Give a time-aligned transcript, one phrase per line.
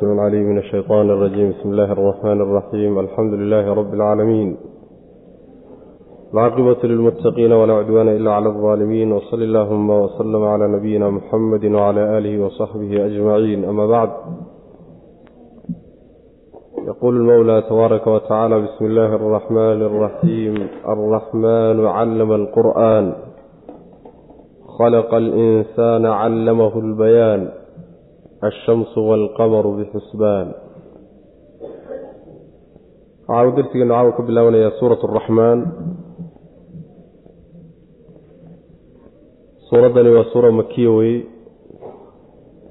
[0.00, 4.56] السميع العليم من الشيطان الرجيم بسم الله الرحمن الرحيم الحمد لله رب العالمين
[6.34, 12.44] العاقبة للمتقين ولا عدوان إلا على الظالمين وصل اللهم وسلم على نبينا محمد وعلى آله
[12.44, 14.10] وصحبه أجمعين أما بعد
[16.86, 23.12] يقول المولى تبارك وتعالى بسم الله الرحمن الرحيم الرحمن علم القرآن
[24.78, 27.48] خلق الإنسان علمه البيان
[28.47, 30.47] alshamsu walqamaru bixusbaan
[33.27, 35.59] waxaanu darsigeenu caawa ka bilaabanayaa suurat araxmaan
[39.69, 41.17] suuraddani waa suura makiya weye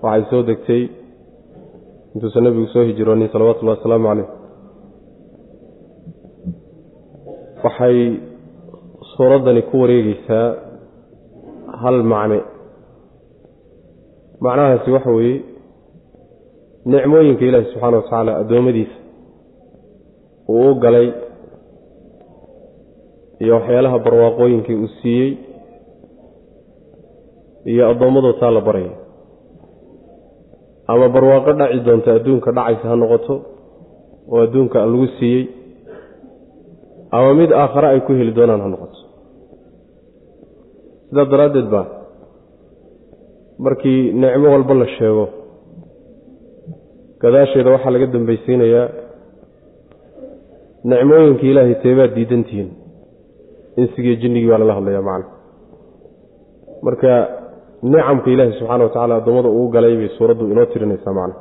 [0.03, 0.83] waxay soo degtay
[2.15, 4.29] intuusan nebigu soo hijiroonin salawatullahi wasalaamu caleyh
[7.65, 7.99] waxay
[9.15, 10.47] suuraddani ku wareegeysaa
[11.83, 12.39] hal macne
[14.45, 15.37] macnahaasi waxa weeye
[16.87, 18.97] nicmooyinka ilaahi subxaana wa tacaala addoommadiisa
[20.49, 21.09] uu u galay
[23.43, 25.31] iyo waxyaalaha barwaaqooyinkii uu siiyey
[27.73, 28.93] iyo addoommadoo taa la baraya.
[30.93, 33.35] Ama barwaaqo dhaci doonta adduunka dhacaysa ha noqoto
[34.33, 35.43] oo adduunka lagu siiyey
[37.17, 38.99] ama mid aakhare ay ku heli doonaan ha noqoto.
[41.09, 41.87] Sidaa daraaddeed baa
[43.65, 45.25] markii nicmo walba la sheego
[47.23, 48.87] gadaasheeda waxaa laga dambaysiinayaa
[50.91, 52.71] nicmooyinka ilaahay teebaad diidantihiin.
[53.81, 55.27] Insigiiyo jinnigii baa lala hadlayaa macna
[56.87, 57.11] marka
[57.93, 61.37] nicamka ilaahay subxaana wa tacala addoommada uu galay bay suuraddu inoo tirinaysaa macna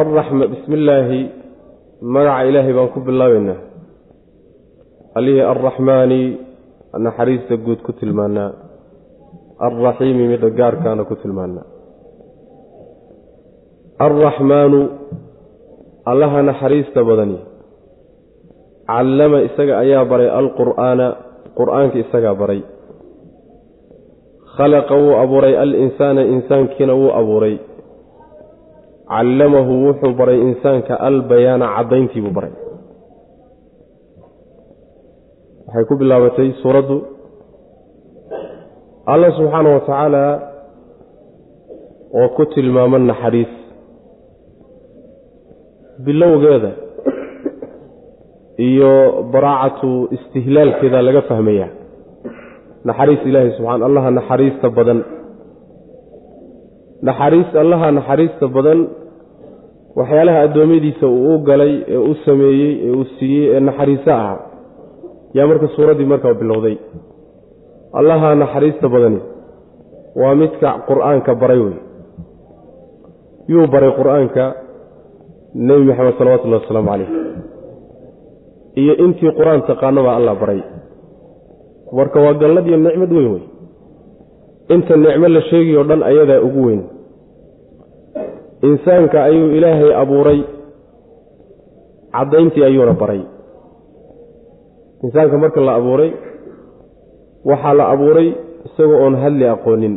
[0.00, 1.20] alraxma bismi illaahi
[2.14, 3.60] magaca ilaahay baan ku bilaabaynaa.
[5.18, 6.20] Allihii alraxmaani
[7.06, 8.50] naxariista guud ku tilmaanaa
[9.66, 11.66] alraxiimi midda gaarkaana ku tilmaanaa
[14.06, 14.80] alraxmaanu
[16.10, 17.38] allaha naxariista badani
[18.90, 21.06] callama isaga ayaa baray alqur'aana
[21.58, 22.60] qur'aanka isagaa baray
[24.56, 27.56] khalaqa wuu abuuray alinsaana insaankiina wuu abuuray
[29.12, 32.54] callamahu wuxuu baray insaanka albayaana caddayntiibuu baray
[35.66, 36.96] waxay ku bilaabatay suuraddu
[39.12, 40.24] alla subxaana wa tacaala
[42.20, 43.52] oo ku tilmaamo naxariis
[46.06, 46.70] bilowgeeda
[48.68, 48.92] iyo
[49.32, 51.70] baraacatu istihlaalkeeda laga fahmayaa
[52.88, 55.00] naxariis ilaahay subxana allaha naxariista badan.
[57.08, 58.80] Naxariis allaha naxariista badan
[59.98, 64.38] waxyaalaha addoommadiisa uu u galay ee u sameeyey ee uu siiyey ee naxariiso ahaa
[65.36, 66.76] yaa marka suuraddii markaa bilowday.
[67.98, 69.20] Allaha naxariista badani
[70.20, 71.76] waa midka qur'aanka baray wey
[73.52, 74.44] yuu baray qur'aanka
[75.66, 77.10] nebi maxamed salawatullahi wasalaamu calayh
[78.82, 80.60] iyo intii qur'aan taqaano baa allah baray.
[81.98, 83.44] Marka waa gallad iyo nicmad weyn wey.
[84.74, 86.82] Inta nicmo la sheegayo dhan ayadaa ugu weyn.
[88.68, 90.40] Insaanka ayuu ilaahay abuuray.
[92.14, 93.22] Caddayntii ayuuna baray.
[95.02, 96.10] Insaanka marka la abuuray
[97.50, 98.28] waxaa la abuuray
[98.66, 99.94] isagoo oon hadli aqoonin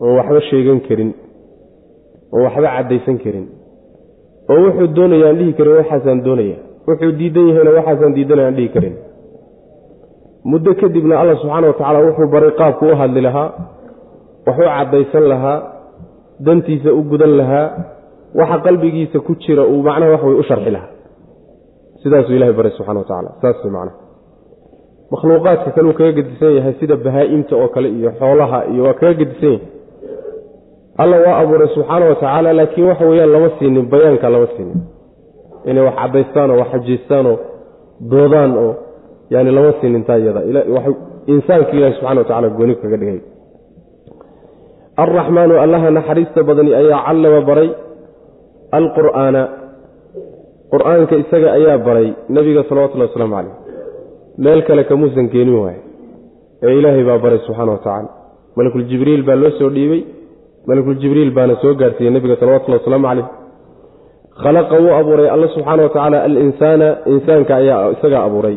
[0.00, 1.10] oon waxba sheegan karin
[2.32, 3.46] oon waxba caddaysan karin
[4.50, 6.56] oo wuxuu doonaya aan dhihi karin waxaasaan doonaya.
[6.88, 8.94] Wuxuu diidan yahayna waxaasaan diidanaya dhihi karin.
[10.50, 13.48] Muddo kadibna alla subxaana wa tacaala wuxuu baray qaabku u hadli lahaa
[14.46, 15.58] waxu caddaysan lahaa
[16.46, 17.66] dantiisa u gudan lahaa
[18.40, 20.90] waxa qalbigiisa ku jira uu macnaha wax way u sharxi lahaa.
[22.02, 23.96] Sidaasuu ilahay baray subxana wa tacala saas macnaha.
[25.12, 29.14] Makhluuqaadka kale uu kaga gedisan yahay sida bahaa-imta oo kale iyo xoolaha iyo waa kaga
[29.20, 29.66] gedisan yahay
[30.98, 34.80] alla waa abuuray subxaana wa tacaala laakiin waxa weeyaan lama siinin bayaanka lama siinin.
[35.64, 37.36] Inay wax caddaystaan oo wax xajiystaan oo
[38.10, 38.72] doodaan oo
[39.30, 40.40] yani lama siinin taa iyada
[41.26, 43.20] insaanka ilahi subxana wa tacala gooni kaga dhigay.
[45.02, 47.68] Alraxmaanu allaha naxariista badani ayaa callama baray
[48.78, 49.42] alqur'aana.
[50.72, 53.54] Qur'aanka isaga ayaa baray nebiga salawatullahi wasalaamu caleyh
[54.38, 55.80] meel kale kamuusan keenin waaye.
[56.62, 58.10] Ee ilaahay baa baray subxaana wa tacaala.
[58.56, 60.02] Malakuljibriil baa loo soo dhiibey
[60.66, 63.26] malakuljibriil baana soo gaarsiiyey nebiga salawatullahi wasalaamu caleyh
[64.42, 65.28] khalaqa wuu abuuray.
[65.34, 68.56] Alla subxaana wa tacaala alinsaana insaanka ayaa isagaa abuuray.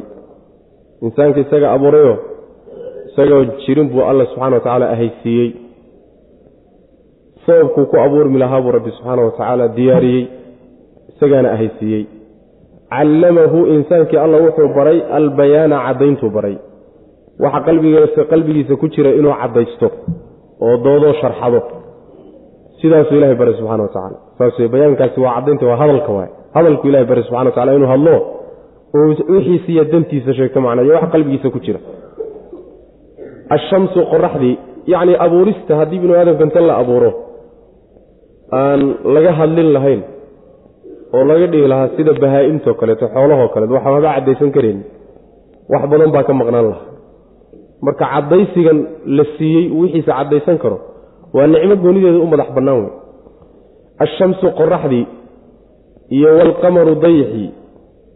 [1.02, 2.18] Insaanka isaga abuurayoo
[3.10, 5.50] isagoo jirin buu alla subxana wa tacaala ahaysiiyey.
[7.46, 10.28] Sababkuu ku abuurmi lahaa buu rabbi subxaana wa tacaala diyaariyey.
[11.10, 12.04] Isagaana ahaysiiyey.
[12.90, 16.58] Callamahu insaankii alla wuxuu baray albayaana caddayntuu baray.
[17.40, 17.60] Waxa
[18.32, 19.88] qalbigiisa ku jira inuu caddaysto
[20.62, 21.60] oo doodoo sharxado
[22.82, 27.06] sidaasuu ilahay baray subxana wa tacala saas bayaankaasi waa caddaynta waa hadalka waay hadalku ilahay
[27.12, 28.16] baray subxana wa tacala inuu hadlo
[28.98, 29.06] oo
[29.36, 31.80] wixiisa iyo dantiisa sheegto macnaa iyo wax qalbigiisa ku jira.
[33.56, 34.56] Ashamsu qoraxdii
[34.94, 37.12] yacni abuurista haddii binu aadamka inta la abuuro
[38.62, 38.82] aan
[39.16, 40.02] laga hadlin lahayn
[41.16, 44.80] oo laga dhigi lahaa sida bahaa-imtoo kaleeto xoolahoo kaleeto waxa haba caddaysan karayn
[45.72, 46.88] wax badan baa ka maqnaan lahaa.
[47.86, 48.78] Marka caddaysigan
[49.18, 50.78] la siiyey wixiisa caddaysan karo
[51.36, 52.92] waa nicmo goonideeda u madax bannaan wey
[54.06, 55.06] ashamsu qoraxdii
[56.16, 57.50] iyo waalqamaru dayixii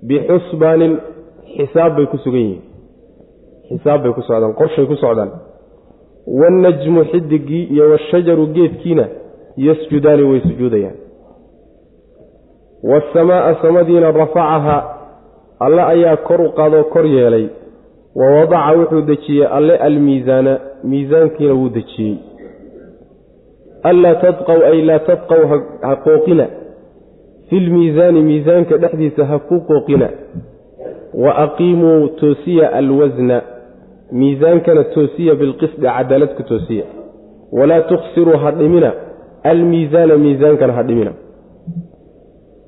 [0.07, 0.93] bixusbaanin
[1.57, 2.61] xisaab bay ku sugan yihiin.
[3.69, 5.31] Xisaab bay ku socdaan qorshay ku socdaan.
[6.39, 9.05] Wannajmu xidigii iyo washajaru geedkiina
[9.67, 10.97] yasjudaani way sujuudayaan.
[12.89, 14.77] Waasamaaa samadiina rafacaha
[15.59, 17.47] alle ayaa kor u qaadoo kor yeelay.
[18.15, 22.17] Wa wadaca wuxuu dejiyey alle almiisaana miisaankiina wuu dejiyey
[23.83, 25.41] anlaa tadqow ay laa tadqow
[25.81, 26.45] ha qooqina
[27.49, 30.09] filmiisaani miisaanka dhexdiisa ha ku qooqina
[31.23, 33.41] wa aqiimuu toosiya alwasna
[34.11, 36.85] miisaankana toosiya bilqisdi cadaalad ku toosiya
[37.51, 38.91] walaa tuksiruu ha dhimina
[39.51, 41.11] almiisaana miisaankana ha dhimina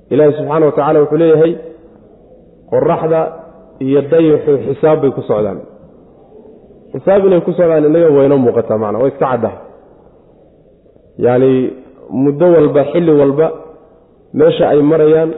[0.09, 1.53] ilaahi subxaana wa tacala wuxuu leeyahay
[2.71, 3.19] qoraxda
[3.79, 5.59] iyo dayixu xisaab bay ku socdaan
[6.93, 9.57] xisaab inay ku socdaan innaga wayno muuqataa macna waa iska caddaha
[11.25, 11.51] yacni
[12.23, 13.47] muddo walba xilli walba
[14.39, 15.29] meesha ay marayaan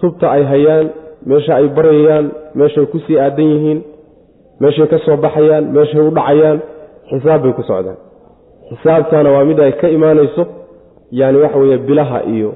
[0.00, 0.86] tubta ay hayaan
[1.30, 2.26] meesha ay baryayaan
[2.58, 3.80] meeshay ku sii aadan yihiin
[4.62, 6.58] meeshay ka soo baxayaan meeshay u dhacayaan
[7.10, 7.98] xisaab bay ku socdaan.
[8.70, 10.42] Xisaabtaana waa mid ay ka imaanayso
[11.20, 12.50] yani waxa weeye bilaha iyo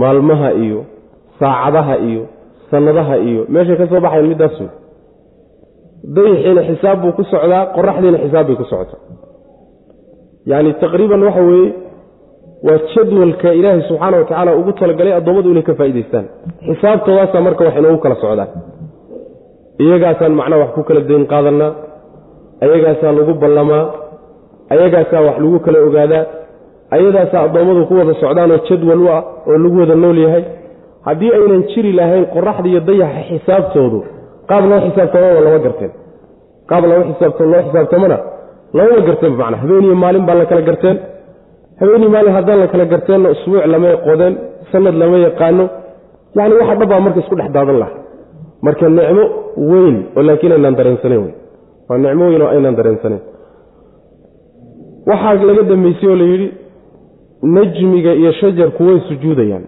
[0.00, 0.80] maalmaha iyo
[1.40, 2.22] saacadaha iyo
[2.70, 4.70] sanadaha iyo meeshay ka soo baxayan middaas wey.
[6.16, 9.00] Dayixiina xisaab buu ku socdaa qoraxdiina xisaab bay ku socotaa
[10.50, 11.68] yacni taqriiban waxa weeye
[12.66, 16.26] waa jadwalka ilaahay subxaana wa tacaala ugu talagalay addoommadu inay ka faa'idaystaan
[16.68, 18.50] xisaabtoodaasaa marka wax inoogu kala socdaan
[19.84, 21.70] iyagaasaan macnaha wax ku kala dayn qaadanaa
[22.64, 23.84] ayagaasaa lagu ballamaa
[24.74, 26.24] ayagaasaa wax lagu kala ogaadaa
[26.96, 30.44] ayadaasaa addoommadu ku wada socdaanoo jadwal u ah oo lagu wada nool yahay.
[31.06, 33.98] Haddii aynan jiri lahayn qoraxda iyo dayaxa xisaabtoodu
[34.50, 35.92] qaab loo xisaabtamaba lama garteen.
[36.70, 37.00] Qaab loo
[37.66, 38.16] xisaabtamana
[38.76, 40.96] lamama garteen macna habeeniyo maalin baa la kala garteen.
[41.80, 44.34] Habeeniyo maalin haddaan la kala garteenna usbuuc lama qodeen
[44.72, 45.64] sanad lama yaqaano.
[46.36, 47.92] Yacni waxa dhabbaa marka isku dhex daadan laha
[48.66, 49.24] marka nicmo
[49.70, 51.34] weyn oo laakiin aynaan dareensanayn wey
[51.88, 53.22] waa nicmo weyn oo aynaan dareensanayn
[55.10, 56.48] waxaa laga dambeysay oo la yidhi
[57.56, 59.64] najmiga iyo shajarku way sujuudayaan.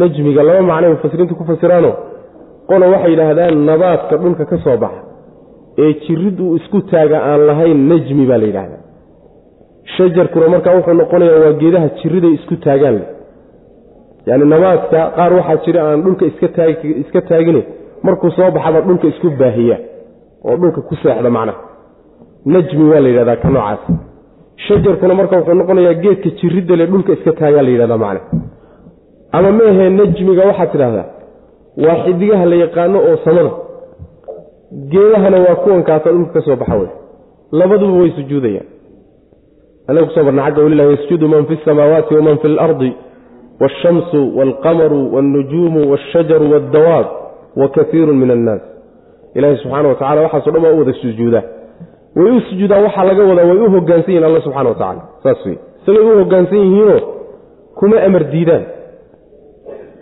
[0.00, 1.90] Najmiga laba macnay mufasiriintu ku fasiraano
[2.68, 5.00] qola waxay yidhaahdaan nabaadka dhulka ka soo baxa
[5.82, 8.80] ee jirid uu isku taaga aan lahayn najmi baa la yidhaahdaa
[9.96, 13.08] shajarkuna markaa wuxuu noqonayaa waa geedaha jiriday isku taagaan leh.
[14.28, 16.24] Yacni nabaadka qaar waxaa jira aan dhulka
[17.00, 17.60] iska taagine
[18.06, 19.76] markuu soo baxaba dhulka isku baahiya
[20.48, 21.60] oo dhulka ku seexda macnaha.
[22.54, 23.82] Najmi waa la yidhahdaa ka noocaas.
[24.66, 28.20] Shajarkuna marka wuxuu noqonayaa geedka jiridda le dhulka iska taagaa la yidhahdaa macna
[29.36, 31.06] ama meahee najmiga waxaad tidhahdaa
[31.84, 33.50] waa xidigaha la yaqaano oo samada
[34.72, 36.88] geedahana waa kuwankaasa dhulka ka soo baxa wey.
[37.52, 38.66] Labaduba way sujuudayaan.
[39.88, 42.92] Anaga ku soo barna xagga walilah yasjudu man fi samaawaati waman fi alardi
[43.60, 47.06] waashamsu waalqamaru waalnujuumu waashajaru waaddawaab
[47.56, 48.62] wa kaiiru min annaas.
[49.34, 51.42] Ilaahi subxaana wa tacala waxaaso dhan waa u wada sujuudaa.
[52.16, 55.46] Way u sujuudaan waxaa laga wadaa way u hogaansan yihiin alla subxana wa tacala saas
[55.46, 57.00] wey isagay u hogaansan yihiinoo
[57.78, 58.64] kuma amar diidaan.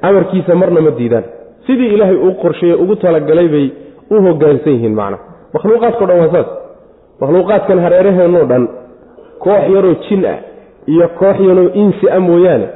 [0.02, 1.24] Amarkiisa marna ma diidaan.
[1.66, 3.66] Sidii ilaahay uu qorsheeye ugu talagalay bay
[4.14, 5.18] u hogaansan yihiin macna.
[5.54, 6.48] Makhluuqaadkao dhan waa saas.
[7.20, 8.64] Makhluuqaadkan hareeraheenoo dhan
[9.44, 10.38] koox yaroo jin ah
[10.92, 12.66] iyo koox yaroo insi ah mooyaane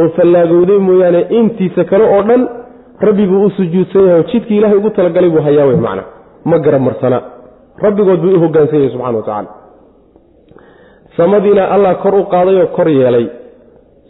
[0.00, 2.42] oo fallaagowday mooyaane intiisa kale oo dhan
[3.06, 6.02] rabbi buu u sujuudsan yahay oo jidkii ilahay ugu talagalay buu hayaa wey macna.
[6.50, 7.18] Ma garamarsana
[7.84, 9.50] rabbigood buu u hogaansan yahay subxana wa tacaala
[11.16, 13.26] samadiina allah kor u qaadayoo kor yeelay.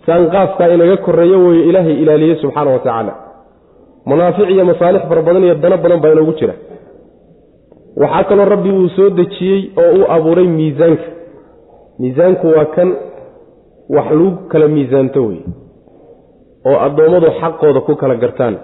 [0.07, 3.12] Saanqaafkaa inaga korreeyo weeye ilaahay ilaaliyey subxaana wa tacaala
[4.11, 6.54] manaafic iyo masaalix fara badan iyo dano badan baa inoogu jira.
[8.02, 11.06] Waxaa kaloo rabbi uu soo dejiyey oo uu abuuray miisaanka.
[12.00, 12.88] Miisaanku waa kan
[13.96, 15.40] wax lagu kala miisaanto wey
[16.68, 18.54] oo addoommadu xaqooda ku kala gartaan.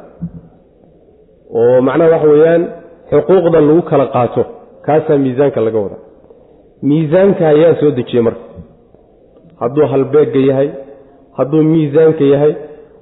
[1.59, 2.63] Oo macnaha waxa weeyaan
[3.11, 4.43] xuquuqda lagu kala qaato
[4.87, 6.03] kaasaa miisaanka laga wadaa.
[6.89, 8.45] Miisaanka ayaa soo dejiyey marka.
[9.61, 10.69] Hadduu halbeegga yahay
[11.39, 12.53] hadduu miisaanka yahay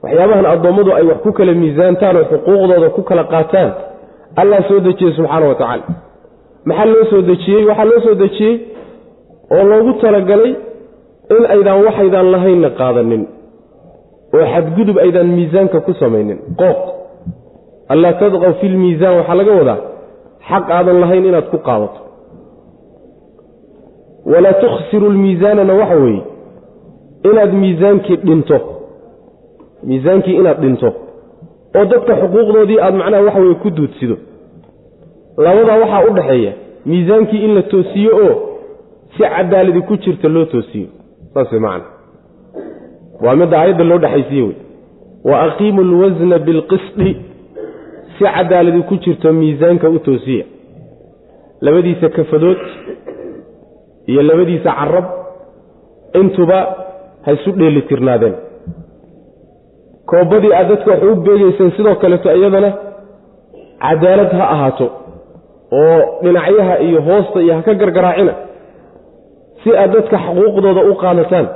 [0.03, 3.71] waxyaabahan addoommadu ay wax ku kala miisaantaan oo xuquuqdooda ku kala qaataan
[4.41, 5.85] allah soo dejiyey subxaana wa tacaala.
[6.69, 7.63] Maxaa loo soo dejiyey?
[7.71, 8.55] Waxaa loo soo dejiyey
[9.55, 10.53] oo loogu talagalay
[11.37, 13.23] in aydaan waxaydaan lahaynna qaadanin
[14.37, 16.39] oo xadgudub aydaan miisaanka ku samaynin.
[16.61, 16.81] Qooq
[17.93, 19.79] allaa tadqaw fi lmiisaan waxaa laga wadaa
[20.51, 22.01] xaq aadan lahayn inaad ku qaadato.
[24.33, 26.23] Walaa tukhsiru lmiisaanana waxa weeye
[27.31, 28.59] inaad miisaankii dhinto
[29.83, 30.93] miisaankii inaad dhinto
[31.77, 34.17] oo dadka xuquuqdoodii aad macnaha waxa weye ku duudsido
[35.37, 36.53] labadaa waxaa u dhaxeeya
[36.87, 38.35] miisaankii in la toosiyo oo
[39.17, 40.89] si cadaaladi ku jirta loo toosiyo.
[41.35, 41.83] Saas way
[43.21, 44.57] waa midda aayadda loo dhexaysiye wey.
[45.25, 47.17] Wa aqiimu alwasna bilqisdi
[48.19, 50.45] si cadaaladi ku jirto miisaanka u toosiya.
[51.61, 52.59] Labadiisa kafadood
[54.07, 55.05] iyo labadiisa carab
[56.15, 56.59] intuba
[57.23, 58.35] ha isu dheeli tirnaadeen
[60.11, 62.71] koobadii aad dadka wax u beegeyseen sidoo kaleeto iyadana
[63.85, 64.87] cadaalad ha ahaato
[65.81, 68.33] oo dhinacyaha iyo hoosta iyo ha ka gargaraacina
[69.63, 71.47] si aad dadka xuquuqdooda u qaadataan.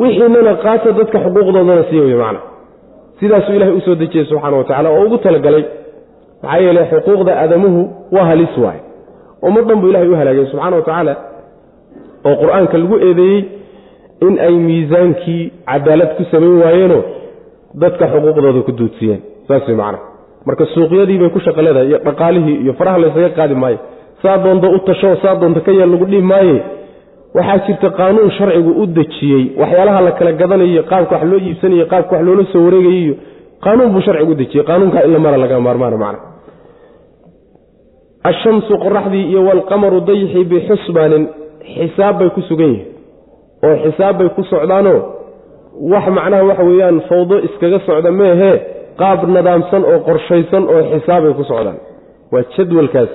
[0.00, 2.40] Wixiinana qaata dadka xuquuqdoodana sii wey macna.
[3.20, 5.64] Sidaasuu ilahay u soo dejiyey subxaana wa tacala oo ugu talagalay.
[6.42, 7.80] Maxaa yeele xuquuqda aadamuhu
[8.14, 8.80] waa halis waaye.
[9.46, 11.14] Ummaddan buu ilahay u halaagay subxana wa tacaala
[12.28, 13.40] oo qur'aanka lagu eedeeyey
[14.26, 17.02] in ay miisaankii cadaalad ku samayn waayeenoo
[17.82, 19.20] dadka xuquuqdooda ku duudsiyeen.
[19.48, 19.98] Saas way macna.
[20.46, 23.78] Marka suuqyadii bay ku shaqo leedahay iyo dhaqaalihii iyo faraha laysaga qaadi maayo.
[24.22, 26.56] Saa doonta u tasho saa doonta ka yeel lagu dhihi maaye.
[27.36, 32.12] Waxaa jirta qaanuun sharcigu u dejiyey waxyaalaha la kala gadanayo qaabka wax loo iibsanayo qaabka
[32.16, 33.14] wax loola soo wareegayo
[33.64, 34.64] qaanuun buu sharcigu u dejiyey.
[34.68, 36.20] Qaanuunkaa in la mara laga maarmaana macna.
[38.30, 41.24] Ashamsu qoraxdii iyo waalqamaru dayxii bixusbaanin
[41.74, 42.97] xisaab bay ku sugan yihiin
[43.66, 44.98] oo xisaab bay ku socdaanoo
[45.92, 48.56] wax macnaha waxa weeyaan fawdo iskaga socda meehee
[49.00, 51.78] qaab nadaamsan oo qorshaysan oo xisaabay ku socdaan.
[52.32, 53.10] Waa jadwalkaas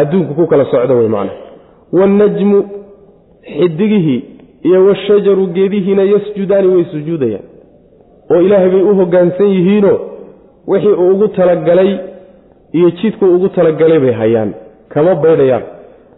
[0.00, 1.36] adduunku ku kala socda wey macnaha.
[1.98, 2.58] Wannajmu
[3.58, 4.24] xidigihii
[4.68, 7.44] iyo washajaru geedihiina yasjudaani way sujuudayaan.
[8.30, 9.98] Oo ilaahay bay u hoggaansan yihiinoo
[10.70, 11.90] wixii uu ugu talagalay
[12.72, 14.50] iyo jidkuu ugu talagalay bay hayaan.
[14.92, 15.62] Kama baydhayaan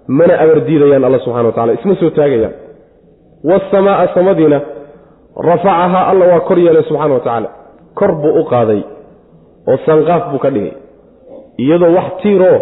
[0.09, 2.53] mana abardiidayaan alla subxana wa tacala isma soo taagayaan
[3.45, 4.61] waasamaaa samadiina
[5.49, 7.49] rafacahaa alla waa kor yeelay subxana wa tacaala
[7.95, 8.83] kor buu u qaaday
[9.69, 10.73] oo sanqaaf buu ka dhigay
[11.57, 12.59] iyadoo wax tiiroo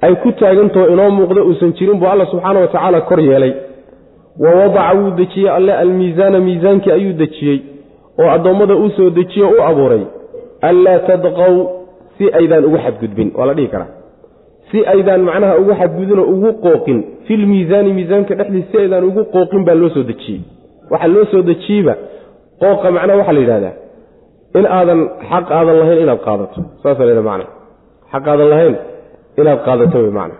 [0.00, 3.52] ay ku taagantaho inoo muuqda uusan jirin buu alla subxaana wa tacaala kor yeelay
[4.42, 7.58] wa wadaca wuu dejiyey alle almiisaana miisaankii ayuu dejiyey
[8.20, 10.04] oo addoommada uu soo dejiye o u abuuray
[10.68, 11.54] anlaa tadqow
[12.18, 13.99] si aydaan ugu xadgudbin waa la dhihi karaa
[14.70, 19.76] si aydaan macnaha ugu xadgudbinoo ugu qooqin filmiisaani miisaanka dhexdiis si aydaan ugu qooqin baa
[19.82, 20.40] loo soo dejiyey
[20.92, 21.94] waxaa loo soo dejiyeyba
[22.62, 23.74] qooqa macnaha waxaa la yidhahdaa
[24.58, 25.00] in aadan
[25.30, 26.60] xaq aadan lahayn inaad qaadato.
[26.82, 27.46] Saasa la macna.
[28.12, 28.74] Xaq aadan lahayn
[29.40, 30.36] inaad qaadato wey macna.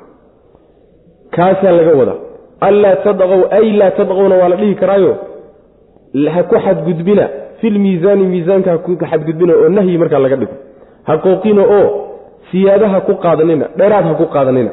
[1.36, 2.18] Kaasaa laga wadaa.
[2.68, 5.12] Anlaa tadqow ay laa tadqowna waa la dhihi karaayo.
[6.34, 7.24] Ha ku xadgudbina.
[7.60, 10.56] Filmiisaani miisaanka ha ku xadgudbina oo nahyi markaa laga dhigo.
[11.08, 11.86] Ha qooqina oo
[12.50, 14.70] siyaada ha ku qaadanina dheeraad ha ku qaadanina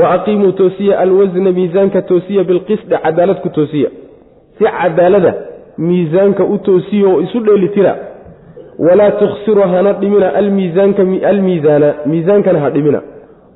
[0.00, 3.88] wa aqiimuu toosiya alwasna miisaanka toosiya bilqisdi cadaalad ku toosiya.
[4.58, 5.32] Si cadaalada
[5.78, 7.92] miisaanka u toosiya oo isu dheelitira
[8.86, 10.28] walaa tukhsiru hana dhimina
[11.30, 13.00] almiisaana miisaankana ha dhimina.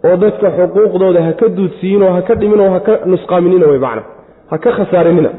[0.06, 4.02] Oo dadka xuquuqdooda ha ka duudsiiyinoo ha ka dhiminoo ha ka nusqaaminina wey macna.
[4.50, 5.30] Ha ka khasaarinina.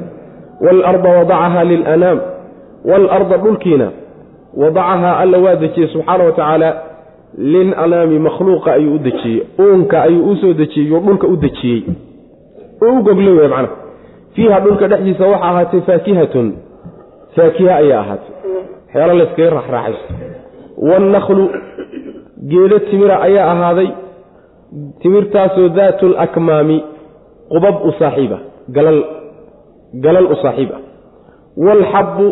[0.65, 2.19] Waalarda wadacahaa lilanaam
[2.89, 3.87] waalarda dhulkiina.
[4.61, 6.69] Wadacahaa alla waa dejiyey subxaana wa tacaala
[7.37, 11.83] lilanaami makhluuqa ayuu u dejiyey uunka ayuu u soo dejiyey yuu dhulka u dejiyey.
[12.81, 13.69] Oo u goglay wey macna
[14.35, 16.53] fiiha dhulka dhexdiisa waxaa ahaatay faakihatun.
[17.35, 18.33] Faakiha ayaa ahaatay.
[18.85, 20.13] Waxyaala layskaga raxraaxaysto
[20.77, 21.49] wannaklu
[22.49, 23.89] geedo timira ayaa ahaaday.
[25.01, 26.83] Timirtaasoo daatu lakmaami
[27.49, 28.37] qubab u saaxiiba
[28.69, 29.03] galal
[30.03, 30.81] galal u saaxiib ah.
[31.65, 32.25] Waalxabbu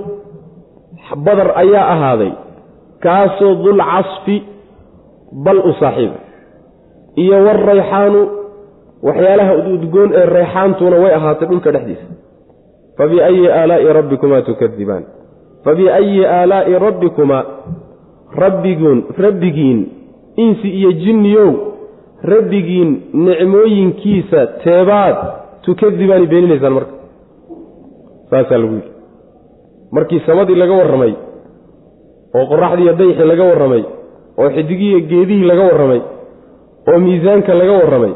[1.26, 2.32] badar ayaa ahaaday.
[3.04, 4.55] Kaasoo dulcasfi
[5.44, 6.20] bal u saaxiiba
[7.24, 8.22] iyo waalrayxaanu
[9.08, 12.06] waxyaalaha udgoon ee rayxaantuna way ahaatay dhulka dhexdiisa.
[12.98, 15.04] Fabiayi aalaa'i rabbikumaa tukadibaan
[15.66, 17.44] fabiayi aalaa'i rabbikumaa
[19.24, 19.80] rabbigiin
[20.46, 21.50] insi iyo jinniyow
[22.24, 25.18] rabbigiin nicmooyinkiisa teebaad
[25.66, 26.94] tukadibaani beeninaysaan marka.
[28.30, 28.92] Saasaa lagu yidhi.
[29.92, 31.14] Markii samadii laga warramay
[32.36, 33.84] oo qoraxdiiyo dayxii laga warramay
[34.42, 36.02] oo xidigiiyo geedihii laga warramay
[36.90, 38.14] oo miisaanka laga warramay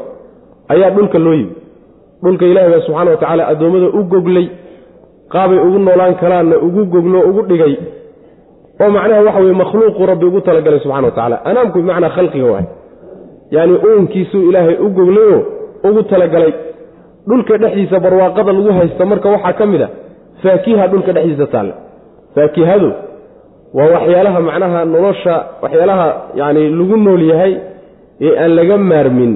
[0.72, 1.54] ayaa dhulka loo yimi.
[2.22, 4.46] Dhulka ilaahay baa subxana wa tacaala addoommada u goglay
[5.32, 7.74] qaabay ugu noolaan karaanna ugu goglo ugu dhigay.
[8.82, 12.66] Oo macnaha waxa weye makhluuqu rabbi ugu talagalay subxana wa tacala anaamku bimacnaa khalqiga waay.
[13.54, 15.40] Yacni uunkiisuu ilaahay u goglayoo
[15.88, 16.52] ugu talagalay.
[17.28, 19.88] Dhulka dhexdiisa barwaaqada lagu haysta marka waxaa ka mid a
[20.42, 21.74] faakiha dhulka dhexdiisa taalla.
[22.34, 22.88] Faakihadu
[23.76, 26.06] waa waxyaalaha macnaha nolosha waxyaalaha
[26.40, 27.52] yacni lagu nool yahay
[28.26, 29.32] ee aan laga maarmin.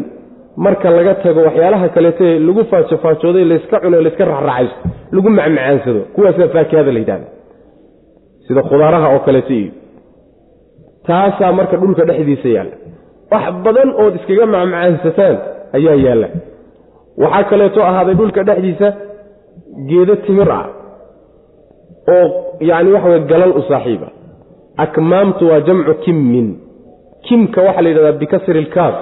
[0.65, 4.79] Marka laga tago waxyaalaha kaleeto ee lagu faajofaajooday layska cuno layska raxraxaysto
[5.17, 7.27] lagu macmacaansado kuwaasaa faakihada la yidhahda
[8.47, 9.73] sida khudaaraha oo kaleeto iyo
[11.07, 12.75] taasaa marka dhulka dhexdiisa yaalla
[13.33, 15.37] wax badan ood iskaga macmacaansataan
[15.77, 16.29] ayaa yaalla.
[17.23, 18.89] Waxaa kaleeto ahaaday dhulka dhexdiisa
[19.91, 20.67] geedo timir ah
[22.15, 22.27] oo
[22.71, 24.09] yacni waxa weye galal u saaxiiba
[24.77, 26.49] akmaamtu waa jamcu kimmin.
[27.27, 28.95] Kimka waxaa la yidhahdaa bikasri ilkaaf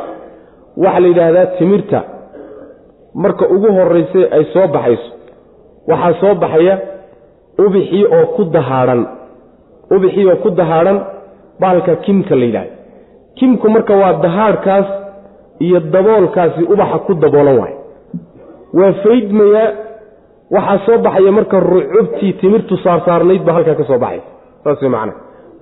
[0.76, 2.00] waxaa la yidhaahdaa timirta.
[3.14, 5.10] Marka ugu horraysa ay soo baxayso.
[5.88, 6.74] Waxaa soo baxaya
[7.64, 9.00] ubixii oo ku dahaadhan
[9.94, 10.98] ubixii oo ku dahaadhan
[11.60, 12.74] bahalka kimka la yidhahda
[13.38, 14.86] kimku marka waa dahaadhkaas
[15.66, 17.78] iyo daboolkaasi ubaxa ku daboolan waayo.
[18.78, 19.68] Waa faydmayaa
[20.56, 24.26] waxaa soo baxaya marka rucubtii timirtu saarsaarnayd baa halkaa ka soo baxaysa.
[24.64, 25.12] Saas macana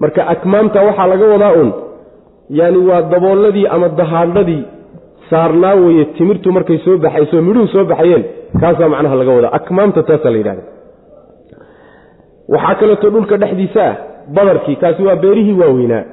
[0.02, 1.70] marka akmaamta waxaa laga wadaa un
[2.58, 4.62] yaani waa dabooladii ama dahaadhadii
[5.30, 8.24] saarnaa weye timirtu markay soo baxayso midhuhu soo baxayeen.
[8.60, 9.52] Kaasaa macnaha laga wadaa.
[9.58, 10.62] Akmaamta taasaa la yidhahda
[12.52, 13.94] waxaa kaleeto dhulka dhexdiisa ah
[14.36, 16.04] badarkii kaasi waa beerihii waaweynaa.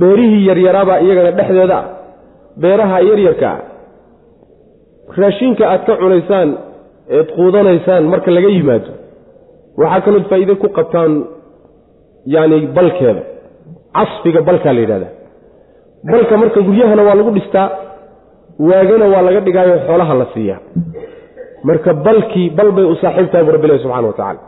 [0.00, 1.86] Beerihii yaryaraabaa iyagana dhexdooda ah.
[2.62, 3.60] Beeraha yaryarka ah.
[5.20, 6.48] Raashinka aad ka cunaysaan
[7.16, 8.90] eed quudanaysaan marka laga yimaado
[9.80, 11.12] waxaa kalood faa'iide ku qabtaan
[12.34, 13.22] yacni balkeeda
[13.96, 15.08] casfiga balkaa la yidhahda
[16.12, 17.66] balka marka guryahana waa lagu dhistaa
[18.68, 20.60] waagana waa laga dhigaayo xoolaha la siiyaa
[21.68, 24.40] marka balkii bal bay u saaxiibtahay bu rabbilahi subxana wa tacala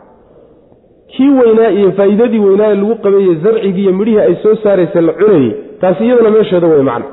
[1.13, 5.13] kii weynaa iyo faa'iidadii weynaa ee lagu qabeeye zarcigii iyo midhihii ay soo saaraysa la
[5.19, 5.49] cunayey
[5.81, 7.05] taasi iyadana meesheeda wey macna.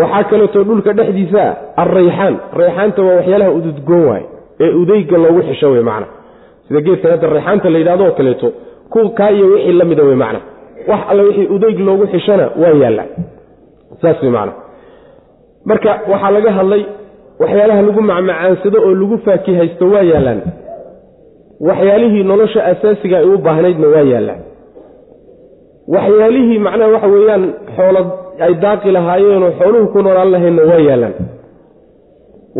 [0.00, 4.24] Waxaa kaleeto dhulka dhexdiisa ah alrayxaan rayxaanta waa waxyaalaha ududgoon waaye
[4.64, 6.06] ee udeyga loogu xisho wey macna.
[6.68, 8.48] Sida geedkan hadda rayxaanta la yidhahdo oo kaleeto
[9.18, 10.40] kaa iyo wixii la mida wey macna.
[10.90, 13.04] Wax alle wixii udeyg loogu xishona waa yaalla.
[14.02, 14.52] Saas wey macna.
[15.68, 16.82] Marka waxaa laga hadlay
[17.42, 20.40] waxyaalaha lagu macmacaansado oo lagu faakihaysto waa yaallaan.
[21.68, 24.40] Waxyaalihii nolosha asaasiga ay u baahnaydna waa yaallaan
[25.94, 27.44] waxyaalihii macnaha waxa weeyaan
[27.76, 28.00] xoolo
[28.44, 31.14] ay daaqi lahaayeenoo xooluhu ku noolaan lahaydna waa yaallaan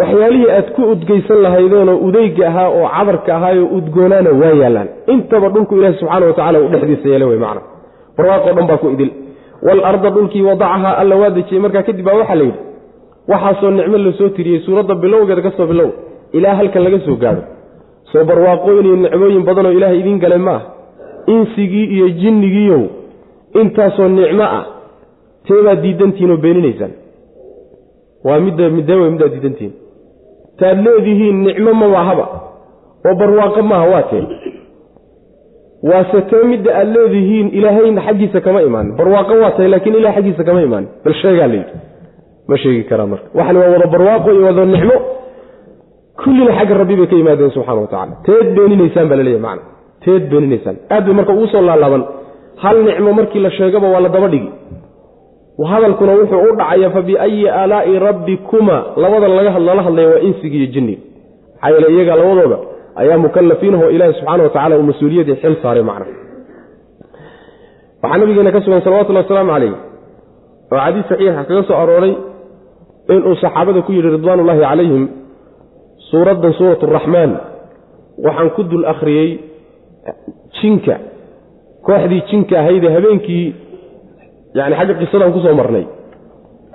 [0.00, 5.76] waxyaalihii aad ku udgeysan lahaydeenoo udeyga ahaa oo cadarka ahaayoo udgoonaana waa yaallaan intaba dhulku
[5.78, 7.62] ilaahi subxaana wa tacala uu dhexdiisa yeela wey macna.
[8.16, 9.10] Barwaaqoo dhan baa ku idil.
[9.66, 11.60] Waalarda dhulkii wadacahaa alla waa dejiyey.
[11.64, 12.60] Markaa kadib baa waxaa la yidhi.
[13.30, 14.60] Waxaasoo nicmo la soo tiriyey.
[14.66, 15.90] Suuradda bilowgeeda ka soo bilow.
[16.36, 17.42] Ilaa halkan laga soo gaadho.
[18.12, 20.62] Soo barwaaqooyin iyo nicmooyin badanoo ilaahay idiin galay ma ah.
[21.34, 22.82] Insigii iyo jinnigiiyow.
[23.60, 24.64] Intaasoo nicmo ah.
[25.46, 26.92] Teebaad diidantihinoo beeninaysaan.
[28.24, 28.62] Waa midda
[29.00, 29.72] wey middaad diidantihin
[30.60, 32.26] taad leedihiin nicmo ma maahaba
[33.08, 34.24] oo barwaaqo maaha waa tee
[35.90, 40.42] waase tee midda aad leedihiin ilaahayna xaggiisa kama imaanin barwaaqo waa tahay laakiin ilahay xaggiisa
[40.48, 41.74] kama imaanin bal sheegaa la yidhi.
[42.48, 43.26] Ma sheegi karaa marka.
[43.38, 44.96] Waxani waa wada barwaaqo iyo wada nicmo.
[46.22, 49.62] Kullina xagga rabbi bay ka yimaadeen subxana wa tacala teed beeninaysaan baa laleeyahy macana
[50.04, 50.76] teed beeninaysaan.
[50.94, 52.02] Aad bay marka ugu soo laalaaban
[52.62, 54.50] hal nicmo markii la sheegaba waa la daba dhigi
[55.72, 58.76] hadalkuna wuxuu u dhacaya fa biayi aalaa'i rabbikuma.
[58.96, 59.50] Labada lala
[59.86, 61.02] hadlaya waa insigi iyo jinniga
[61.62, 62.58] maxaa yeele iyaga labadooda
[63.00, 66.06] ayaa mukalafiinahoo ilaahi subxaana wa tacala uu mas'uuliyadii xil saaray macna.
[68.02, 69.72] Waxaa nabigeena ka sugan salawatullahi wasalaamu calayh
[70.72, 72.12] oo xadiis saxiixa kaga soo arooray
[73.14, 75.04] inuu saxaabada ku yidhi ridwaanullaahi calayhim
[76.10, 77.30] suuraddan suurat araxmaan
[78.26, 79.28] waxaan ku dul akhriyey
[80.60, 80.94] jinka
[81.86, 83.46] kooxdii jinka ahaydee habeenkii
[84.54, 85.84] yani xagga qisadaan ku soo marnay.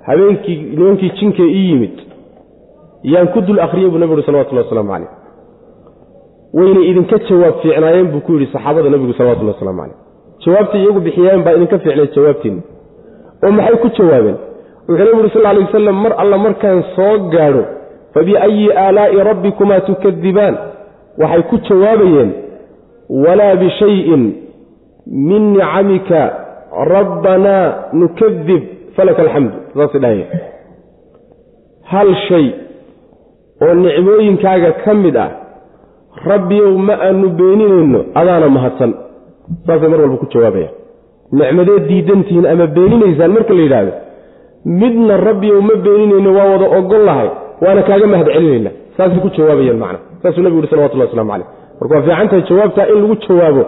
[0.08, 1.96] Habeenkii nimankii jinka ii yimid
[3.04, 5.10] yaan ku dul akhriyey buu nebigu salawatullahi waslamu calayh.
[6.54, 9.98] Wayna idinka jawaab fiicnaayeen buu ku yidhi saxaabada nebigu salawatullahi waslamu calayh.
[10.46, 12.62] Jawaabtay iyagu bixiyeen baa idinka fiicnay jawaabtiinna
[13.46, 14.38] oo maxay ku jawaabeen?
[14.88, 17.64] Wuxuu nebigu uri sal ly wasalam mar alla markaan soo gaadho
[18.14, 20.56] fa biayi aalaa'i rabbikumaa tukadibaan
[21.22, 22.30] waxay ku jawaabayeen
[23.10, 24.24] walaa bishayin
[25.30, 26.47] min nicamika
[26.96, 27.66] rabbanaa
[28.02, 28.64] nukadib
[28.96, 30.26] falaka alxamdu saasay dhahaya
[31.92, 32.46] hal shay
[33.66, 35.30] oo nicmooyinkaaga ka mid ah
[36.32, 38.92] rabbiyow ma aanu beeninayno adaana mahadsan
[39.68, 40.74] saasay mar walba ku jawaabayaan
[41.42, 43.94] nicmadeed diidantihiin ama beeninaysaan marka la yidhaahdo
[44.82, 47.30] midna rabbiyow ma beeninayno waa wada ogol lahay.
[47.64, 48.72] Waana kaaga mahad celinayna.
[48.98, 50.00] Saasay ku jawaabayaan macna.
[50.22, 51.48] Saasuu nebigu uhi salawatullah waslamu caleyh
[51.80, 53.64] marka waa fiican tahay jawaabtaa in lagu jawaabo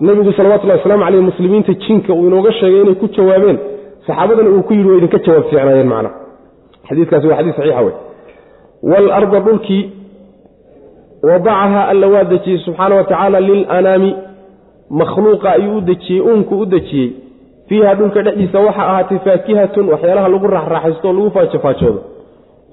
[0.00, 3.58] nebigu salawatullahi waslamu caleyh muslimiinta jinka uu inooga sheegay inay ku jawaabeen
[4.06, 6.10] saxaabadana uu ku yidhi waa idinka jawaab fiicnaayeen macna
[6.88, 7.94] xadiiskaasi waa xadiis saxiixa wey
[8.90, 9.82] waalarda dhulkii
[11.28, 14.10] wadacahaa alla waa dejiyey subxaana wa tacaala lilanaami
[15.00, 17.10] makhluuqa ayuu u dejiyey uunku u dejiyey.
[17.68, 22.00] Fiiha dhulka dhexdiisa waxaa ahaatay faakihatun waxyaalaha lagu raaxraaxaysto oo lagu faajofaajoodo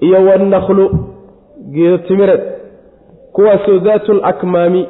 [0.06, 0.84] iyo wannaklu
[1.74, 2.42] geedo timireed
[3.34, 4.82] kuwaasoo daatu lakmaami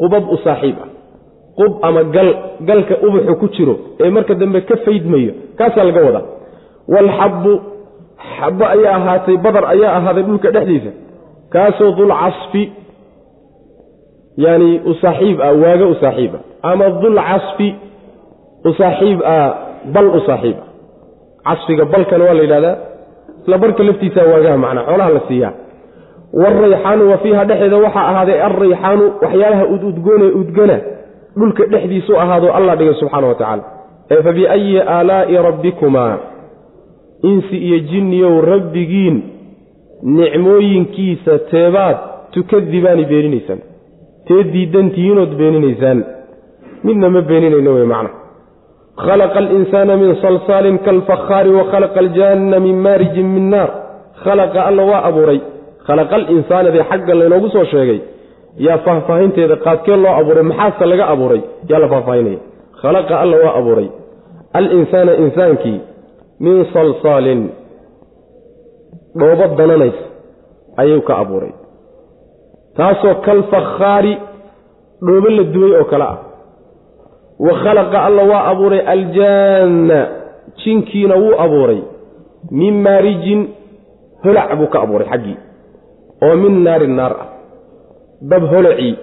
[0.00, 0.89] qubab u saaxiib ah
[1.60, 2.30] qub ama gal
[2.68, 6.26] galka ubaxu ku jiro ee marka dambe ka faydmayo kaasaa laga wadaa.
[6.92, 7.52] Waalxabbu
[8.36, 10.90] xabbo ayaa ahaatay badar ayaa ahaaday dhulka dhexdiisa.
[11.52, 12.72] Kaasoo dulcasfi
[14.36, 16.40] yani u saaxiib ah waaga u ah.
[16.62, 17.74] Ama dulcasfi
[18.64, 19.48] u saaxiib ah
[19.94, 20.42] bal u ah.
[21.44, 22.76] Casfiga balkana waa la yidhahdaa
[23.42, 25.52] isla barka laftiisa waagaha macnaa xoolaha la siiyaa.
[26.32, 30.76] Waalrayxaanu wa fiiha dhexeeda waxaa ahaaday alrayxaanu waxyaalaha ududgoone udgana
[31.40, 33.64] dhulka dhexdiisu ahaado allah dhigay subxaana wa tacaala
[34.14, 36.14] ee fa biayi aalaa'i rabbikumaa
[37.30, 39.16] insi iyo jinniyow rabbigiin
[40.18, 41.96] nicmooyinkiisa teebaad
[42.34, 43.60] tukadibaani beeninaysaan
[44.28, 45.98] tee diidantihiinood beeninaysaan
[46.86, 48.10] midna ma beeninayno wey macna.
[49.04, 53.70] Khalaqa alinsaana min salsaalin kaalfakhaari wa khalaqa aljaanna min maarijin min naar.
[54.24, 55.40] Khalaqa alla waa abuuray.
[55.86, 58.00] Khalaqa alinsaanadee xagga laynoogu soo sheegay
[58.58, 61.42] yaa faahfaahinteeda qaadkee loo abuuray maxaase laga abuuray?
[61.68, 62.38] Yaa la faahfaahinaya.
[62.82, 63.88] Khalaqa alla waa abuuray.
[64.52, 65.80] Alinsaana insaankii
[66.40, 67.50] min salsaalin
[69.18, 70.04] dhoobo dananaysa
[70.76, 71.52] ayuu ka abuuray.
[72.76, 74.18] Taasoo kalfakhaari
[75.06, 76.18] dhoobo la duway oo kale ah.
[77.38, 80.08] Wa khalaqa alla waa abuuray aljaanna
[80.64, 81.80] jinkiina wuu abuuray.
[82.50, 83.48] Min maarijin
[84.24, 85.36] holac buu ka abuuray xaggii.
[86.22, 87.39] Oo min naarin naar ah
[88.30, 88.94] dab holacii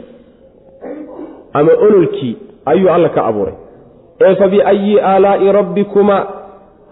[1.53, 3.53] ama ololkii ayuu alla ka abuuray.
[4.21, 6.23] Ee fa biayi aalaa'i rabbikumaa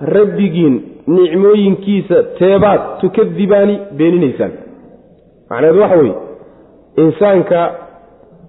[0.01, 0.75] rabbigiin
[1.07, 4.51] nicmooyinkiisa teebaad tukadibaani beeninaysaan.
[5.49, 6.15] Macnaheedu waxa weeye
[7.03, 7.59] insaanka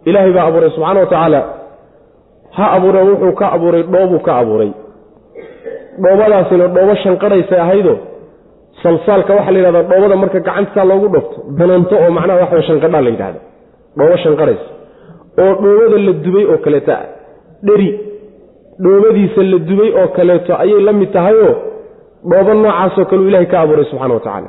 [0.04, 1.40] ilaahay baa abuuray subxaana wa tacaala.
[2.56, 4.70] Ha abuure wuxuu ka abuuray dhoobuu ka abuuray.
[6.02, 7.96] Dhoobadaasina dhoobo shanqadhaysay ahaydoo
[8.82, 13.10] salsaalka waxaa la yidhahdaa dhoobada marka gacantisaa loogu dhofto dananto oo macnaha waxa shanqadhaa la
[13.14, 13.40] yidhahda
[13.98, 14.66] dhoobo shanqadhaysa
[15.42, 17.04] oo dhoobada la dubay oo kaleeto ah
[17.66, 17.88] dheri.
[18.84, 21.54] Dhoobadiisa la dubay oo kaleeto ayay la mid tahayoo
[22.30, 24.48] dhoobo noocaasoo kaleu ilahay ka abuuray subxana wa tacaala.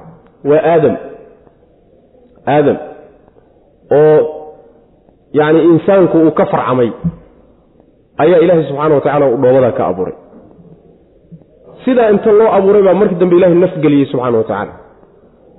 [0.50, 0.96] Waa aadam.
[2.56, 2.78] Aadam.
[3.98, 4.20] Oo
[5.40, 6.90] yacni insaanku uu ka farcamay
[8.24, 10.16] ayaa ilaahay subxaana wa tacala uu dhoobadaa ka abuuray.
[11.86, 14.74] Sidaa inta loo abuuray baa markii dambe ilahay naf geliyey subxana wa tacaala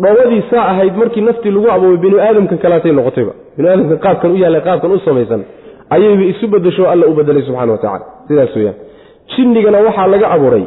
[0.03, 3.33] dhoobadii saa ahayd markii naftii lagu abuuray binu aadamkan kaleatay noqotayba.
[3.57, 5.43] Binu aadamka qaabkan u yaallay qaabkan u samaysan
[5.95, 8.77] ayayba isu bedesho alla u bedelay subxana wa tacala sidaas weyaan
[9.33, 10.65] jinnigana waxaa laga abuuray.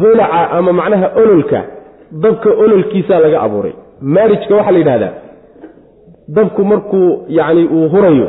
[0.00, 1.60] Holaca ama macnaha ololka
[2.22, 3.72] dabka ololkiisaa laga abuuray.
[4.14, 5.12] Maarijka waxaa la yidhahdaa
[6.36, 8.28] dabku markuu yacni uu hurayo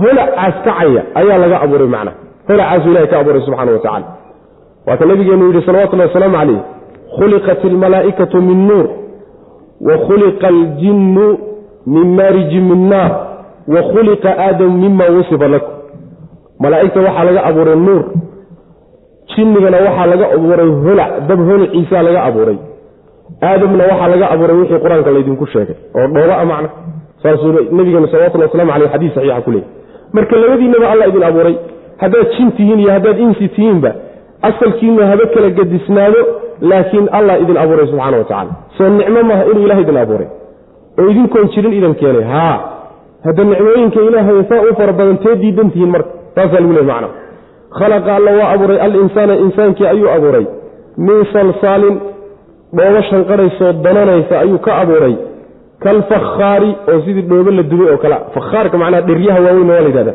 [0.00, 2.16] holacaas kacaya ayaa laga abuuray macnaha
[2.48, 4.06] holacaasuu ilahay ka abuuray subxana wa tacala
[4.86, 6.60] waata nabigeenu yidhi salawatullahi wasalaamu calayh
[7.18, 8.86] khuliqat almalaa'ikatu min nuur
[9.80, 11.26] wa khuliqa aljinnu
[11.86, 13.12] min maarijin min naar.
[13.68, 15.74] Wa khuliqa aadamu mima wusifa lakum.
[16.60, 18.04] Malaa'igta waxaa laga abuuray nuur.
[19.36, 22.58] Jinnigana waxaa laga abuuray holac dab holaciisaa laga abuuray.
[23.42, 26.68] Aadamna waxaa laga abuuray wixii qur'aanka laydinku sheegay oo dhooba a macna.
[27.22, 29.68] Saasuu nabigeenu salawatulli waslamu aleyh xadiis saxiixa ku leeyay
[30.12, 31.54] marka labadiinaba alla idin abuuray
[32.02, 33.90] haddaad jin tihiin iyo haddaad insi tihiinba
[34.48, 36.20] asalkiinu haba kala gadisnaado
[36.60, 40.28] laakiin allah idin abuuray subxana wa tacala soo nicmo maaha inuu ilaha idin abuuray.
[40.98, 42.24] Oo idinkoon jirin idin keenay.
[42.34, 42.56] Haa
[43.24, 46.10] hadda nicmooyinka ilaahay saa u fara badan tee diidan tihiin marka.
[46.34, 47.08] Saasaa lagu leey macna
[47.78, 48.78] khalaqa alla waa abuuray.
[48.86, 50.46] Alinsaana insaankii ayuu abuuray.
[51.06, 51.96] Min salsaalin
[52.76, 55.14] dhoobo shanqadhaysoo dananaysa ayuu ka abuuray.
[55.84, 60.14] Kalfakhaari oo sidii dhoobo la dubay oo kale fakhaarka macnaha dheryaha waaweyn waa la yidhahda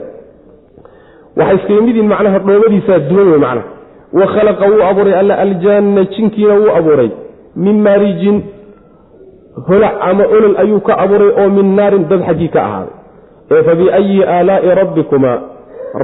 [1.40, 3.68] waxay iskaga mid yihiin macnaha dhoobadiisaa duwan wey macnaha
[4.14, 7.10] wa khalaqa wuu abuuray alla aljaanna jinkiina wuu abuuray.
[7.56, 8.42] Min maarijin
[9.68, 12.94] holac ama olol ayuu ka abuuray oo min naarin dad xaggii ka ahaaday.
[13.52, 15.38] Ee fa biayi aalaa'i rabbikumaa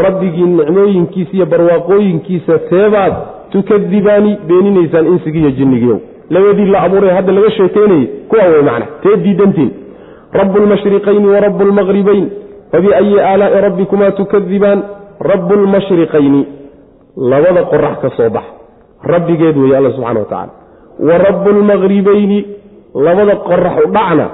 [0.03, 3.13] rabbigii nicmooyinkiisa iyo barwaaqooyinkiisa teebaad
[3.51, 9.71] tukadibaani beeninaysaan insigiiyo jinnigiiyow labadii la abuuray hadda laga sheekeynayey kuwa wey macna tee diidantiin.
[10.33, 12.29] Rabu lmashriqayni wa rabu lmaqribayn
[12.71, 14.83] fabiayi aalaa'i rabbikumaa tukadibaan
[15.19, 16.45] rabu lmashriqayni
[17.31, 18.43] labada qorax ka soo bax.
[19.13, 20.51] Rabbigeed weeye alla subxana wa tacala
[21.07, 22.39] wa rabu lmaqribayni
[23.05, 24.25] labada qorax u dhacna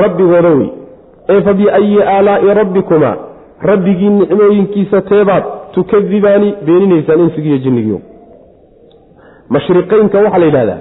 [0.00, 0.70] rabbigooda wey
[1.34, 3.16] ee fa biayi aalaa'i rabbikumaa
[3.70, 7.98] rabbigii nicmooyinkiisa teebaad tukadibaani beeninaysaan insigiiyo jinnigiio
[9.54, 10.78] mashriqaynka waxaa la yidhahdaa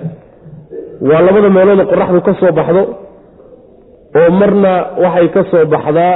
[1.10, 2.82] waa labada meelood qoraxdu ka soo baxdo
[4.20, 4.72] oo marna
[5.04, 6.14] waxay ka soo baxdaa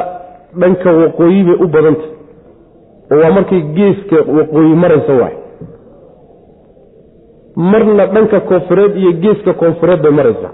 [0.62, 2.06] dhanka waqooyi bay u badanta
[3.11, 5.35] oo waa markay geeska waqooyi maraysa waay.
[7.71, 10.51] Marna dhanka koonfureed iyo geeska koonfureed bay maraysaa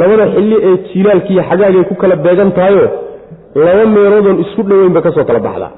[0.00, 2.88] labada xilli ee jiilaalka iyo xagaagay ku kala beegan tahayoo
[3.64, 5.70] laba meeloodoon isku dhoweyn bay ka soo kala baxdaa.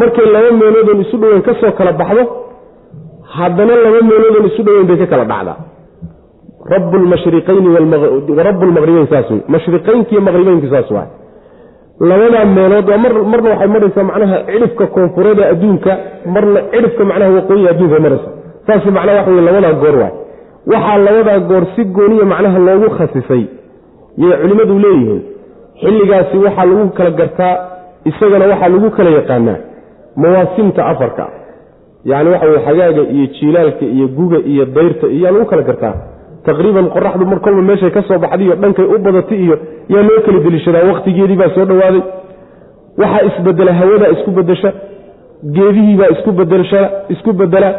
[0.00, 2.22] Markay laba meeloodoon isu dhoweyn ka soo kala baxdo
[3.36, 5.56] haddana laba meeloodoon isu dhoweyn bay ka kala dhacdaa.
[6.72, 7.68] Rabu lmashriqayni
[8.48, 11.08] rabu lmaqribeyn saas wey mashriqeynki iyo maqribeynki saas waay
[12.00, 12.88] labadaa meelood
[13.32, 15.92] marna waxay maraysaa macnaha cidhifka koonfureed ee adduunka
[16.34, 18.28] marna cidhifka macnaha waqooyiga adduunka ay maraysa
[18.66, 20.12] saas macnaha waxa wey labadaa goor waay
[20.72, 23.42] waxaa labadaa goor si gooniya macnaha loogu khasisay
[24.22, 25.20] yay culimmadu leeyihiin.
[25.82, 27.54] Xilligaasi waxaa lagu kala gartaa
[28.10, 29.58] isagana waxaa lagu kala yaqaanaa
[30.22, 31.24] mawaasimta afarka.
[32.10, 35.94] Yacni waxa weye xagaaga iyo jiilaalka iyo guga iyo dayrta iyaa lagu kala gartaa
[36.48, 39.56] taqriiban qoraxdu mar kolba meeshay ka soo baxday iyo dhankay u badatay iyo
[39.94, 42.02] yaa loo kala deliishadaa wakhtigeedii baa soo dhowaaday
[43.02, 44.70] waxaa isbedela hawadaa isku bedesha
[45.56, 46.80] geedihiibaa isku bedelsha
[47.14, 47.70] isku bedela.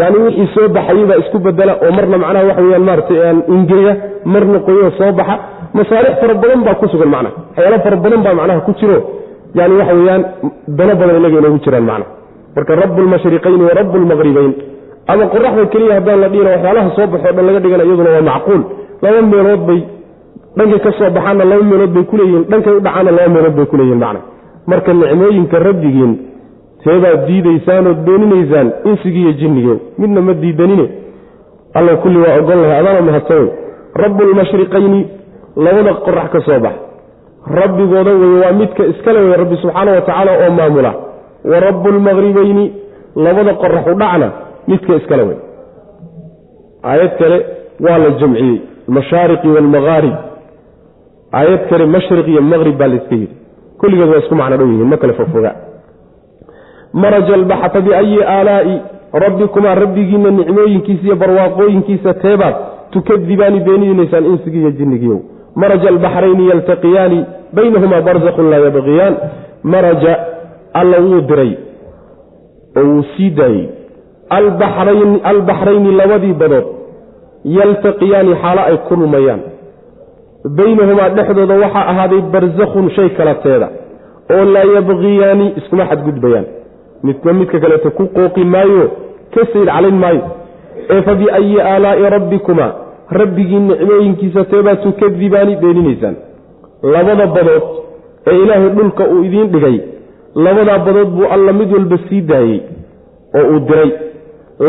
[0.00, 3.18] Yani wixii soo baxayeybaa isku bedela oo marna macnaha waxa weyaan maaratay
[3.56, 3.92] ingeya
[4.34, 5.34] marna qoyo soo baxa.
[5.78, 7.34] Masaalix fara badan baa ku sugan macnaha.
[7.56, 8.98] Waxyaalo fara badan baa macnaha ku jiro.
[9.58, 10.22] Yani waxa weyaan
[10.78, 12.10] dano badan inaga inoogu jiraan macnaha.
[12.56, 14.52] Marka rabu lmashriqayni wa rabu lmaqribayn
[15.06, 18.62] ama qoraxda keliya haddaan la dhihina waxyaalaha soo baxoo dhan laga dhigana iyaduna waa macquul.
[19.02, 19.80] Laba meelood bay
[20.56, 23.98] dhankay ka soo baxaanna laba meelood bay kuleeyihiin dhankay u dhacaanna laba meelood bay kuleeyihin
[23.98, 24.20] macna
[24.66, 26.12] marka nicmooyinka rabbigiin
[26.84, 30.86] seebaad diidaysaan beeninaysaan insigii iyo jinnigeen midna ma diidanine.
[31.74, 33.48] Alla kulli waa ogol lahay adaana mahadsan
[34.02, 35.00] wey lmashriqayni
[35.56, 36.74] labada qorax ka soo bax.
[37.58, 40.92] Rabbigooda weye waa midka iskale wey rabbi subxaana wa tacaala oo maamula.
[41.44, 41.60] Wa
[41.98, 42.64] lmaqribayni
[43.16, 44.28] labada qorax u dhacna
[44.68, 45.38] midka iskale wey
[46.90, 47.38] aayad kale
[47.84, 48.56] waa la jamciyey
[48.88, 50.14] almashaariqi waalmaqaarib
[51.40, 53.36] aayad kale mashriq iyo maqrib baa layska yidhi.
[53.80, 55.52] Kulligeed waa isku macno dhow yihiin ma kale fogfoga
[57.02, 58.74] maraja albaxta biayi aalaa'i
[59.24, 62.54] rabbikumaa rabbigiinna nicmooyinkiisa iyo barwaaqooyinkiisa teebaad
[62.90, 65.20] tukadibaani beeninaysaan insigii iyo jinnigiiyow
[65.62, 67.18] maraja albaxrayni yaltaqiyaani
[67.56, 69.14] baynahumaa barzakhun laa yabqiyaan
[69.74, 70.14] maraja
[70.80, 71.52] alla wuu diray
[72.76, 73.66] oo wuu sii daayey
[74.36, 76.66] albaxrayni labadii badood
[77.58, 79.40] yaltaqiyaani xaalo ay kulmayaan
[80.58, 83.68] baynahumaa dhexdooda waxaa ahaaday barzakhun shay kala teeda
[84.34, 86.46] oo laa yabqiyaani iskuma xadgudbayaan.
[87.06, 88.84] Midna midka kaleeto ku qooqi maayo
[89.34, 90.22] ka sayd calayn maayo.
[90.94, 92.72] Ee fa biayi aalaa'i rabbikumaa
[93.20, 96.16] rabbigii nicmooyinkiisa teebaa tukadibaani beeninaysaan.
[96.94, 97.64] Labada badood
[98.30, 99.76] ee ilaahay dhulka uu idiin dhigay
[100.44, 102.60] labadaa badood buu alla mid walba sii daayey
[103.38, 103.90] oo uu diray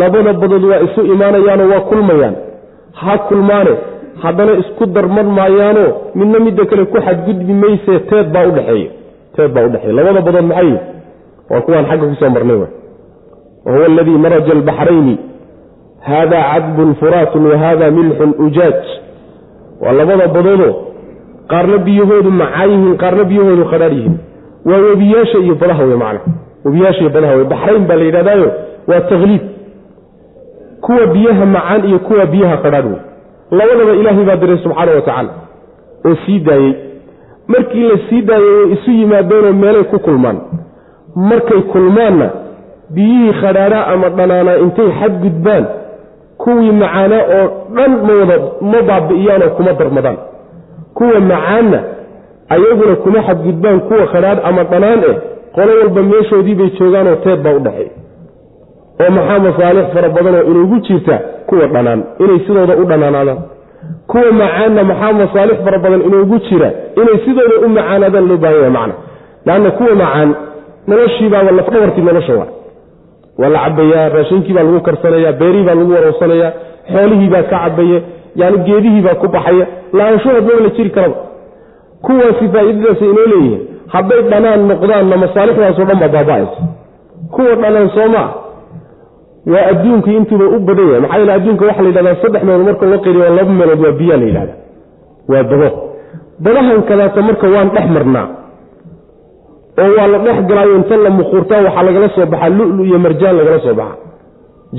[0.01, 2.35] labada badood waa isu imaanayaanoo waa kulmayaan.
[3.01, 3.73] Ha kulmaane
[4.23, 8.89] haddana isku darmar maayaanoo midna midda kale ku xadgudbi maysee teed baa udhexeeya
[9.35, 10.71] teed baa udhexeeya labada badood maxay
[11.51, 12.65] waa kuwaan xagga ku soo marnay w
[13.65, 15.15] wahuwa aladii maraja albaxrayni.
[16.07, 18.79] Haada cadbun furaatun wa haada milxun ujaaj.
[19.81, 20.73] Waa labada badoodoo
[21.51, 24.17] qaarna biyahoodu macaa yihiin qaarna biyahoodu khadhaadh yihiin.
[24.69, 26.31] Waa webiyaasha iyo badaha wey macna.
[26.65, 28.47] Webiyaasha iyo badaha wey baxrayn baa la yidhahdaayo
[28.89, 29.41] waa takliib
[30.85, 32.99] kuwa biyaha macaan iyo kuwa biyaha khadhaadh wey
[33.59, 35.29] labadaba ilaahay baa diray subxaana wa tacaala
[36.07, 36.73] oo sii daayey
[37.47, 40.37] markii la sii daayey way isu yimaadeenoo meelay ku kulmaan
[41.15, 42.29] markay kulmaanna
[42.95, 45.65] biyihii khadhaadhaa ama dhanaanaa intay xadgudbaan
[46.43, 48.37] kuwii macaanaa oo dhan mawada
[48.71, 50.17] ma baabi'iyaanoo kuma darmadaan.
[50.97, 51.79] Kuwa macaanna
[52.49, 55.15] ayaguna kuma xadgudbaan kuwa khadhaadh ama dhanaan eh
[55.55, 57.89] qolo walba meeshoodii bay joogaanoo teed baa u dhexeey
[59.01, 61.15] oo maxaa masaalix fara badanoo inugu jirta
[61.47, 63.39] kuwa dhanaan inay sidooda u dhanaanaadaan.
[64.07, 66.69] Kuwa macaanna maxaa masaalix fara badan inugu jira
[67.01, 68.93] inay sidooda u macaanaadaan loo baahan yahay macna.
[69.45, 70.29] Leanna kuwa macaan
[70.87, 72.49] noloshiibaaba lafdhabartii nolosha waa.
[73.39, 76.51] Waa la cabayaa raashinkii baa lagu karsanayaa beerihii baa lagu warowsanayaa
[76.93, 77.99] xoolihii baa ka cabaya
[78.41, 79.65] yani geedihii baa ku baxaya.
[79.93, 81.15] Lahaanshahood maba la jiri karaba.
[82.05, 83.61] Kuwaasi faa'iidadaasay inoo leeyihiin
[83.93, 86.61] hadday dhanaan noqdaanna masaalixdaasoo dhan baa baaba'aysa.
[87.35, 88.27] Kuwa dhanaan soomaa
[89.51, 91.01] waa adduunkii intuuba u badan yahay.
[91.03, 94.17] Maxaa yeele adduunka waxaa la yidhahdaa saddex meelood marka loo qayriyo laba meelood waa biyaa
[94.21, 94.53] la yidhahda
[95.31, 95.69] waa bado.
[96.43, 98.27] Badahan kadaata marka waan dhex marnaa.
[99.81, 103.35] Oo waa la dhex galaayo inta la muquurtaa waxaa lagala soo baxaa lulu iyo marjaan
[103.39, 103.95] lagala soo baxa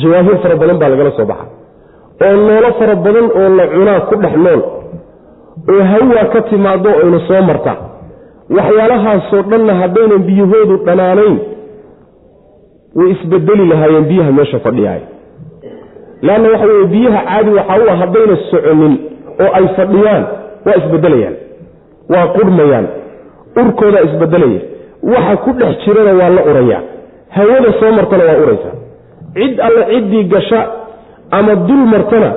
[0.01, 1.47] jawaahir fara badan baa lagala soo baxa
[2.25, 4.61] oo noolo fara badan oo la cunaa ku dhex nool.
[5.73, 7.73] Oo hawaa ka timaado ayna soo marta
[8.57, 11.35] waxyaalahaasoo dhanna haddaynan biyahoodu dhanaanayn
[12.99, 15.01] way isbedeli lahaayeen biyaha meesha fadhiyaay.
[16.27, 18.95] Leanna waxa weye biyaha caadi waxaa u ah haddayna soconin
[19.45, 20.25] oo ay fadhiyaan
[20.67, 21.37] waa isbedelayaan
[22.13, 22.87] waa qurhmayaan
[23.63, 24.61] urkoodaa isbedelaya
[25.13, 26.79] waxa ku dhex jirana waa la uraya
[27.37, 28.71] hawada soo martana waa uraysa
[29.39, 30.61] cid alle ciddii gasha
[31.39, 32.31] ama dul martana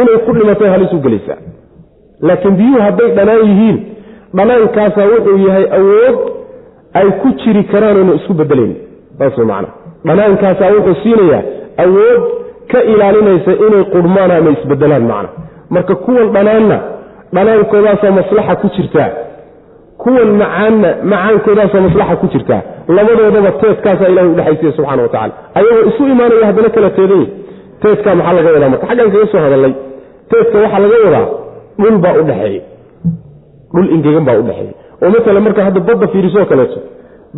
[0.00, 1.38] inay ku dhimatay halis u gelaysaa.
[2.28, 3.78] Laakiin biyuhu hadday dhanaan yihiin
[4.36, 6.16] dhanaankaasaa wuxuu yahay awood
[7.00, 8.74] ay ku jiri karaan oonu isku bedelayn
[9.20, 9.64] saas man
[10.08, 11.42] dhanaankaasaa wuxuu siinayaa
[11.84, 12.22] awood
[12.72, 15.28] ka ilaalinaysa inay qurhmaan ama isbedelaan macna.
[15.74, 16.78] Marka kuwan dhanaanna
[17.34, 19.10] dhanaankoodaasoo maslaxa ku jirtaa.
[20.02, 22.60] Kuwan macaanna macaankoodaasoo maslaxa ku jirtaa.
[22.96, 27.26] Labadoodaba teedkaasaa ilahay udhexaysiya subxana wa tacala ayagoo isu imaanaya haddana kala teedanya
[27.82, 28.68] teedkaa maxaa laga wadaa?
[28.74, 29.72] Marka xaggan kaga soo hadalay
[30.30, 31.26] teedka waxaa laga wadaa
[31.80, 32.62] dhul baa udhexeeya
[33.74, 36.78] dhul ingegan baa udhexeeya oo matala marka hadda badda fiirisoo kaleeto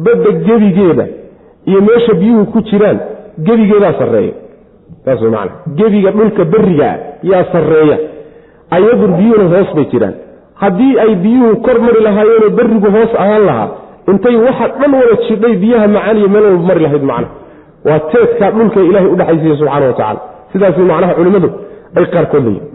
[0.05, 1.07] badda gebigeeda
[1.70, 2.98] iyo meesha biyuhu ku jiraan
[3.46, 4.35] gebigeedaa sarreeya.
[5.05, 5.48] Saas man
[5.79, 6.94] gebiga dhulka berigaa
[7.31, 7.96] yaa sarreeya.
[8.77, 10.14] Ayadur biyuhuna hoos bay jiraan.
[10.62, 13.68] Haddii ay biyuhu kor mari lahaayeenoo berigu hoos ahaan lahaa
[14.11, 17.29] intay waxa dhan wada jidhay biyaha macaan iyo meel walba mari lahayd macna.
[17.87, 20.20] Waa teedkaa dhulka ilaahay udhexaysiiya subxana wa tacala
[20.53, 21.48] sidaas macnaha culimmadu
[21.98, 22.70] ay qaarkood leeyihiin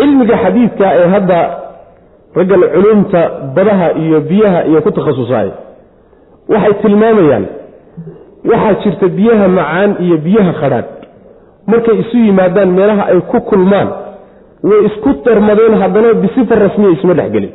[0.00, 1.38] cilmiga xadiidka ee hadda
[2.38, 3.20] raggan culumta
[3.56, 5.48] badaha iyo biyaha iyo ku takhasusaay
[6.52, 7.44] waxay tilmaamayaan.
[8.50, 10.88] Waxaa jirta biyaha macaan iyo biyaha khadhaadh
[11.70, 13.88] markay isu yimaadaan meelaha ay ku kulmaan
[14.68, 17.52] way isku darmadeen haddana bisifa rasmiya isuma dhexgelin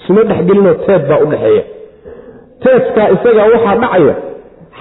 [0.00, 1.62] isuma dhexgelinoo teed baa u dhexeeya.
[2.62, 4.14] Teedkaa isagaa waxaa dhacaya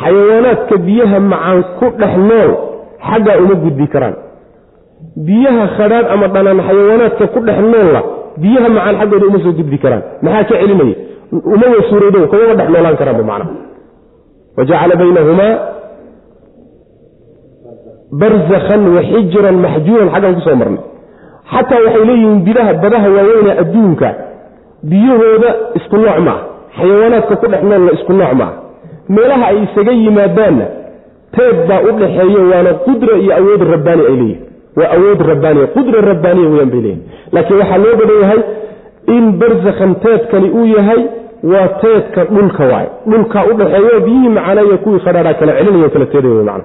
[0.02, 2.52] xayawaanaadka biyaha macaan ku dhex nool
[3.10, 4.16] xaggaa uma gudbi karaan.
[5.28, 8.02] Biyaha khadhaadh ama dhanaan xayawaanaadka ku dhex noolla
[8.44, 10.02] biyaha macaan xaggooda uma soo gudbi karaan.
[10.26, 10.96] Maxaa ka celinaya
[11.56, 13.46] umaba suurowdo kumama dhex noolaan karaanba macna
[14.58, 15.54] wa jacala baynahumaa
[18.22, 20.82] barzakhan wa xijiran maxjuuran xaggan ku soo marnay.
[21.54, 24.10] Xataa waxay leeyihiin bidaha badaha waaweyne adduunka
[24.90, 26.40] biyahooda isku nooc ma ah
[26.78, 28.54] xayawaanaadka ku dhex noolla isku nooc ma ah
[29.16, 30.66] meelaha ay isaga yimaadaanna
[31.36, 34.42] teed baa u dhaxeeyo waana qudra iyo awood rabbaani ay leeyihiin
[34.80, 37.02] waa awood rabbaaniya qudra rabbaaniya weyaan bay leeyihiin
[37.36, 38.40] laakiin waxaa loo badan yahay
[39.08, 41.02] in barzakhan teedkani uu yahay
[41.44, 42.88] waa teedka dhulka waay.
[43.08, 46.64] Dhulkaa u dhaxeeyo biyihii macaanaya kuwii khadhaadhaa kala celinayo kala teeday wey macna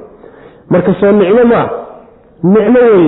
[0.71, 1.69] marka soo nicmo ma ah
[2.43, 3.05] nicmo wey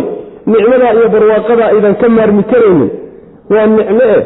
[0.47, 2.91] nicmadaa iyo barwaaqadaa aydan ka maarmi karaynin
[3.51, 4.23] waa nicmo eh.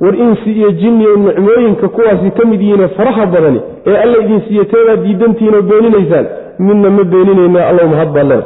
[0.00, 4.64] War insi iyo jinniyo nicmooyinka kuwaasi ka mid yihiine faraha badani ee alla idin siiye
[4.64, 6.26] teedaad diidantihiinoo beeninaysaan
[6.58, 8.44] midna ma beeninayna allow mahad baad lena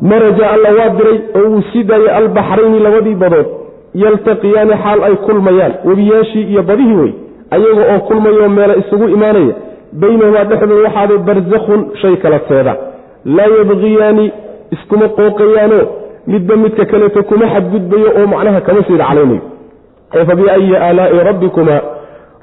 [0.00, 3.46] maraja alla waa diray oo uu sii daayay albaxrayni labadii badood
[3.94, 5.72] yaltaqiyaani xaal ay kulmayaan.
[5.84, 7.12] Webiyaashii iyo badihii wey
[7.50, 9.54] ayaga oo kulmayoo meelo isugu imaanaya.
[9.92, 12.76] Baynahumaa dhexdooda waxaaday barzakhun shay kala teeda
[13.24, 14.32] laa yabqiyaani
[14.70, 15.84] iskuma qooqayaanoo
[16.26, 19.40] midba midka kaleeto kuma xadgudbayo oo macnaha kama sii dhaclaynayo
[20.14, 20.34] ee fa
[20.86, 21.80] aalaa'i rabbikumaa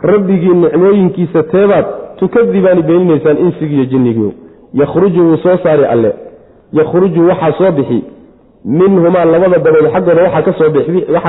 [0.02, 1.86] rabbigii nicmooyinkiisa teebaad
[2.20, 4.32] tukadibaani beeninaysaan insigiiyo jinnigiio
[4.74, 6.14] yakhruju wuu soo saari alle.
[6.74, 8.04] Yakhruju waxaa soo bixi
[8.66, 10.42] minhumaa labada badood xaggooda waxaa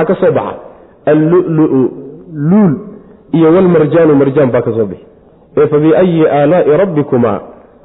[0.05, 0.53] ka soo baxa.
[1.11, 1.63] Allulu
[2.49, 2.73] luul
[3.37, 5.05] iyo walmarjaanu marjaan baa ka soo bixi.
[5.57, 7.39] Ee fa biayi aalaa'i rabbikumaa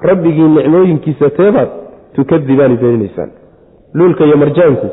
[0.09, 1.69] rabbigii nicmooyinkiisa teebaad
[2.15, 3.31] tukadibaani beeninaysaan
[3.95, 4.87] luulka iyo marjaanku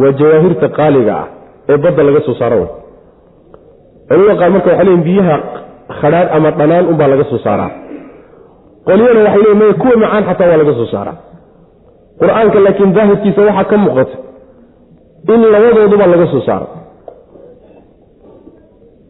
[0.00, 1.26] waa jawaahirta qaaliga ah
[1.68, 2.68] ee badda laga soo saaro
[4.08, 5.36] culimada qaar marka waxay leeyiin biyaha
[6.00, 7.70] khadhaadh ama dhanaan unbaa laga soo saaraa.
[8.86, 11.16] Qolyana waxay leeyiin kuwa macaan xataa waa laga soo saaraa
[12.20, 14.16] qur'aanka laakiin daahirkiisa waxaa ka muuqata
[15.34, 16.66] in labadooduba laga soo saaro.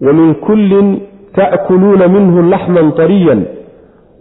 [0.01, 0.89] Wa min kullin
[1.37, 3.41] ta'kuluuna minhu laxman tariyan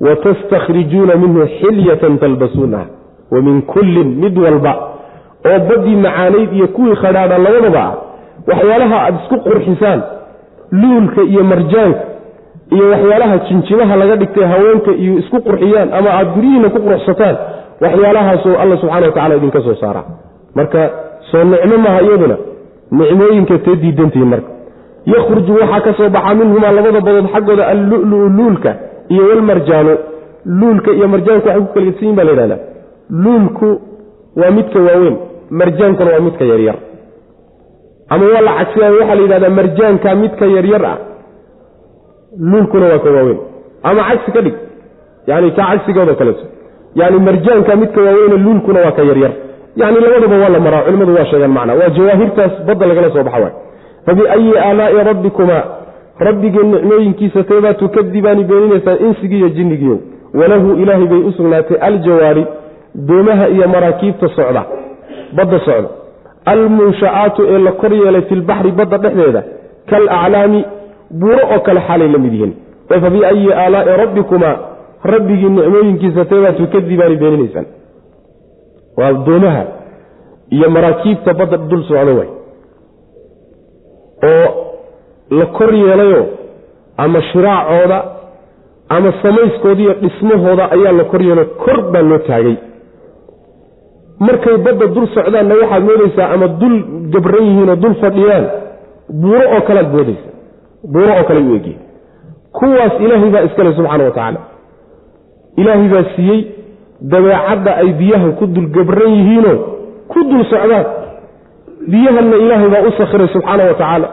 [0.05, 2.85] wa tastakhrijuuna minhu xilyatan talbasuunaha
[3.31, 4.73] wa min kullin mid walba
[5.49, 7.93] oo baddii macaanayd iyo kuwii khadhaadha labadaba ah
[8.47, 9.99] waxyaalaha aada isku qurxisaan
[10.81, 12.01] luulka iyo marjaanka
[12.75, 17.35] iyo waxyaalaha jinjimaha laga dhigtay haweenka iyo isku qurxiyaan ama aada guryihiina ku quruxsataan
[17.83, 20.01] waxyaalahaasoo alla subxana wa tacala idinka soo saara.
[20.57, 20.81] Marka
[21.31, 22.37] soo nicmo maha iyaduna.
[22.99, 24.49] Nicmooyinka tee diidantihiin marka.
[25.13, 28.71] Yakhruju waxaa ka soo baxa minhumaa labada badood xaggooda allulu luulka
[29.13, 29.93] iyo walmarjaanu.
[30.59, 32.59] Luulka iyo marjaanku waxay ku kala gedsan yihiin ba la yidhahdaa.
[33.23, 33.67] Luulku
[34.39, 35.15] waa midka waaweyn
[35.59, 36.77] marjaankuna waa midka yaryar.
[38.13, 40.97] Ama waa la cagsiya waxaa la yidhahdaa marjaanka midka yaryar ah
[42.51, 43.39] luulkuna waa ka waaweyn.
[43.89, 44.55] Ama cagsi ka dhig
[45.29, 46.43] yani ka cagsigooda kaleeto
[46.95, 49.31] yani marjaanka midka waaweyne luulkuna waa ka yaryar.
[49.75, 53.39] Yani labadaba waa la maraa culimmadu waa sheegaan macna waa jawaahirtaas badda lagala soo baxa
[53.43, 53.53] waay
[54.05, 55.63] fabiayi aalaa'i rabbikumaa
[56.27, 59.97] rabbigii nicmooyinkiisa teebaa tukadibaani beeninaysaan insigiiyo jinnigiiyo.
[60.39, 62.45] Walahu ilaahay bay u sugnaatay aljawaari
[62.95, 64.63] doomaha iyo maraakiibta socda
[65.37, 65.89] badda socda.
[66.45, 69.43] Almunsha'aatu ee la kor yeelay fi lbaxri badda dhexdeeda
[69.89, 70.65] kaalaclaami
[71.19, 72.53] buuro oo kale xaalay la mid yihiin.
[72.91, 74.55] Ee fa biayi aalaa'i rabbikumaa
[75.13, 77.65] rabbigii nicmooyinkiisa teebaad tukadibaani beeninaysaan
[78.97, 79.63] waa doomaha
[80.55, 82.29] iyo maraakiibta badda dul socda way.
[84.29, 84.47] Oo
[85.37, 86.21] la kor yeelayo
[86.97, 87.97] ama shiraacooda
[88.89, 92.55] ama samayskooda iyo dhismahooda ayaa la kor yeelo kor baa loo taagay.
[94.19, 96.75] Markay badda dul socdaanna waxaad moodaysaa ama dul
[97.13, 98.45] gabran yihiinoo dul fadhiyaan
[99.21, 100.29] buuro oo kalead moodaysa
[100.93, 101.79] buuro oo kale u egyihin
[102.57, 104.39] kuwaas ilaahay baa iskale subxaana wa tacaala
[105.61, 106.39] ilaahay baa siiyey
[107.13, 109.57] dabeecadda ay biyaha ku dul gabran yihiinoo
[110.11, 110.85] ku dul socdaan.
[111.91, 114.07] Biyahanna ilaahay baa u sakhiray subxaana wa tacaala.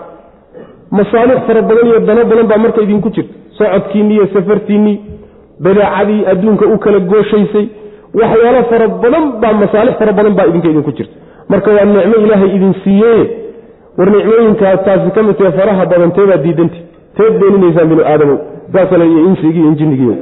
[0.99, 3.33] Masaalix fara badan iyo dano badan baa marka idinku jirta.
[3.59, 4.97] Socodkiinnii iyo safartiinnii
[5.65, 7.67] badeecadii adduunka u kala gooshaysay
[8.21, 11.15] waxyaalo fara badan baa masaalix fara badan baa idinka idinku jirta.
[11.49, 13.25] Marka waa nicmo ilaahay idin siiyeye
[13.99, 16.79] war nicmooyinkaa taasi ka mid tahe faraha badan teebaad diidanti.
[17.17, 18.39] Teed beeninaysaan binu aadamow.
[18.73, 20.15] Saasale iyo insigii iyo injinigiiyo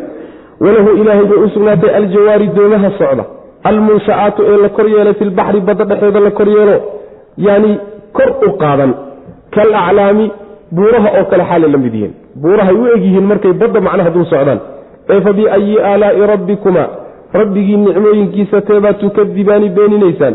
[0.64, 3.24] walahu ilaahay bay u sugnaatay aljawaari doomaha socda.
[3.70, 6.76] Almunsha'aatu ee la kor yeelay filbaxri badda dhexeeda la kor yeelo
[7.46, 7.70] yani
[8.16, 8.92] kor u qaadan.
[9.54, 10.26] Kal aclaami
[10.76, 12.12] buuraha oo kale xaalay la mid yihiin.
[12.42, 14.60] Buurahay u egyihiin markay badda macnaha dul socdaan.
[15.12, 16.84] Ee fa biayi aalaa'i rabbikuma
[17.40, 20.34] rabbigii nicmooyinkiisa teebaad tukadibaani beeninaysaan.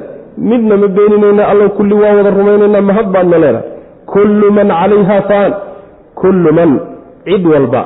[0.49, 3.69] Midna ma beeninayna allow kulli waa wada rumaynaynaa mahad baadna leedahay.
[4.13, 5.51] Kullu man calayha faan
[6.21, 6.71] kullu man
[7.28, 7.82] cid walba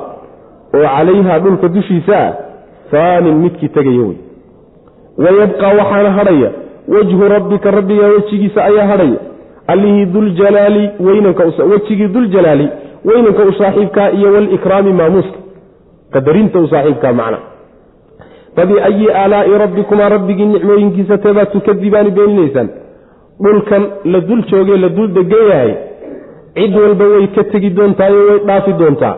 [0.76, 2.34] oo calayhaa dhulka dushiisa ah
[2.92, 4.18] faanin midkii tegaya wey
[5.24, 6.50] wayabqaa waxaana hadhaya
[6.96, 9.20] wajhu rabbika rabbiga wejigiisa ayaa hadhaya
[9.68, 12.68] allihii duljalaali weynankwejigii duljalaali
[13.06, 15.38] weynanka u saaxiibkaa iyo walikraami maamuuska.
[16.14, 17.38] Qadarinta u saaxiibkaa macna.
[18.56, 22.70] Fabiayi aalaa'i rabbikumaa rabbigii nicmooyinkiisa teebaad tukadibaani beeninaysaan
[23.44, 25.74] dhulkan la dul joogee la dul degan yahay.
[26.56, 29.16] Cid walba way ka tegi doontaayo way dhaafi doontaa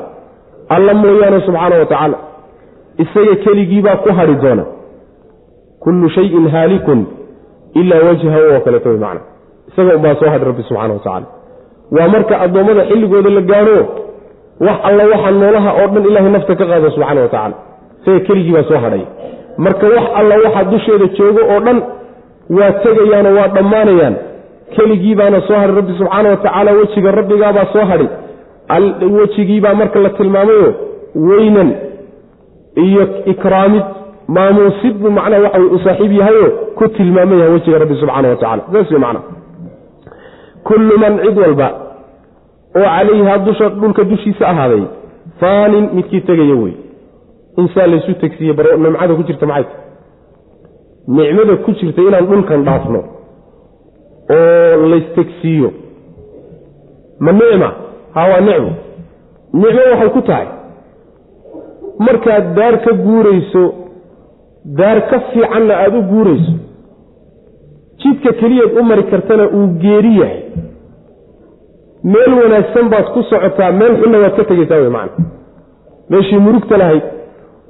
[0.76, 2.18] alla mooyaane subxaana wa tacaala
[3.04, 4.64] isaga keligiibaa ku hadhi doona.
[5.84, 7.00] Kullu shayin haalikun
[7.80, 9.22] ilaa wajhahu oo kaleeto way macna.
[9.70, 11.26] Isaga unbaa soo hadhi rabbi subxana wa tacaala.
[11.96, 13.78] Waa marka addoommada xilligooda la gaadho
[14.66, 17.56] wax alla waxa noolaha oo dhan ilaahay nafta ka qaado subxana wa tacaala.
[18.02, 19.04] Isaga keligii baa soo hadhay.
[19.66, 21.78] Marka wax alla waxa dusheeda joogo oo dhan
[22.58, 24.16] waa tegayaanoo waa dhammaanayaan.
[24.76, 28.08] Keligii baana soo hadhay rabbi subxaana wa tacaala wejiga rabbigaabaa soo hadhay
[29.18, 30.74] wejigiibaa marka la tilmaamayo
[31.16, 31.70] weynan
[32.76, 33.84] iyo ikraamid
[34.28, 38.64] maamuusid buu macnaha waxa u saaxiib yahayo ku tilmaaman yahay wejiga rabbi subxaana wa tacala
[38.74, 39.22] saas wey macna.
[40.64, 41.68] Kullu man cid walba
[42.76, 44.84] oo calayhaa dusha dhulka dushiisa ahaaday
[45.40, 46.74] faanin midkii tegaya wey.
[47.58, 49.66] Insaa laysu tegsiiye bar nimcada ku jirta maxay
[51.08, 53.00] nicmada ku jirta inaan dhulkan dhaafno
[54.36, 55.70] oo laystegsiiyo
[57.20, 57.70] ma nicma
[58.16, 58.72] ha waa nicmo.
[59.62, 60.48] Nicmo waxay ku tahay.
[62.06, 63.64] Markaad daar ka guurayso
[64.80, 66.54] daar ka fiicanna aada u guurayso
[68.02, 70.42] jidka keliyaad u mari kartana uu geeri yahay.
[72.12, 75.26] Meel wanaagsan baad ku socotaa meel xunna waad ka tegaysaa wey macana
[76.12, 77.04] meeshii murugta lahayd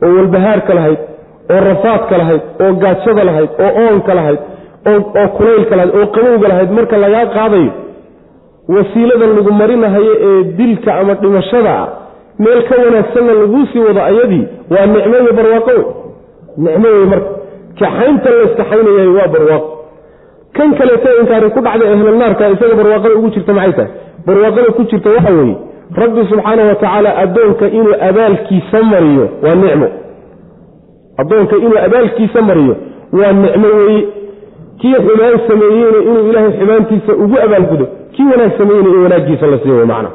[0.05, 0.99] oo walbahaarka lahayd
[1.53, 4.39] oo rafaadka lahayd oo gaajada lahayd oo oonka lahayd
[4.91, 7.71] oo kulaylka lahayd oo qabowga lahayd marka lagaa qaadayo
[8.67, 11.87] wasiiladan lagu marinahayo ee dilka ama dhimashada ah
[12.39, 15.71] meel ka wanaagsanna laguu sii wado ayadii waa nicmo iyo barwaaqo.
[15.71, 15.85] Wey
[16.57, 17.29] nicmo wey marka.
[17.79, 19.67] Kaxaynta layskaxaynayahay waa barwaaqo
[20.57, 23.91] kan kaleeto inkaari ku dhacda ehlalnaarka isaga barwaaqada ugu jirta maxay tahay?
[24.27, 25.55] Barwaaqada ku jirta waxa weeye
[26.01, 29.87] rabbi subxaana wa tacaala addoonka inuu abaalkiisa mariyo waa nicmo.
[31.17, 32.75] Addoonka inuu abaalkiisa mariyo
[33.19, 34.07] waa nicmo weeye
[34.81, 39.85] kii xumaan sameeyeyna inuu ilaahay xumaantiisa ugu abaalgudo kii wanaag sameeyeyna in wanaaggiisa la siiyo
[39.85, 40.09] macna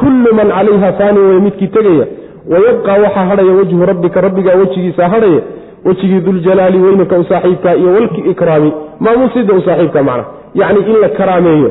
[0.00, 2.06] kullu man calayha faani way midkii tegaya.
[2.52, 5.40] Wayabqaa waxaa hadhaya wejhu rabbika rabbigaa wejigiisa hadhaya
[5.84, 11.70] wejigii duljalaali weynanka u saaxiibkaa iyo walkiikraami maamuusida u saaxiibka macna yacni in la karaameeyo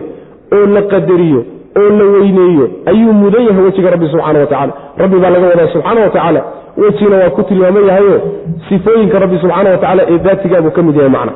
[0.53, 1.45] oo la qadariyo
[1.79, 5.67] oo la weyneeyo ayuu mudan yahay wejiga rabbi subxana wa tacala rabbi baa laga wadaa
[5.67, 6.43] subxaana wa
[6.77, 8.21] wejina waa ku tilmaaman yahayo
[8.69, 11.31] sifooyinka rabbi subxaana wa tacaala ee daatigaabuu ka mid yahay macna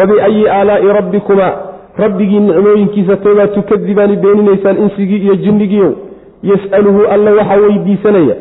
[0.00, 1.52] fabiayi aalaa'i rabbikumaa
[2.04, 5.92] rabbigii nicmooyinkiisa toobaad tukadibaani beeninaysaan insigii iyo jinnigiiow
[6.52, 8.34] yas'aluhu alla waxaa weydiisanaya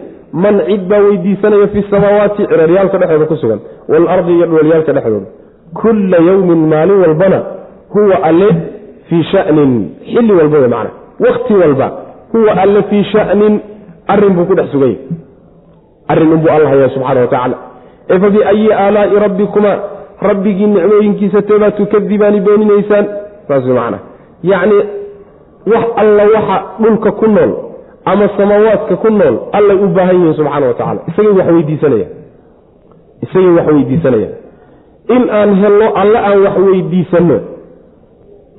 [0.43, 3.60] man cid baa weydiisanaya fi samaawaati ciraryaalka dhexdooda ku sugan
[3.91, 5.28] waalardi iyo dhowalyaalka dhexdooda
[5.82, 7.39] kulla yowmin maalin walbana
[7.95, 8.49] huwa alle
[9.10, 9.72] fii shanin
[10.14, 10.91] xilli walba wey macna
[11.26, 11.88] wakti walba
[12.34, 13.60] huwa alle fii shanin
[14.07, 14.97] arrin buu ku dhex suganya
[16.07, 17.57] arrin unbuu alla hayaa subxana wa tacaala
[18.10, 19.78] ee fa biayi aalaa'i rabbikumaa
[20.22, 23.06] rabbigii nicmooyinkiisa teebaad tukadibaani beeninaysaan
[23.48, 24.00] saas macnaha
[24.52, 24.76] yacni
[25.72, 27.52] wax alla waxa dhulka ku nool
[28.06, 32.12] ama samaawaadka ku nool allay u baahan yihiin subxaana wa tacala isagay wax weydiisanayaan.
[33.24, 34.34] Isagay wax weydiisanayaan.
[35.16, 37.38] In aan helno alle aan wax weydiisanno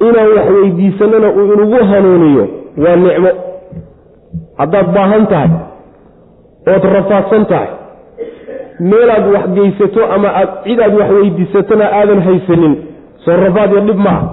[0.09, 2.45] inaan wax weydiisanona uu inugu hanuuniyo
[2.85, 3.31] waa nicmo.
[4.59, 5.51] Haddaad baahan tahay
[6.75, 7.69] ood rafaadsan tahay
[8.81, 12.74] meelaad wax geysato ama aad cid aad wax weydiisatona aadan haysanin.
[13.24, 14.28] Soo rafaad iyo dhib maaha.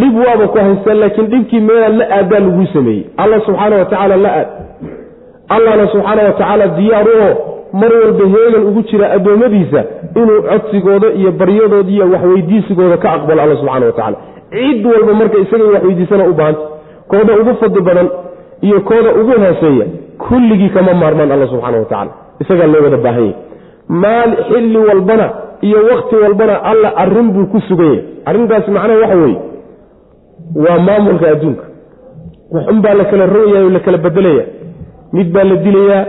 [0.00, 3.04] Dhib waaba ku haystaan laakiin dhibkii meelaad la aadaa laguu sameeyey.
[3.16, 4.48] Alla subxaana wa tacaala la aad.
[5.48, 7.28] Allahna subxaana wa tacaala diyaaruho
[7.80, 9.84] mar walba heegan ugu jira addoommadiisa
[10.20, 14.16] inuu codsigooda iyo baryadooda iyo waxweydiisigooda ka aqbalo alla subxana wa tacala
[14.50, 16.60] cid walba marka isaga wax weydiisana u baahanta.
[17.10, 18.08] Kooda ugu fadli badan
[18.66, 19.86] iyo kooda ugu hooseeya
[20.28, 22.10] kulligii kama maarmaan alla subxaana wa tacala
[22.42, 23.34] isagaa loo wada baahan yahy
[24.02, 25.26] maal xilli walbana
[25.68, 29.38] iyo wakti walbana alla arrin buu ku sugan yahay arrintaasi macnaha waxa weeye
[30.64, 31.64] waa maamulka adduunka.
[32.54, 34.44] Waxun baa la kala rogaya o la kala bedelaya
[35.16, 36.02] mid baa la dilayaa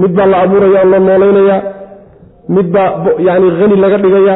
[0.00, 1.60] mid baa la abuuraya oo la noolaynayaa
[2.56, 2.88] mid baa
[3.28, 4.34] yani hani laga dhigaya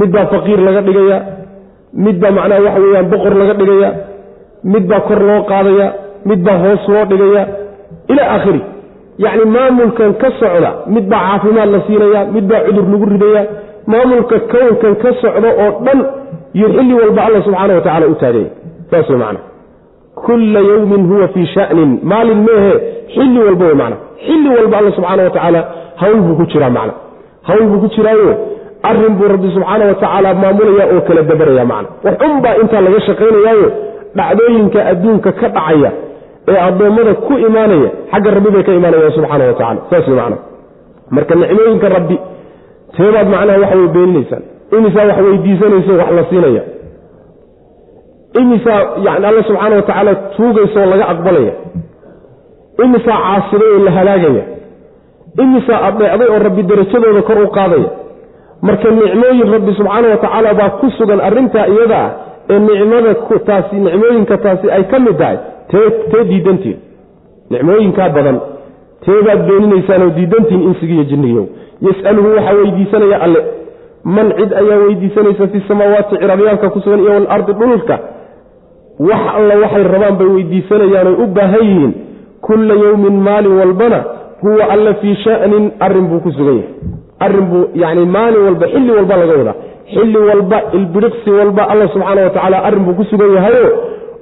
[0.00, 1.18] mid baa faqiir laga dhigaya
[2.04, 3.90] mid baa macnaha waxa weeyaan boqor laga dhigaya
[4.72, 5.86] mid baa kor loo qaadaya
[6.30, 7.42] mid baa hoos loo dhigaya
[8.12, 8.60] ila aakhiri
[9.24, 13.42] yacni maamulkan ka socda mid baa caafimaad la siinaya mid baa cudur lagu ridaya
[13.92, 16.00] maamulka kownkan ka socda oo dhan
[16.58, 18.50] iyo xilli walba alla subxaana wa tacala u taagaya
[18.90, 19.40] saas wey macna.
[20.26, 21.90] Kulla yawmin huwa fii shanin.
[22.10, 22.72] Maalin meehe
[23.14, 23.96] xilli walba wey macna.
[24.26, 25.60] Xilli walba alla subxaana wa tacaala
[26.00, 26.92] hawl buu ku jiraa macna.
[27.48, 28.32] Hawl buu ku jiraayo
[28.90, 31.88] arrin buu rabbi subxaana wa tacaala maamulaya oo kala dabaraya macna.
[32.06, 33.68] Waxun baa intaa laga shaqaynayaayo
[34.18, 35.90] dhacdooyinka adduunka ka dhacaya
[36.48, 40.36] ee addoommada ku imaanaya xagga rabbi bay ka imaanayaan subxaana wa tacala saas wey macna.
[41.16, 42.16] Marka nicmooyinka rabbi
[42.96, 44.42] teebaad macnaha waxa way beeninaysaan
[44.76, 46.62] imisaa wax weydiisanayso wax la siinaya.
[48.40, 51.52] Imisaa yani alla subxaana wa tacaala tuugaysa oo laga aqbalaya.
[52.84, 54.44] Imisaa caasiday oo la halaagaya.
[55.44, 57.90] Imisaa adeecday oo rabbi darajadooda kor u qaadaya.
[58.66, 62.10] Marka nicmooyin rabbi subxaana wa tacaala baa ku sugan arrintaa iyada ah
[62.52, 63.12] ee nicmada
[63.48, 65.38] taasi nicmooyinka taasi ay ka mid tahay
[65.70, 66.78] tee diidantiin.
[67.50, 68.38] Nicmooyinkaa badan.
[69.04, 71.46] Teebaad beeninaysaan oo diidantiin insigiiyo jinnigiyow
[71.86, 73.40] yas'aluhu waxaa weydiisanaya alle.
[74.04, 77.96] Man cid ayaa weydiisanaysa fi samaawaati cirabyaalka ku sugan iyo walardi dhulka.
[79.08, 81.92] Wax alla waxay rabaan bay weydiisanayaan oy u baahan yihiin.
[82.46, 83.98] Kulla yowmin maalin walbana
[84.42, 86.74] huwa alla fii sha'nin arrin buu ku sugan yahay.
[87.20, 89.56] Arrin buu yani maalin walba xilli walba laga wadaa.
[89.94, 93.66] Xilli walba ilbiriqsi walba alla subxaana wa tacaala arrin buu ku sugan yahayo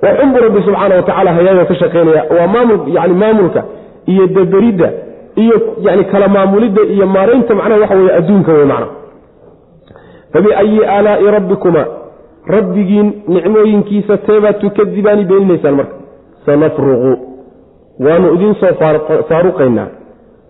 [0.07, 3.61] oo xunbuu rabbi subxaana wa tacala hayaayo ka shaqaynaya waa maamul yani maamulka
[4.13, 4.89] iyo daberidda
[5.43, 8.87] iyo yani kala maamulidda iyo maaraynta macnaha waxa weye adduunka wey macna
[10.33, 11.87] fabiayi aalaai rabbikuma
[12.47, 15.95] rabbigiin nicmooyinkiisa teebaad tukadibaani beeninaysaan marka.
[16.47, 17.13] Sanafruqu
[18.07, 18.73] waanu idiin soo
[19.29, 19.87] faaruqaynaa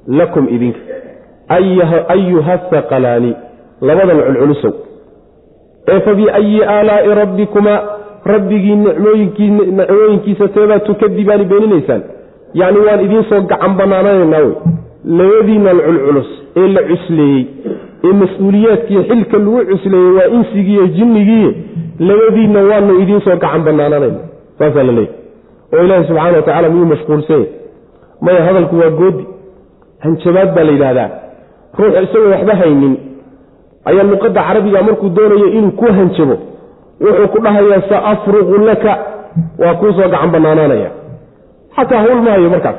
[0.06, 0.78] lakum idinka.
[2.14, 3.36] Ayuha haqalaani
[3.80, 4.72] labadan culculusow.
[5.88, 12.02] Ee fabiayi aalaai rabbikumaa rabbigiin nicmooyinkiisa teebaad tukadibaani beeninaysaan.
[12.54, 14.54] Yacni waan idiin soo gacan banaananaynaa wey.
[15.18, 17.46] Labadiinal culculus ee la cusleeyey.
[18.04, 21.50] Ee mas'uuliyaadkiiyo xilka lagu cusleeyey waa insigiiyo jinnigiiyo
[22.08, 24.20] labadiinna waanu idiin soo gacan banaananayna
[24.58, 25.14] saasaa la leeyahy
[25.74, 27.46] oo ilaahi subxana wa tacala miyuu mashquulsanya
[28.20, 29.24] maya hadalku waa goodi.
[30.04, 31.10] Hanjabaad baa la yidhaahdaa.
[31.78, 32.94] Ruux isagoo waxba haynin.
[33.84, 36.36] Ayaa luqadda carabiga markuu doonayo inuu ku hanjabo
[37.00, 38.94] wuxuu ku dhahayaa sa afruqu laka.
[39.58, 40.90] Waa kuu soo gacan banaanaanaya.
[41.76, 42.76] Xataa hawl ma hayo markaas.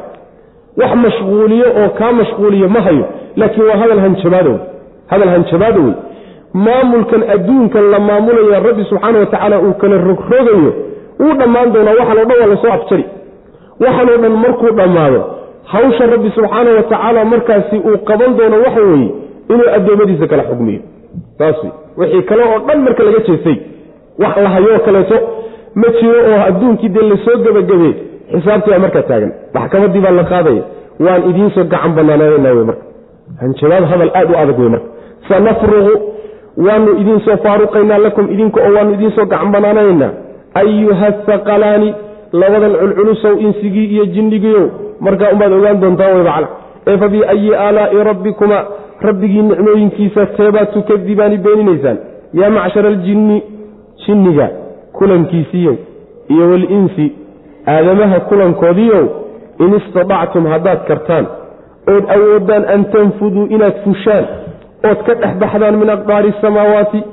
[0.80, 3.06] Wax mashquuliyo oo kaa mashquuliyo ma hayo
[3.36, 4.54] laakiin waa hadal hanjabaado
[5.12, 5.94] hadal hanjabaado wey
[6.54, 10.72] maamulkan adduunkan la maamulaya rabbi subxaana wa tacaala uu kala rogrogayo
[11.20, 13.06] wuu dhammaan doonaa waxaan o dhan waa la soo afjari
[13.84, 15.22] waxaan oo dhan markuu dhammaado
[15.74, 19.10] hawsha rabbi subxaana wa tacaala markaasi uu qaban doono waxa weeye
[19.54, 20.82] inuu addoommadiisa kala xugmiyo.
[21.38, 21.60] Saas
[21.98, 23.58] wixii kale oo dhan marka laga jeestay
[24.24, 25.18] wax la hayoo kaleeto
[25.82, 27.92] ma jiro oo adduunkii dee la soo gebagabey
[28.34, 29.32] xisaabtii baa markaa taagan.
[29.54, 30.64] Maxkamadii baa la qaadaya.
[31.06, 32.84] Waan idiinsoo gacan banaananayna wey marka.
[33.42, 34.88] Hanjabaad hadal aad u adag wey marka.
[35.30, 35.94] Sanafruqu
[36.68, 40.12] waanu idin soo faaruqaynaa lakum idinka oo waanu idin soo gacan banaananaynaa
[40.62, 41.90] ayuha haqalaani
[42.42, 44.66] labadan culculusow insigii iyo jinnigiiow
[45.06, 46.48] markaa umbaad ogaan doontaa wey macna
[46.88, 48.58] ee fa biayi aalaai rabbikuma
[49.08, 51.98] rabbigii nicmooyinkiisa teebaad tukadibaani beeninaysaan.
[52.40, 53.38] Yaa macshara aljinni
[54.06, 54.48] jinniga
[54.98, 55.76] kulankiisiiyow
[56.34, 57.06] iyo walinsi
[57.68, 59.06] aadamaha kulankoodiiow
[59.60, 61.26] in istadactum haddaad kartaan
[61.94, 64.26] ood awoodaan an tanfuduu inaad fushaan
[64.90, 67.04] ood ka dhex baxdaan min aqdaari asamaawaati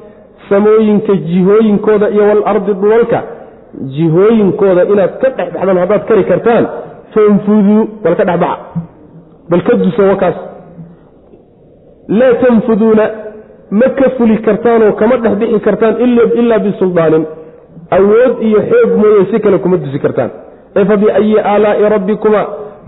[0.49, 3.23] samooyinka jihooyinkooda iyo walardi dhulalka
[3.97, 6.65] jihooyinkooda inaad ka dhex baxdaan haddaad kari kartaan
[7.15, 8.59] fanfuduu bal ka dhexbaxa
[9.51, 10.35] bal ka duso wakaas.
[12.09, 13.05] Laa tanfuduuna
[13.71, 15.95] ma ka fuli kartaanoo kama dhex bixi kartaan
[16.41, 17.25] ilaa bisuldaanin
[17.91, 20.31] awood iyo xoog mooye si kale kuma dusi kartaan.
[20.77, 22.41] Ee fa biayi aalaa'i rabbikuma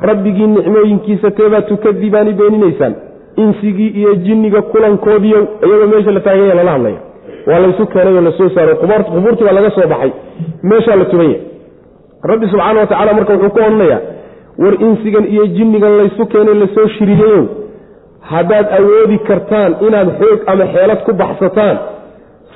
[0.09, 2.95] rabbigii nicmooyinkiisa teebaa tukadibaani beeninaysaan.
[3.37, 7.01] Insigii iyo jinniga kulankoodiiyow iyagoo meesha la taaganya lala hadlaya
[7.47, 8.77] waa laysu keenayoo la soo saaro.
[8.77, 10.11] Qubuurtii baa laga soo baxay.
[10.63, 11.41] Meeshaa la tugan yahay.
[12.31, 14.01] Rabbi subxaana wa tacala marka wuxuu ku odhanayaa
[14.59, 17.45] war insigan iyo jinnigan laysu keenay la soo shiriyayow
[18.33, 21.77] haddaad awoodi kartaan inaad xoog ama xeelad ku baxsataan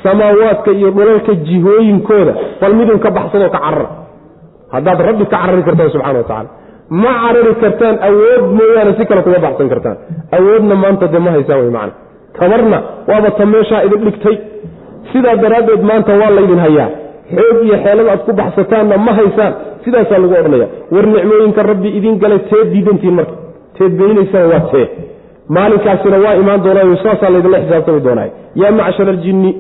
[0.05, 3.89] samaawaadka iyo dhulalka jihooyinkooda bal midun ka baxsadoo ka carara
[4.75, 6.51] haddaad rabbi ka carari kartaan subxana wa tacala
[7.03, 9.97] ma carari kartaan awood mooyaane si kale kuma baxsan kartaan.
[10.37, 11.93] Awoodna maanta dee ma haysaan wey macana
[12.39, 12.79] tabarna
[13.11, 14.37] waaba ta meeshaa idin dhigtay.
[15.13, 16.89] Sidaa daraaddeed maanta waa laydin hayaa.
[17.37, 19.53] Xoog iyo xeelad aad ku baxsataanna ma haysaan.
[19.85, 23.35] Sidaasaa lagu odhanaya war nicmooyinka rabbi idin galay teed diidantihiin marka.
[23.77, 24.87] Teed beeninaysaan waa tee
[25.57, 28.31] maalinkaasina waa imaan doonaayo saasaa laydinla xisaabtami doonay
[28.61, 29.51] yaa macshar aljinni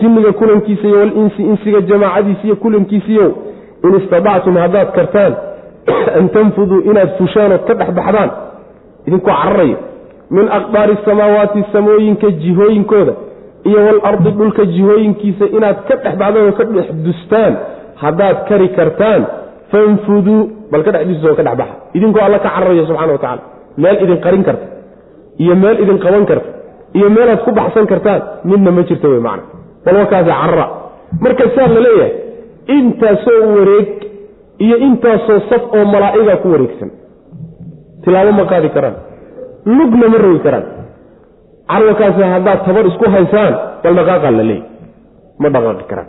[0.00, 3.28] jinniga kulankiisa iyo walinsi insiga jamaacadiisa iyo kulankiisiiyo
[3.84, 5.34] in istadactum haddaad kartaan
[6.18, 8.30] an tanfuduu inaad fushaan ood ka dhex baxdaan.
[9.06, 9.76] Idinkoo cararaya.
[10.30, 13.12] Min aqdaari samaawaati samooyinka jihooyinkooda
[13.64, 17.56] iyo walardi dhulka jihooyinkiisa inaad ka dhex baxdaan oo ka dhex dustaan.
[18.02, 19.26] Haddaad kari kartaan
[19.70, 21.74] fanfuduu bal ka dhex dusta oo ka dhex baxa.
[21.94, 23.42] Idinkoo alla ka cararaya subxana wa tacala
[23.76, 24.79] meel idin qarin karta
[25.44, 26.50] iyo meel idin qaban karta
[26.98, 28.20] iyo meelaad ku baxsan kartaan
[28.50, 29.44] midna ma jirta wey macna.
[29.84, 30.66] Bal wakaasi carara
[31.24, 32.12] marka saa la leeyahay
[32.76, 33.88] intaasoo wareeg
[34.64, 36.90] iyo intaasoo saf oo malaa'iga ku wareegsan.
[38.04, 38.96] Tilaabo ma qaadi karaan.
[39.76, 40.66] Lugna ma rogi karaan.
[41.70, 44.64] Carwakaasi haddaad tabar isku haysaan bal dhaqaaqaa la leeyahy
[45.42, 46.08] ma dhaqaaqi karaan.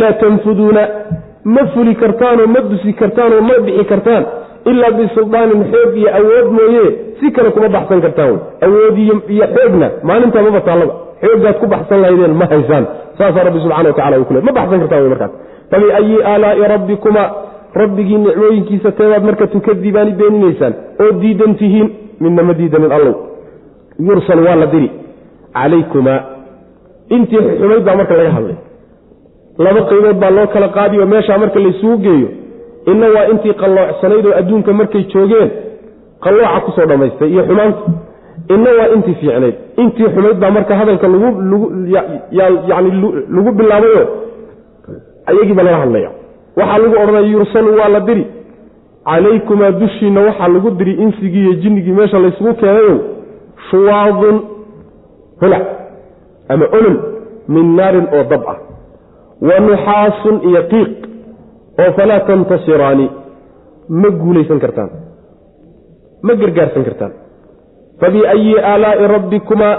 [0.00, 0.82] Laa tanfuduuna
[1.54, 4.24] ma fuli kartaanoo ma dusi kartaanoo ma bixi kartaan
[4.70, 6.84] ilaa bisuldaanin xoog iyo awood mooye
[7.20, 10.94] si kale kuma baxsan kartaan wey awood iyo xoogna maalintaa maba taallaba
[11.24, 12.84] xooggaad ku baxsan lahaydeen ma haysaan
[13.18, 15.32] saasaa rabbi subxana wa tacala uu kule ma baxsan kartaan wey markaas
[15.70, 17.22] fabiayi aalaa'i rabbikuma
[17.82, 21.88] rabbigii nicmooyinkiisa teedaad marka tukadibaani beeninaysaan oo diidan tihiin
[22.24, 23.14] midna ma diidanin allow
[24.08, 24.88] yursal waa la diri
[25.56, 26.20] calaykumaa
[27.16, 28.56] intii xumayd baa marka laga hadlay
[29.66, 32.28] laba qaybood baa loo kala qaadiy oo meeshaa marka laysugu geeyo
[32.90, 35.50] inna waa intii qalloocsanayd oo adduunka markay joogeen
[36.24, 37.80] qallooca ku soo dhammaystay iyo xumaanta.
[38.54, 39.54] Inna waa intii fiicnayd.
[39.76, 41.06] Intii xumayd baa marka hadalka
[42.70, 42.90] yani
[43.34, 44.02] lagu bilaabayo
[45.26, 46.10] ayagiiba lala hadlaya
[46.56, 48.26] waxaa lagu odhanaya yursalu waa la diri.
[49.06, 53.00] Calaykumaa dushiinna waxaa lagu diri insigii iyo jinnigii meesha laysugu keenayo
[53.70, 54.36] shuwaadun
[55.40, 55.64] hulac
[56.48, 56.96] ama olol
[57.48, 58.58] min naarin oo dab ah.
[59.40, 60.92] Wa nuxaasun iyo qiiq
[61.82, 63.06] oo falaa tantasiraani
[64.02, 64.90] ma guulaysan kartaan
[66.26, 67.12] ma gargaarsan kartaan.
[68.00, 69.74] Fabiayi aalaa'i rabbikumaa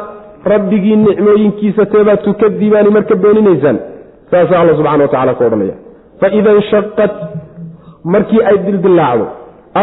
[0.53, 3.77] rabbigii nicmooyinkiisa teebaad tukadibaani marka beeninaysaan
[4.31, 5.75] saasaa alla subxana wa tacala ka odhanaya.
[6.21, 7.13] Faida inshaqat
[8.13, 9.25] markii ay dildilaacdo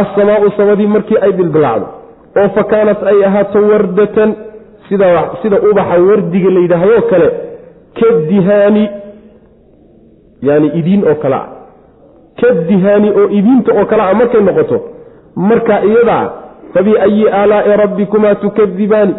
[0.00, 1.86] assamaau samadii markii ay dildilaacdo
[2.40, 4.30] oo fa kaanat ay ahaato wardatan
[4.88, 7.28] sida ubaxa wardiga la yidhaahdo kale
[7.98, 8.84] ka dihaani
[10.48, 11.46] yani idiin oo kale ah
[12.40, 14.76] ka dihaani oo idiinta oo kale ah markay noqoto
[15.36, 16.24] marka iyadaa
[16.74, 19.14] fabiayi aalaa'i rabbikumaa tukadibaani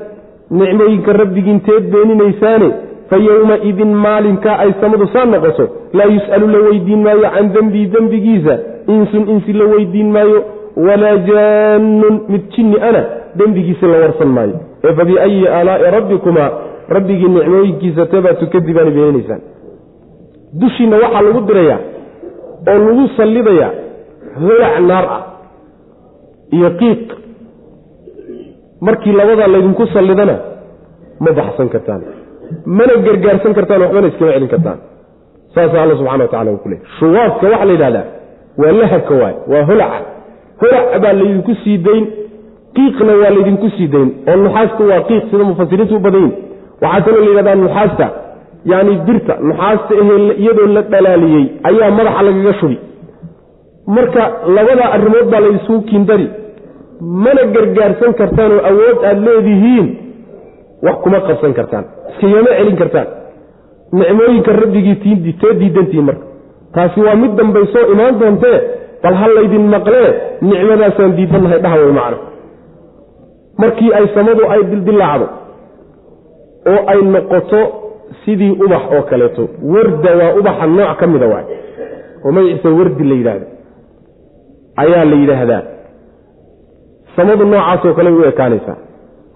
[0.59, 2.70] nicmooyinka rabbigiinteed beeninaysaane
[3.09, 8.55] fa yowmaidin maalinkaa ay samadu saa noqoto laa yus'alu la weydiin maayo can dembii dembigiisa
[8.95, 10.43] insun insi la weydiin maayo
[10.88, 13.01] walaa jaannun mid jinni ana
[13.39, 14.55] dembigiisa la warsan maayo.
[14.84, 16.49] Ee fabiayi aalaa'i rabbikumaa
[16.95, 19.41] rabbigii nicmooyinkiisa teebaa tukadibaani beeninaysaan
[20.61, 21.80] dushiinna waxaa lagu dirayaa
[22.72, 23.72] oo lagu sallidayaa
[24.43, 25.22] holac naar ah
[26.57, 27.03] iyo qiiq.
[28.88, 30.36] Markii labadaa laydinku sallidana
[31.24, 32.01] ma baxsan kartaan
[32.78, 34.80] mana gargaarsan kartaan waxbana iskama celin kartaan.
[35.55, 38.05] Saasaa alla subxana wa tacala uu ku leey shuwaadka waxaa la yidhahdaa
[38.61, 39.99] waa lahabka waay waa holaca
[40.61, 42.03] holac baa laydinku sii dayn
[42.78, 46.32] qiiqna waa laydinku sii dayn oo nuxaasta waa qiiq sida mufasiriintu u badayin
[46.84, 48.05] waxaa kaloo la yidhahdaa nuxaasta
[48.72, 52.78] yacni birta nuxaasta ahee iyadoo la dhalaaliyey ayaa madaxa lagaga shubi.
[53.95, 54.24] Marka
[54.55, 56.28] labadaa arrimood baa laydisugu kiindari
[57.24, 59.88] mana gargaarsan kartaan oo awood aada leedihiin
[60.86, 63.07] wax kuma qabsan kartaan iskagama celin kartaan.
[63.99, 64.95] Nicmooyinka rabbigii
[65.41, 66.26] tee diidantihiin marka.
[66.76, 68.57] Taasi waa mid dambaysoo imaan doontee
[69.03, 70.09] bal ha laydin maqlee
[70.49, 72.18] nicmadaasaan diidannahay dhaha way macna
[73.61, 75.28] markii ay samadu ay dildilaacdo
[76.72, 77.61] oo ay noqoto
[78.26, 79.43] sidii ubax oo kaleeto.
[79.73, 81.45] Warda waa ubaxa nooc ka mida waay.
[82.26, 83.45] Oo magaciisa wardi la yidhaahdo.
[84.82, 85.61] Ayaa la yidhaahdaa.
[87.15, 88.78] Samadu noocaasoo kale u ekaanaysaa.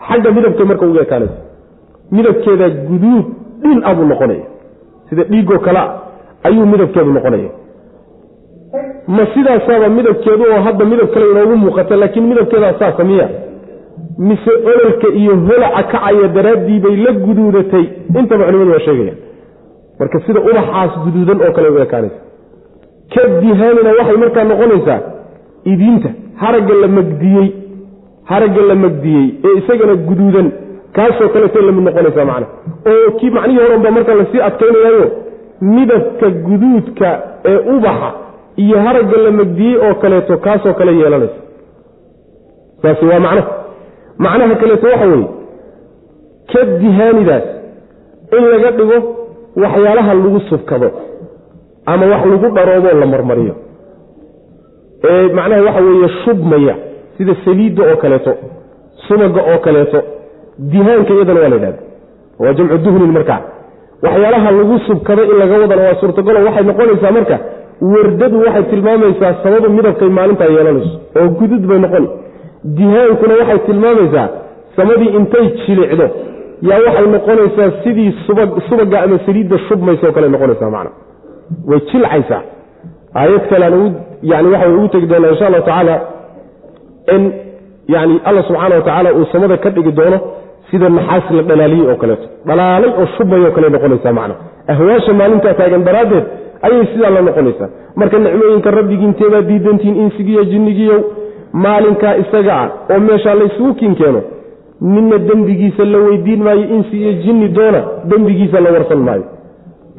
[0.07, 1.37] Xagga midabkay marka ugu ekaanaysa.
[2.15, 3.25] Midabkeeda guduud
[3.61, 4.45] dhin abuu noqonaya.
[5.09, 5.85] Sida dhiigoo kalea
[6.43, 7.49] ayuu midabkeedu noqonaya.
[9.15, 13.27] Ma sidaasaaba midabkeedu oo hadda midab kale inoogu muuqata laakiin midabkeedaa saasa miya
[14.27, 17.85] mise ololka iyo holaca kacaya daraaddii bay la guduudatay.
[18.19, 19.17] Intaba culimadu waa sheegayaan.
[19.99, 22.19] Marka sida ubaxaas guduudan oo kale u ekaanaysa.
[23.13, 24.99] Ka dihaanina waxay markaa noqonaysaa
[25.71, 26.09] idiinta
[26.41, 27.47] haragga la magdiyey
[28.31, 30.47] haragga la magdiyey ee isagana guduudan
[30.97, 32.47] kaasoo kaleetay la mid noqonaysaa macna.
[32.91, 35.05] Oo kii macnihii horanba markaa la sii adkaynayaayo
[35.75, 37.07] midabka guduudka
[37.51, 38.09] ee ubaxa
[38.63, 41.39] iyo haragga la magdiyey oo kaleeto kaasoo kale yeelanaysa.
[42.81, 43.43] Saasi waa macno
[44.25, 45.27] macnaha kaleeto waxa weeye
[46.51, 47.45] ka dihaanidaas
[48.37, 48.97] in laga dhigo
[49.63, 50.89] waxyaalaha lagu subkado
[51.93, 53.55] ama wax lagu dharooboo la marmariyo.
[55.09, 56.75] Ee macnaha waxa weeye shubmaya
[57.17, 58.31] sida saliidda oo kaleeto
[59.07, 59.99] subaga oo kaleeto
[60.71, 61.79] dihaanka iyadana waa la yidhahda
[62.41, 63.39] waa jamcu duhnin markaa
[64.05, 67.37] waxyaalaha lagu subkado in laga wadana waa suurtagalo waxay noqonaysaa marka
[67.93, 72.05] wardadu waxay tilmaamaysaa sabadu midabkay maalintaa yeelanayso oo gudud bay noqon
[72.63, 74.27] dihaankuna waxay tilmaamaysaa
[74.75, 76.07] samadii intay jilicdo
[76.69, 78.11] yaa waxay noqonaysaa sidii
[78.69, 80.91] subaga ama saliidda shubmaysaoo kale noqonaysaa macna.
[81.69, 82.41] Way jilcaysaa.
[83.15, 83.95] Aayad kale aan
[84.31, 85.95] yani waxa ugu tegi doonaa insha allahu tacaala
[87.15, 87.23] in
[87.87, 90.19] yani alla subxaana wa tacaala uu samada ka dhigi doono
[90.71, 92.25] sida naxaas la dhalaaliyey oo kaleeto.
[92.47, 94.35] Dhalaalay oo shubmay oo kale noqonaysaa macna.
[94.71, 96.25] Ahwaasha maalintaa taagan daraaddeed
[96.65, 97.69] ayay sidaa la noqonaysaa.
[97.99, 100.99] Marka nicmooyinka rabbigiinteebaa diidantihiin insigiiyo jinnigiiyow
[101.53, 104.21] maalinkaa isaga ah oo meeshaa laysugu kinkeeno
[104.81, 109.23] ninna dembigiisa la weydiin maayo insi iyo jinni doona dembigiisa la warsan maayo.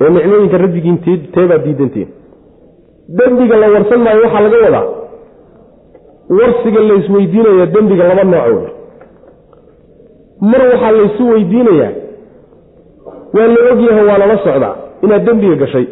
[0.01, 2.09] Ee nicmooyinka rabbigiinteebaa diidantihiin
[3.19, 4.87] dembiga la warsan maayo waxaa laga wadaa
[6.39, 8.61] warsiga laysweydiinaya dembiga laba nooc
[10.51, 11.93] mar waxaa laysu weydiinayaa
[13.35, 15.87] waa la ogyahay waa lala socdaa inaad dembiga gashay.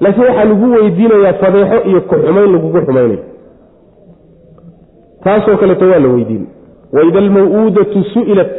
[0.00, 3.18] Laakiin waxaa lagu weydiinayaa fadeexo iyo ku-xumayn lagugu xumaynayo
[5.24, 6.44] taasoo kaleeto waa la weydiin.
[6.96, 8.52] Waida almaw-uudatu su'ilat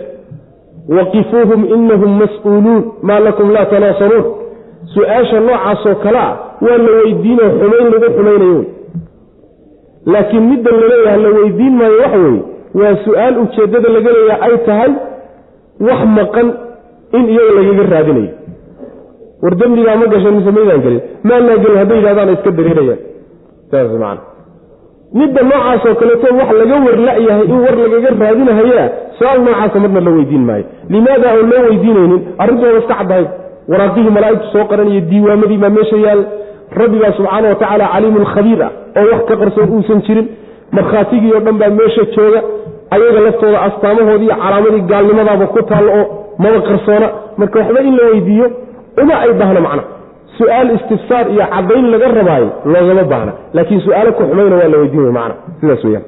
[0.97, 4.25] waqifuuhum inahum mas'uuluun maa lakum laa tanaasaruun.
[4.93, 6.33] Su'aasha noocaasoo kale ah
[6.65, 8.65] waa la weydiinoo xumayn lagu xumaynayo wey
[10.13, 12.41] laakiin middan laleeyaha la weydiin maayo waxa weeye
[12.79, 14.91] waa su'aal ujeeddada laga leeyaha ay tahay
[15.87, 16.47] wax maqan
[17.17, 18.31] in iyaga lagaga raadinayo.
[19.43, 21.01] War dembigaa ma gashan mise maydaan gelin?
[21.29, 22.99] Maanaa gelin hadday yidhahdaan iska dareerayaan
[23.71, 24.21] saas macana
[25.19, 28.83] midda noocaasoo kaleeto wax laga warla-yahay in war lagaga raadinahaya
[29.19, 30.65] su'aal noocaasa marna la weydiin maayo.
[30.93, 33.25] Limaada aan loo weydiinaynin arrintoona iska caddahay.
[33.71, 36.21] Waraaqihii malaa'igtu soo qaranaya diiwaamadii baa meesha yaal
[36.79, 40.27] rabbigaa subxaana wa tacaala caliimun khabiir ah oo wax ka qarsoon uusan jirin.
[40.77, 42.39] Markhaatigii oo dhan baa meesha jooga
[42.95, 46.05] ayaga laftooda astaamahoodii calaamadii gaalnimadaaba ku taallo oo
[46.43, 47.07] maba qarsoona.
[47.39, 48.47] Marka waxba in la weydiiyo
[49.01, 49.83] uma ay baahno macna
[50.37, 53.31] su'aal istifsaar iyo caddayn laga rabaayo loogama baahna.
[53.55, 55.35] Laakiin su'aalo ku xumayna waa la weydiin macna.
[55.61, 56.05] Sidaas weyaan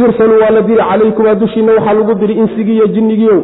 [0.00, 3.38] yursalu waa la diri calaykumaa dushiinna waxaa lagu diri insigii iyo jinnigiiow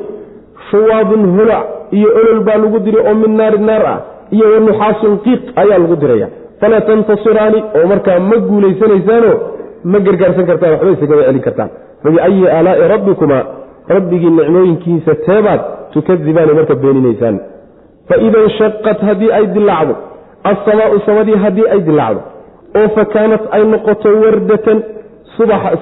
[0.70, 1.64] shuwaabun hulac
[1.98, 3.98] iyo olol baa lagu diri oo min naari naar ah
[4.36, 6.28] iyo wanuxaasun qiiq ayaa lagu diraya.
[6.60, 9.34] Falaa tantasiraani oo markaa ma guulaysanaysaanoo
[9.92, 11.70] ma gargaarsan kartaan waxba isagama celin kartaan.
[12.02, 13.42] Fabiayi aalaai rabbikumaa
[13.96, 15.60] rabbigii nicmooyinkiisa teebaad
[15.92, 17.36] tukadibaani marka beeninaysaan
[18.08, 19.94] faida inshaqat haddii ay dilaacdo
[20.50, 22.20] alsamaau samadii haddii ay dilaacdo
[22.80, 24.82] oo fa kaanat ay noqoto wardatan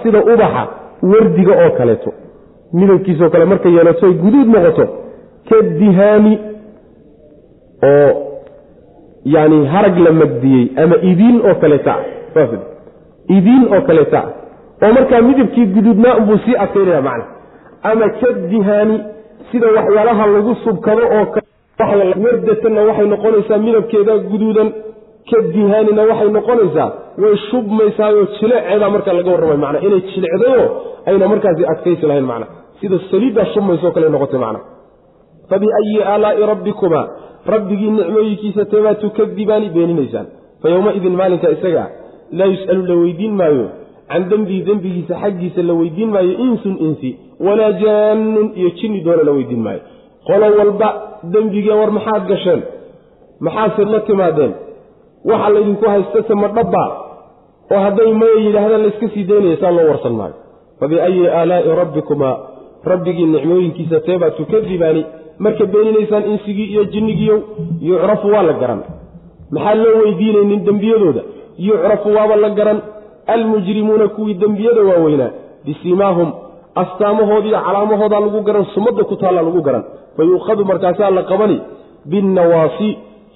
[0.03, 0.65] sida ubaxa
[1.13, 2.11] wardiga oo kaleeto
[2.73, 4.85] midabkiisoo kale markay yeelato ay guduud noqoto
[5.49, 6.35] ka dihaani
[7.91, 8.11] oo
[9.35, 11.95] yani harag la magdiyey ama idiin oo kaleeta
[12.43, 12.49] ah
[13.37, 14.31] idiin oo kaleeta ah
[14.87, 17.25] oo markaa midabkii guduudnaa unbuu sii adkaynaya macna
[17.91, 18.97] ama ka dihaani
[19.51, 21.27] sida waxyaalaha lagu subkado oo
[21.79, 24.69] wardatanna waxay noqonaysaa midabkeeda guduudan
[25.31, 26.89] ka dihaanina waxay noqonaysaa
[27.23, 30.65] way shubmaysaayoo jileeceedaa markaa laga warramay mana inay jilecdayo
[31.07, 32.47] ayna markaasi adkaysi lahayn macna
[32.81, 34.61] sida saliiddaa shubmayso kale noqotay macna.
[35.51, 37.07] Fabiayi aalaai rabbikumaa
[37.55, 40.27] rabbigii nicmooyinkiisa teebaa tukadibaani beeninaysaan.
[40.63, 41.89] Fa yowmaidin maalinka isagaa
[42.39, 43.67] laa yus'alu la weydiin maayo
[44.13, 47.11] can dembihi dembigiisa xaggiisa la weydiin maayo insun insi
[47.47, 49.81] walaa jaannun iyo jinni doona la weydiin maayo
[50.29, 50.89] qolo walba
[51.35, 52.61] dembigee war maxaad gasheen
[53.47, 54.53] maxaase la timaadeen.
[55.31, 56.89] Waxa laydinku haystase ma dhabbaa
[57.75, 60.35] oo hadday maya yidhaahdaan layska sii daynaya saa loo warsan maayo.
[60.81, 62.37] Fabiayi aalaai rabbikumaa
[62.91, 65.03] rabbigii nicmooyinkiisa teebaa tukadibaani
[65.45, 67.39] marka beeninaysaan insigii iyo jinnigiiyow
[67.89, 68.81] yucrafu waa la garan.
[69.55, 71.23] Maxaa loo weydiinaynin dembiyadooda?
[71.69, 72.79] Yucrafu waaba la garan.
[73.27, 75.31] Almujrimuuna kuwii dembiyada waaweynaa
[75.65, 76.29] bisiimaahum
[76.83, 79.85] astaamahood iyo calaamahoodaa lagu garan sumadda ku taalla lagu garan
[80.17, 81.61] fa yuukhadu markaasaa la qabani
[82.11, 82.91] binnawaasi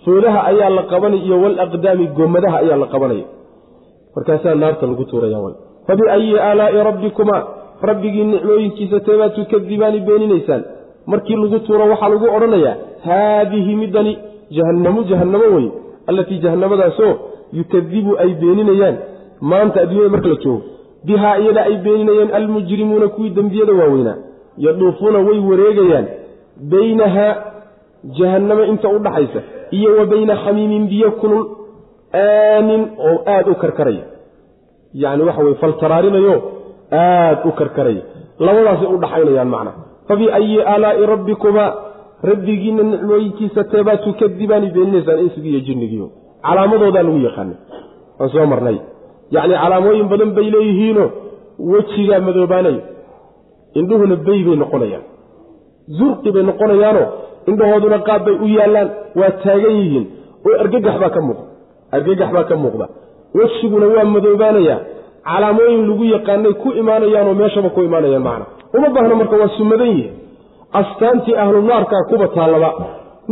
[0.05, 3.25] foodaha ayaa la qabani iyo walaqdaami goomadaha ayaa la qabanaya.
[4.17, 5.39] Markaasaa naarta lagu tuuraya
[5.87, 7.43] fabiayi aalaa'i rabbikumaa
[7.89, 10.63] rabbigii nicmooyinkiisa teebaad tukadibaani beeninaysaan
[11.07, 12.75] markii lagu tuuro waxaa lagu odhanayaa
[13.07, 14.13] haadihi midani
[14.57, 15.71] jahannamu jahannamo weye
[16.07, 17.13] allatii jahannamadaasoo
[17.59, 18.97] yukadibu ay beeninayaan
[19.41, 20.63] maanta adduunyada marka la joogo
[21.07, 24.17] bihaa iyada ay beeninayaan almujrimuuna kuwii dembiyada waaweynaa
[24.67, 26.07] yaduufuuna way wareegayaan
[26.73, 27.35] baynahaa
[28.19, 29.41] jahannamo inta u dhaxaysa
[29.79, 31.45] iyo wa bayna xamiimin biyo kulul
[32.15, 34.05] aanin oo aada u karkaraya.
[35.03, 36.35] Yacni waxa weye faltaraarinayo
[36.93, 38.03] aada u karkaraya.
[38.39, 39.73] Labadaasay u dhaxaynayaan macna.
[40.09, 41.71] Fabiayi aalaa'i rabbikumaa
[42.31, 46.07] rabbigiina nicmooyinkiisa teebaa tukadibaani beeninaysaan insigii iyo jinnigiio
[46.47, 47.57] calaamadoodaa lagu yaqaanay
[48.19, 48.79] waan soo marnay.
[49.35, 51.05] Yacni calaamooyin badan bay leeyihiino
[51.73, 52.81] wejigaa madoobaanayo
[53.79, 55.05] indhuhuna bey bay noqonayaan
[55.99, 57.07] zurqi bay noqonayaanoo
[57.51, 58.89] indhahooduna qaab bay u yaallaan
[59.21, 60.05] waa taagan yihiin.
[60.47, 61.45] Oo argagax baa ka muuqda
[61.97, 62.87] argagax baa ka muuqda.
[63.39, 64.79] Wejiguna waa madoobaanayaa
[65.29, 68.47] calaamooyin lagu yaqaanay ku imaanayaanoo meeshaba ku imaanayaan macna.
[68.77, 70.09] Uma baahna marka waa sumadan yihi
[70.81, 72.71] astaantii ahlu naarkaa kuba taallaba.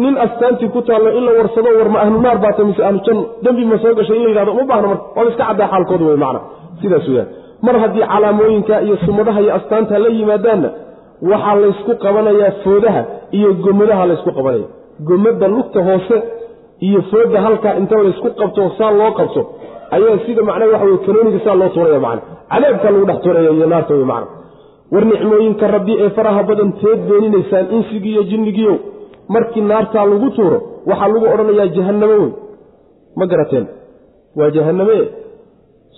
[0.03, 3.23] Nin astaantii ku taallo in la warsado war ma ahlu naar baata mise ahlu janno
[3.45, 5.05] dembi ma soo gashay in la yidhahdo uma baahna marka.
[5.17, 6.41] Waaba iska caddaa xaalkooda wey macna.
[6.81, 7.29] Sidaas weyaan
[7.67, 10.69] mar haddii calaamooyinka iyo sumadaha iyo astaanta la yimaadaanna
[11.23, 13.03] waxaa laysku qabanayaa foodaha
[13.39, 14.67] iyo gomadaha laysku qabanaya.
[15.09, 16.17] Gomada lugta hoose
[16.81, 19.43] iyo fooda halkaa inta laysku qabto saa loo qabto
[19.97, 22.23] ayaa sida macnaha waxa wey kanooniga saa loo tuuraya macna.
[22.53, 24.27] Cadaabkaa lagu dhex tuuraya iyo naarta wey macna.
[24.93, 28.77] War nicmooyinka rabbi ee faraha badan teed beeninaysaan insigii iyo jinnigiiyow
[29.35, 32.31] markii naartaa lagu tuuro waxaa lagu odhanayaa jahannamo wey
[33.19, 33.67] ma garateen?
[34.37, 34.99] Waa jahanname?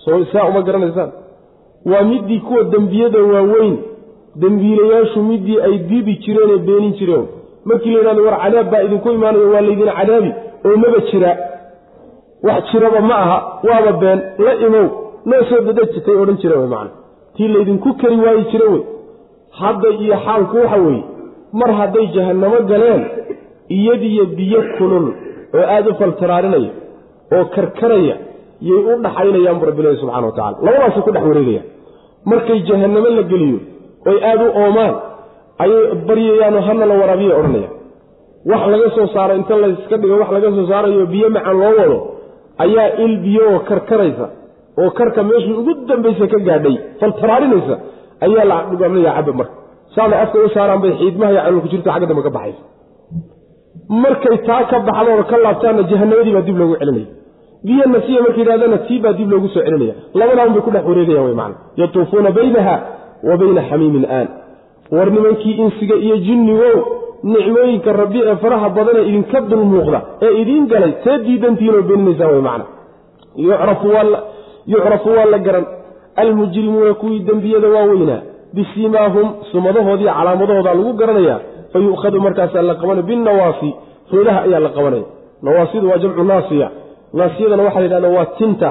[0.03, 1.11] Soo saa uma garanaysaan.
[1.91, 3.77] Waa midii kuwa dembiyada waaweyn
[4.41, 7.25] dembiilayaashu midii ay diidi jireenee beenin jireen.
[7.69, 10.31] Markii la yidhahdo war cadaab baa idinku imaanayo waa laydin cadaabi
[10.67, 11.31] oo maba jira.
[12.47, 14.85] Wax jiraba ma aha waaba been la imow
[15.29, 16.91] noo soo dadajitay odhan jire wey macana
[17.35, 18.81] tii laydinku kari waayi jire wey
[19.59, 21.03] hadda iyo xaalku waxa weeye
[21.59, 23.01] mar hadday jahannamo galeen
[23.77, 25.05] iyadiyo biyo kulul
[25.57, 26.71] oo aada u faltaraarinaya
[27.35, 28.15] oo karkaraya
[28.69, 31.67] yay u dhaxaynayaan bu rabbilahi subxana wa tacala labadaasay ku dhex wareegayaan
[32.31, 33.59] markay jahannamo la geliyo
[34.09, 34.93] oy aada u oomaan
[35.63, 37.73] ayay baryayaanoo hana la waraabiya odhanayaan
[38.51, 41.97] wax laga soo saaro inta layska dhigo wax laga soo saarayo biyo macaan loo wado
[42.65, 44.25] ayaa il biyo oo karkaraysa
[44.81, 47.75] oo karka meeshii ugu dambaysa ka gaadhay faltaraarinaysa
[48.25, 49.55] ayaa la dhugaamnaya cabba marka.
[49.95, 52.63] Saaday afka u saaraan bay xiidmaha iyo caloolku jirto xagga dambe ka baxaysa.
[54.03, 57.07] Markay taa ka baxdoona ka laabtaanna jahannamadii baa dib loogu celinaya.
[57.67, 59.93] Biyo nasiya markay yidhahdana tii baa dib loogu soo celinaya.
[60.19, 62.75] Labadaan bay ku dhex wareegayaan wey macana yatuufuuna baynaha
[63.23, 64.27] wa bayna xamiimin aan.
[64.91, 66.75] War nimankii insiga iyo jinnigow
[67.23, 72.41] nicmooyinka rabbi ee faraha badanee idinka dul muuqda ee idiin galay see diidantiinoo beeninaysaan wey
[72.47, 72.65] macana
[74.67, 75.65] yucrafu waa la garan.
[76.15, 78.21] Almujrimuuna kuwii dembiyada waaweynaa
[78.53, 81.39] bisiimaahum sumadahoodiiyo calaamadahoodaa lagu garanayaa
[81.73, 83.69] fa yu'khadu markaasaa la qabanaya binnawaasi
[84.09, 85.03] foodaha ayaa la qabanaya.
[85.45, 86.67] Nawaasidu waa jamcu naasiya.
[87.13, 88.69] Naasiyadana waxaa la yidhahda waa tinta.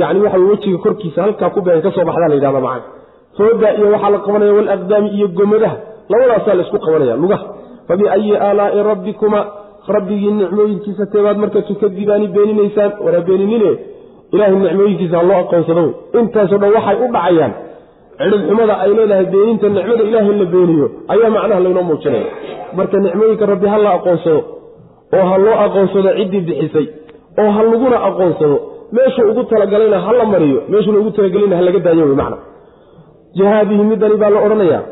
[0.00, 2.82] Yacni waxa wejiga korkiisa halkaa ku beegan ka soo baxdaa la yidhahda macana
[3.40, 5.76] fooda iyo waxaa la qabanaya walaqdaami iyo gomadaha.
[6.12, 7.44] Labadaasaa la isku qabanaya lugaha.
[7.88, 9.40] Fabiayi aalaa'i rabbikuma
[9.94, 13.70] rabbigii nicmooyinkiisa teebaad marka tukadibaani beeninaysaan waraa beeninine
[14.34, 15.84] ilaahay nicmooyinkiisa ha loo aqoonsado.
[16.20, 17.52] Intaasoo dhan waxay u dhacayaan.
[18.20, 22.26] Cidhibxumada ay leedahay beeninta nicmada ilaahay la beeniyo ayaa macnaha laynoo muujinaya.
[22.76, 24.40] Marka nicmooyinka rabbi ha la aqoonsado
[25.16, 26.86] oo ha loo aqoonsado ciddii bixisay
[27.42, 28.56] oo ha laguna aqoonsado
[28.96, 32.36] meeshuu ugu talagalayna ha la mariyo meeshuuna ugu talagelayna ha laga daayo wey macna
[33.38, 34.82] jahaadihi midani baa la odhanayaa.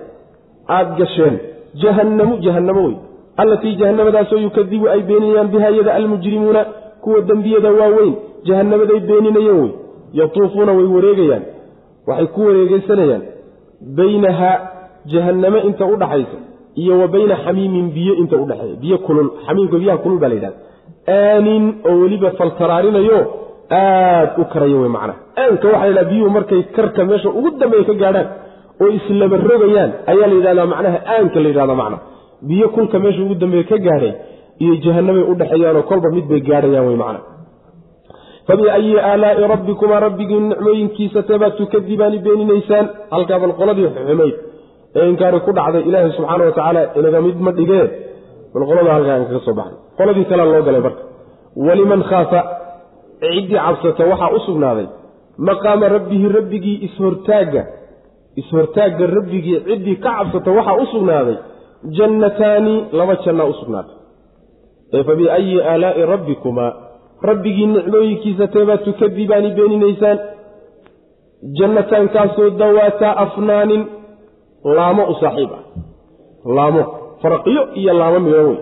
[0.68, 1.34] Aada gasheen.
[1.82, 2.96] Jahannamu jahannamo wey.
[3.42, 6.64] Allatii jahannamadaasoo yukadibu ay beeninayaan biha yada almujrimuuna
[7.02, 8.14] kuwa dembiyada waaweyn
[8.48, 9.70] jahannamaday beeninayeen wey.
[10.12, 11.42] Yatuufuuna way wareegayaan.
[12.06, 13.22] Waxay ku wareegeysanayaan
[13.96, 14.50] baynaha
[15.12, 16.38] jahanname inta u dhaxaysa
[16.82, 20.56] iyo wa bayna xamiimin biyo inta udhexeeya biyo kulul xamiimka biyaha kulul baa la yidhahda
[21.08, 23.18] aanin oo weliba faltaraarinayo
[23.70, 25.18] aad u karaya wey macnaha.
[25.42, 28.28] Aanka waxaa la biyuhu markay karka meesha ugu dambeeya ka gaadhaan
[28.82, 31.98] oo islaba rogayaan ayaa la yidhahdaa macnaha aanka la yidhahda macna
[32.48, 34.12] biyo kulka meesha ugu dambeeya ka gaadhay
[34.62, 37.20] iyo jahanamay u dhexeeyaanoo kolba mid bay gaadhayaan wey macna
[38.48, 42.86] fabiayi aalaa'i rabbikumaa rabbigii nicmooyinkiisa teebaad tukadibaani beeninaysaan?
[43.14, 44.34] Halkaa bal qoladii xumayd.
[44.96, 47.84] Ee inkaari ku dhacday ilaahay subxaana wa tacaala inaga mid ma dhigee
[48.54, 51.02] bal qolada halkaan kaga soo baxay qoladii kalea loo galay marka.
[51.66, 52.40] Waliman khaafa
[53.20, 54.88] ciddii cabsata waxaa u sugnaaday
[55.38, 57.62] maqaama rabbihi rabbigii ishortaagga
[58.36, 61.36] ishortaagga rabbigii ciddii ka cabsata waxaa u sugnaaday
[61.98, 63.96] jannataani laba jannaa u sugnaaday
[64.94, 66.72] ee fa biayi aalaa'i rabbikumaa
[67.22, 70.18] rabbigii nicmooyinkiisa teebaa tukadibaani beeninaysaan
[71.58, 73.86] jannataankaasoo dawaataa afnaanin
[74.64, 75.62] laamo u saaxiib ah.
[76.56, 76.82] Laamo
[77.22, 78.58] farqiyo iyo laamo midhan wey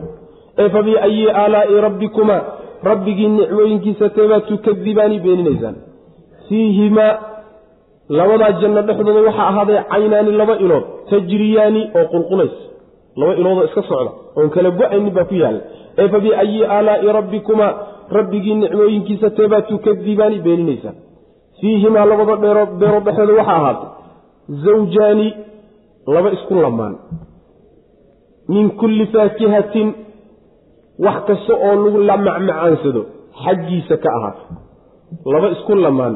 [0.59, 2.43] ee fa biayi aalaa'i rabbikumaa
[2.91, 5.77] rabbigii nicmooyinkiisa teebaa tukadibaani beeninaysaan.
[6.49, 7.13] Fiihimaa
[8.19, 12.55] labadaa janno dhexdooda waxaa ahaaday caynaani laba ilood tajriyaani oo qulqulays
[13.21, 15.61] laba iloodoo iska socda oon kala go'aynin baa ku yaalla
[16.01, 17.73] ee fa biayi aalaa'i rabbikumaa
[18.19, 20.97] rabbigii nicmooyinkiisa teebaa tukadibaani beeninaysaan.
[21.61, 23.89] Fiihimaa labada beerood dhexdooda waxaa ahaatay
[24.65, 25.29] zawjaani
[26.15, 26.95] laba isku lamaan
[28.55, 29.89] min kulli faakihatin
[31.05, 33.03] wax kasta oo lagu la macmacaansado
[33.45, 34.47] xaggiisa ka ahaatay
[35.33, 36.15] laba isku lamaan.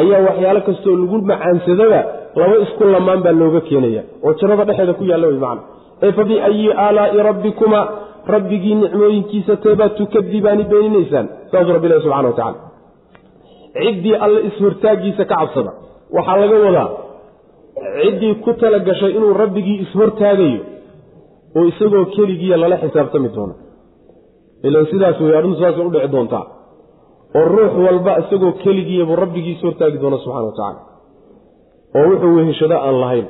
[0.00, 2.00] Ayaa waxyaalo kastaoo lagu macaansadaba
[2.40, 5.62] laba isku lamaan baa looga keenaya oo jannada dhexeeda ku yaalla way macna
[6.06, 7.84] ee fa biayi aalaa'i rabbikumaa
[8.34, 12.58] rabbigii nicmooyinkiisa teebaa tukadibaani beeninaysaan saasuu rabbi ilahi subxana wa tacala
[13.84, 15.72] ciddii alle ishortaagiisa ka cabsada.
[16.16, 16.88] Waxaa laga wadaa
[18.02, 20.60] ciddii ku tala gashay inuu rabbigii ishortaagayo
[21.56, 23.54] oo isagoo keligiiya lala xisaabtami doono
[24.64, 26.44] ilan sidaas wey arrintu saasay u dhici doontaa.
[27.38, 30.80] Oo ruux walba isagoo keligiiyabuu rabbigii ishortaagi doona subxana wa tacaala.
[31.96, 33.26] Oo wuxuu weheshado aan lahayn.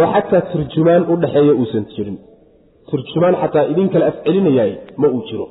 [0.00, 2.16] Oo xataa turjumaan u dhexeeya uusan jirin.
[2.90, 5.46] Turjumaan xataa idin kale afcelinayaay ma uu jiro.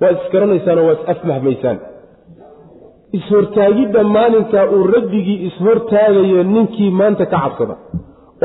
[0.00, 1.78] Waad isgaranaysaan oo waad is afmahmaysaan.
[3.18, 7.74] Ishortaagidda maalinkaa uu rabbigii ishortaagayo ninkii maanta ka cabsada.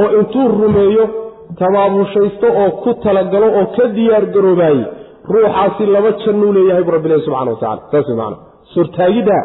[0.01, 1.05] Oo intuu rumeeyo
[1.59, 4.86] tabaabushaysto oo ku talagalo oo ka diyaar garoobaayey
[5.34, 8.38] ruuxaasi laba jannuu leeyahay bu rabbilahi subxana wa tacala saas wey macana
[8.69, 9.38] ishortaagidda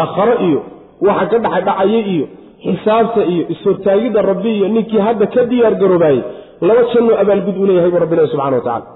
[0.00, 0.60] aakharo iyo
[1.08, 2.26] waxa ka dhexdhacaya iyo
[2.64, 6.22] xisaabta iyo ishortaagidda rabbi iyo ninkii hadda ka diyaar garoobaayey
[6.68, 8.86] laba janno abaalgud u leeyahay bu rabbilahi subxana wa tacala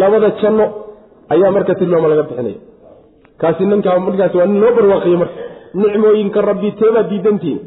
[0.00, 0.64] labada janno
[1.34, 2.58] ayaa marka tilmaamo laga bixinaya.
[3.40, 5.38] Kaasi ninkaa markaasi waa nin loo barwaaqiyey marka.
[5.80, 7.58] Nicmooyinka rabbi teebaa diidantiin.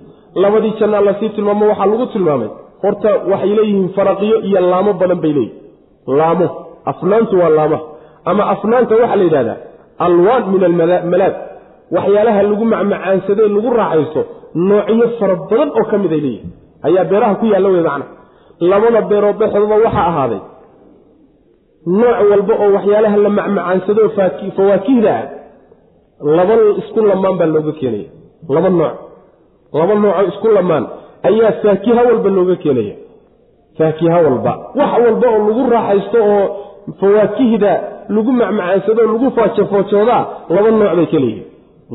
[0.43, 2.49] Labadii jannaa la sii tilmaamo waxaa lagu tilmaamay.
[2.83, 6.47] Horta waxay leeyihiin faraqiyo iyo laamo badan bay leeyihiin laamo.
[6.91, 7.83] Afnaantu waa laamaha
[8.29, 9.57] ama afnaanta waxaa la yidhahdaa
[10.05, 11.35] alwaan min almalaad
[11.95, 14.21] waxyaalaha lagu macmacaansadee lagu raaxaysto
[14.69, 16.49] noocyo fara badan oo ka mid ay leeyihiin
[16.87, 18.05] ayaa beeraha ku yaalla wey macna.
[18.71, 20.41] Labada beerood dhexdooda waxaa ahaaday.
[21.99, 24.03] Nooc walba oo waxyaalaha la macmacaansado
[24.57, 25.25] fawaakihda ah
[26.37, 28.09] laba isku lamaan baa looga keenaya.
[28.55, 28.95] Laba nooc.
[29.79, 30.83] Laba noocoo isku lamaan
[31.29, 32.95] ayaa faakiha walba looga keenaya.
[33.77, 34.53] Faakiha walba.
[34.79, 36.43] Wax walba oo lagu raaxaysto oo
[36.99, 37.71] fawaakihda
[38.15, 40.23] lagu macmacaansado lagu faajofoojoodaa
[40.55, 41.19] laba nooc bay ka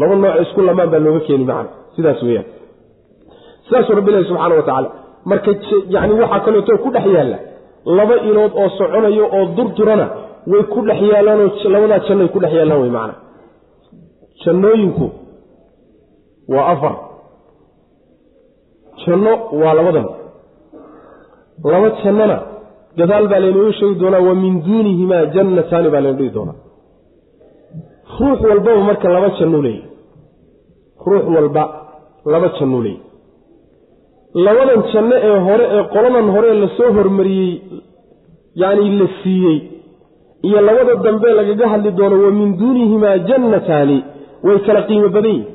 [0.01, 2.49] laba nooc isku lamaan baa looga keeni macna sidaas weyaan
[3.67, 4.89] sidaasuu rabbi ilahi subxaana wa tacaala
[5.31, 5.51] marka
[5.95, 7.39] yani waxaa kaleeto ku dhex yaalla
[7.99, 10.07] laba ilood oo soconayo oo durdurana
[10.51, 13.15] way ku dhex yaallaanoo labadaa jannoay ku dhex yaallaan wey macna
[14.43, 15.07] jannooyinku
[16.49, 16.95] waa afar.
[19.05, 20.07] Janno waa labadan.
[21.65, 22.37] Laba jannona
[22.99, 26.59] gadaal baa laynooga sheegi doonaa wa min duunihimaa jannataani baa laynu dhihi doonaa.
[28.21, 29.63] Ruux walbaba marka laba jannuu
[31.07, 31.63] ruux walba
[32.33, 33.05] laba jannuu leeyahy
[34.45, 37.53] labadan janno ee hore ee qoladan hore la soo hormariyey
[38.63, 39.59] yacni la siiyey
[40.47, 43.99] iyo labada dambe lagaga hadli doono wa min duunihimaa jannataani
[44.47, 45.47] way kala qiimo badan yihiin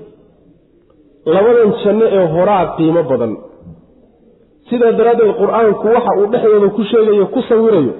[1.35, 3.33] labadan janno ee horaa qiimo badan
[4.71, 7.93] sidaa daraaddeed qur'aanku waxa uu dhexdooda ku sheegayo ku sawirayo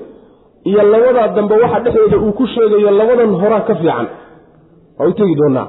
[0.69, 4.07] iyo labadaa dambe waxa dhexdooda uu ku sheegayo labadan horaa ka fiican.
[4.97, 5.67] Waa u tegi doonaa.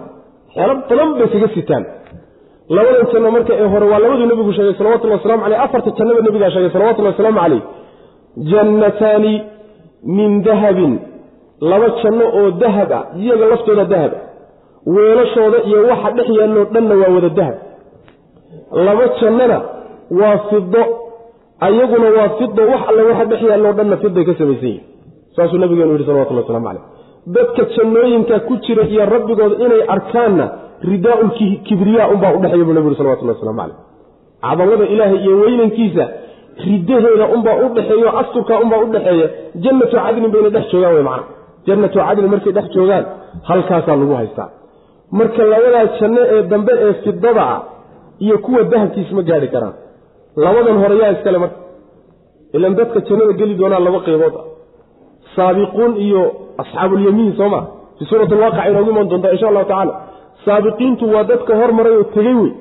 [0.55, 1.85] Xeelo badan bay kaga sitaan.
[2.77, 6.51] Labadan janno marka ee hore waa labaduu nebigu sheegay salawatullhi waslamu caleyh afarta jannaba nebigaa
[6.55, 7.63] sheegay salawatullahi wasalaamu caleyh
[8.51, 9.35] jannataani
[10.17, 10.93] min dahabin.
[11.71, 14.13] Laba janno oo dahab ah iyaga laftooda dahab.
[14.19, 14.23] Ah
[14.95, 17.57] weelashooda iyo waxa dhex yaalloo dhanna waa wada dahab.
[18.87, 19.59] Laba jannona
[20.21, 20.83] waa fido
[21.67, 24.85] ayaguna waa fido wax alle waxa dhex yaalloo dhanna fiday ka samaysan yihiin
[25.37, 26.85] saasuu nabigeenu yihi salawatullah waslamu caleyh
[27.37, 30.45] dadka jannooyinka ku jira iyo rabbigooda inay arkaanna
[30.91, 31.29] ridaau
[31.67, 33.79] kibriya unbaa udhexeeya buu nabi yuri salawatullah waslamu caleyh
[34.43, 36.05] cadamada ilaahay iyo weynankiisa
[36.67, 39.29] ridaheeda unbaa udhexeeya o asturkaa unbaa udhexeeya
[39.65, 41.25] jannatu cadlin bayna dhex joogaan wey macana
[41.67, 43.05] jannatu cadlin markay dhex joogaan
[43.49, 44.49] halkaasaa lagu haystaa.
[45.19, 47.61] Marka labadaa janno ee dambe ee fidada ah
[48.25, 49.75] iyo kuwa dahabkiis ma gaadhi karaan
[50.37, 51.59] labadan hore yaa iskale marka.
[52.57, 54.45] Ilan dadka jannada geli doonaa laba qaybood ah.
[55.37, 56.23] Saabiquun iyo
[56.63, 57.61] asxaabuulyamiin soo ma?
[57.99, 59.93] Fii suurati alwaaqic inoogu iman doontaa insha allahu tacala
[60.45, 62.53] saabiqiintu waa dadka hormaray oo tegey wey.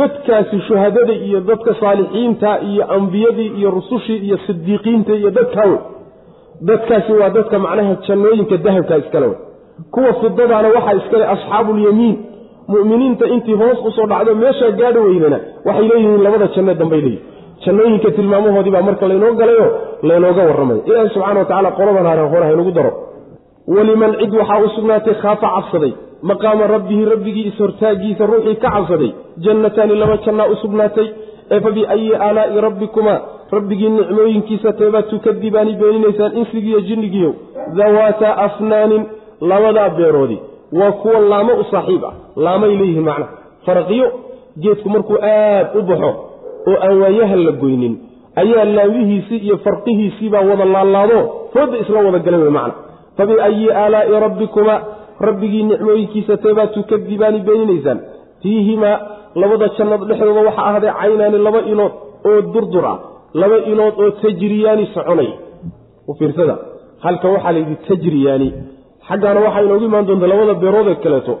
[0.00, 5.80] Dadkaasi shuhadada iyo dadka saalixiinta iyo ambiyadii iyo rusushii iyo sidiiqiinta iyo dadkaa wey.
[6.68, 9.38] Dadkaasi waa dadka macnaha jannooyinka dahabka iskale wey.
[9.94, 12.14] Kuwa fidadaana waxaa iskale asxaabuulyamiin
[12.68, 17.30] mu'miniinta intii hoos u soo dhacdo meeshaa gaadhi weydana waxay leeyihiin labada janno dambay leeyihiin
[17.64, 19.66] jannooyinka tilmaamahoodii baa marka laynoo galayo
[20.08, 20.78] laynooga warramay.
[20.88, 22.92] Ilaahi subxana wa tacala qoladan hare hore haynagu daro.
[23.74, 25.92] Weliman cid waxaa u sugnaatay khaafa cabsaday.
[26.30, 29.10] Maqaama rabbihi rabbigii is-hortaagiisa ruuxii ka cabsaday.
[29.44, 31.08] Jannataani laba jannaa u sugnaatay.
[31.54, 33.18] Ee fa biayi aalaa'i rabbikumaa
[33.56, 37.30] rabbigii nicmooyinkiisa teebaad tukadibaani beeninaysaan insigiiyo jinnigiiyo
[37.78, 39.02] dawaataa afnaanin
[39.50, 40.38] labadaa beeroodi
[40.78, 42.14] waa kuwa laamo u saaxiib ah.
[42.44, 43.32] Laamay leeyihiin macnaha
[43.66, 44.06] faraqiyo
[44.62, 46.10] geedku markuu aad u baxo
[46.70, 47.94] oo aan waayaha la goynin
[48.42, 51.18] ayaa laamihiisii iyo farqihiisiibaa wada laalaado
[51.52, 52.74] fooda isla wada galan wey macna.
[53.16, 54.78] Fa biayi aalaa'i rabbikumaa
[55.26, 57.98] rabbigii nicmooyinkiisa teebaad tukadibaani beeninaysaan.
[58.42, 58.96] Fiihimaa
[59.40, 61.92] labada jannad dhexdooda waxaa ahday caynaani laba ilood
[62.30, 62.98] oo durdur ah
[63.40, 65.30] laba ilood oo tajriyaani soconay.
[66.18, 66.54] Fiirsada
[67.04, 68.48] halka waxaa layidhi tajriyaani
[69.12, 71.34] xaggaana waxaa inoogu imaan doonta labada beeroodee kaleeto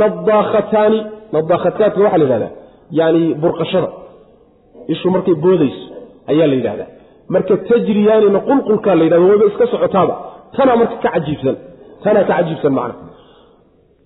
[0.00, 0.98] nadaakhataani
[1.34, 2.52] nadaakhataadka waxaa la yidhahdaa
[2.98, 3.88] yaani burqashada
[4.92, 5.84] ishu markay boodayso
[6.32, 6.88] ayaa la yidhahdaa.
[7.34, 10.14] Marka tajriyaanina qulqulkaa la yidhahda wayba iska socotaaba.
[10.56, 11.56] Tanaa marka ka cajiibsan
[12.04, 12.94] tanaa ka cajiibsan macna.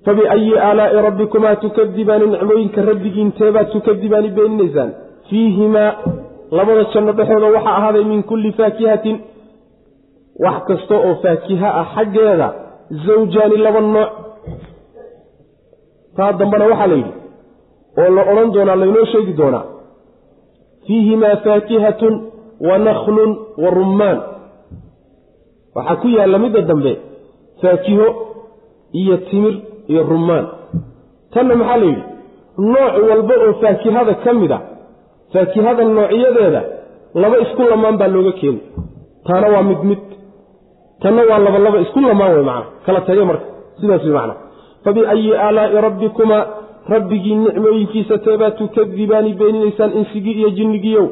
[0.04, 4.90] Fabiayi aalaa'i rabbikumaa tukadibaani nicmooyinka rabbigiinteebaad tukadibaani beeninaysaan.
[5.28, 5.90] Fiihimaa
[6.58, 9.16] labada janno dhexooda waxaa ahaaday min kulli faakihatin
[10.44, 12.48] wax kasta oo faakiha ah xaggeeda
[13.06, 14.10] zawjaani laba nooc.
[16.16, 17.12] Taa dambena waxaa la yidhi
[18.00, 19.64] oo la odhan doonaa laynoo sheegi doonaa
[20.86, 22.14] fiihimaa faakihatun
[22.68, 23.30] wa nakhlun
[23.62, 24.18] wa rummaan.
[25.76, 26.92] Waxaa ku yaalla midda dambe
[27.62, 28.06] faakiho
[29.00, 29.54] iyo timir
[29.90, 30.46] iyo rummaan.
[31.32, 32.02] Tanna maxaa la yidhi
[32.72, 34.58] nooc walba oo faakihada ka mid a
[35.32, 36.62] faakihada noocyadeeda
[37.22, 38.60] laba isku lamaan baa looga keeni
[39.26, 40.02] taana waa mid mid
[41.02, 43.46] tanna waa laba laba isku lamaan wey macana kala tage marka
[43.80, 44.34] sidaas wey macana
[44.84, 46.42] fabiayi aalaa'i rabbikumaa
[46.94, 51.06] rabbigii nicmooyinkiisa teebaa tukadibaani beeninaysaan insigii iyo jinnigiiyow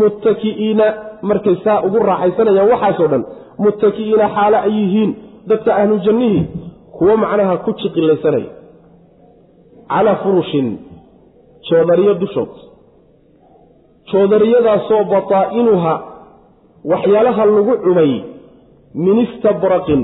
[0.00, 0.86] muttaki'iina
[1.22, 3.24] markay saa ugu raaxaysanayaan waxaasoo dhan
[3.64, 5.10] muttaki'iina xaalo ay yihiin
[5.50, 6.44] dadka ahlu jannihii
[6.98, 8.50] kuwo macnaha ku jiqilaysanaya
[9.92, 10.68] calaa furushin
[11.68, 12.52] joodariyo dushood.
[14.12, 15.92] Joodariyadaasoo bataa'inuha
[16.92, 18.12] waxyaalaha lagu cubay
[18.94, 20.02] min istabraqin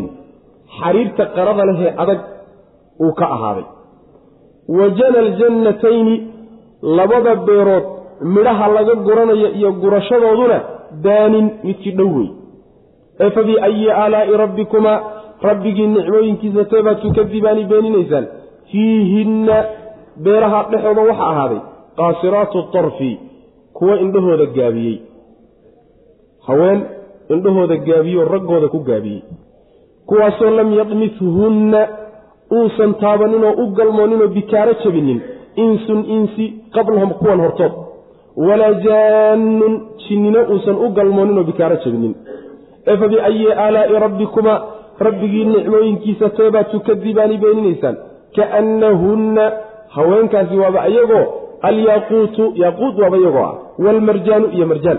[0.79, 2.21] xariirta qarada lehee adag
[3.05, 3.67] uu ka ahaaday.
[4.77, 6.17] Wa jana aljannatayni
[6.99, 7.87] labada beerood
[8.35, 10.59] midhaha laga guranayo iyo gurashadooduna
[11.05, 12.29] daanin midkii dhow wey
[13.25, 14.99] ee fa biayi aalaa'i rabbikumaa
[15.49, 18.27] rabbigii nicmooyinkiisa teebaad tukadibaani beeninaysaan
[18.71, 19.57] fiihinna
[20.25, 21.61] beeraha dhexooda waxa ahaaday
[21.99, 23.11] qaasiraatu tarfi
[23.77, 24.97] kuwa indhahooda gaabiyey.
[26.47, 26.81] Haween
[27.35, 29.23] indhahooda gaabiyoo raggooda ku gaabiyey.
[30.09, 31.81] Kuwaasoo lam yadmithunna
[32.59, 35.21] uusan taabaninoo u galmooninoo bikaaro jabinin
[35.65, 37.73] insun insi qablahum kuwan hortood
[38.47, 39.75] walaa jaannun
[40.05, 42.15] jinnina uusan u galmooninoo bikaaro jabinin
[42.91, 44.59] ee fa biayi aalaa'i rabbikumaa
[45.07, 47.97] rabbigii nicmooyinkiisa teebaad tukadibaani beeninaysaan.
[48.37, 49.45] Kaannahunna
[49.97, 51.25] haweenkaasi waaba iyagoo
[51.69, 53.55] alyaaquutu yaaquud waaba iyagoo ah
[53.85, 54.99] waalmarjaanu iyo marjaan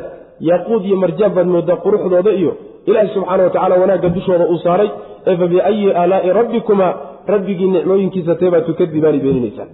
[0.49, 2.51] yaaquud iyo marjaan baad moodaa quruxdooda iyo
[2.89, 4.89] ilaahi subxaana wa tacala wanaagga dushooda uu saaray
[5.30, 6.91] ee fa biayi aalaa'i rabbikumaa
[7.34, 9.69] rabbigii nicmooyinkiisa teebaad tukadibaani beeninaysaan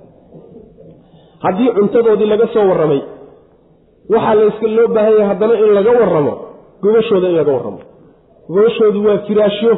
[1.45, 3.01] haddii cuntadoodii laga soo warramay
[4.13, 6.33] waxaa layska loo baahan yahay haddana in laga warramo
[6.83, 7.79] gogashooda in laga warramo.
[8.53, 9.73] Gogashoodu waa firaashyo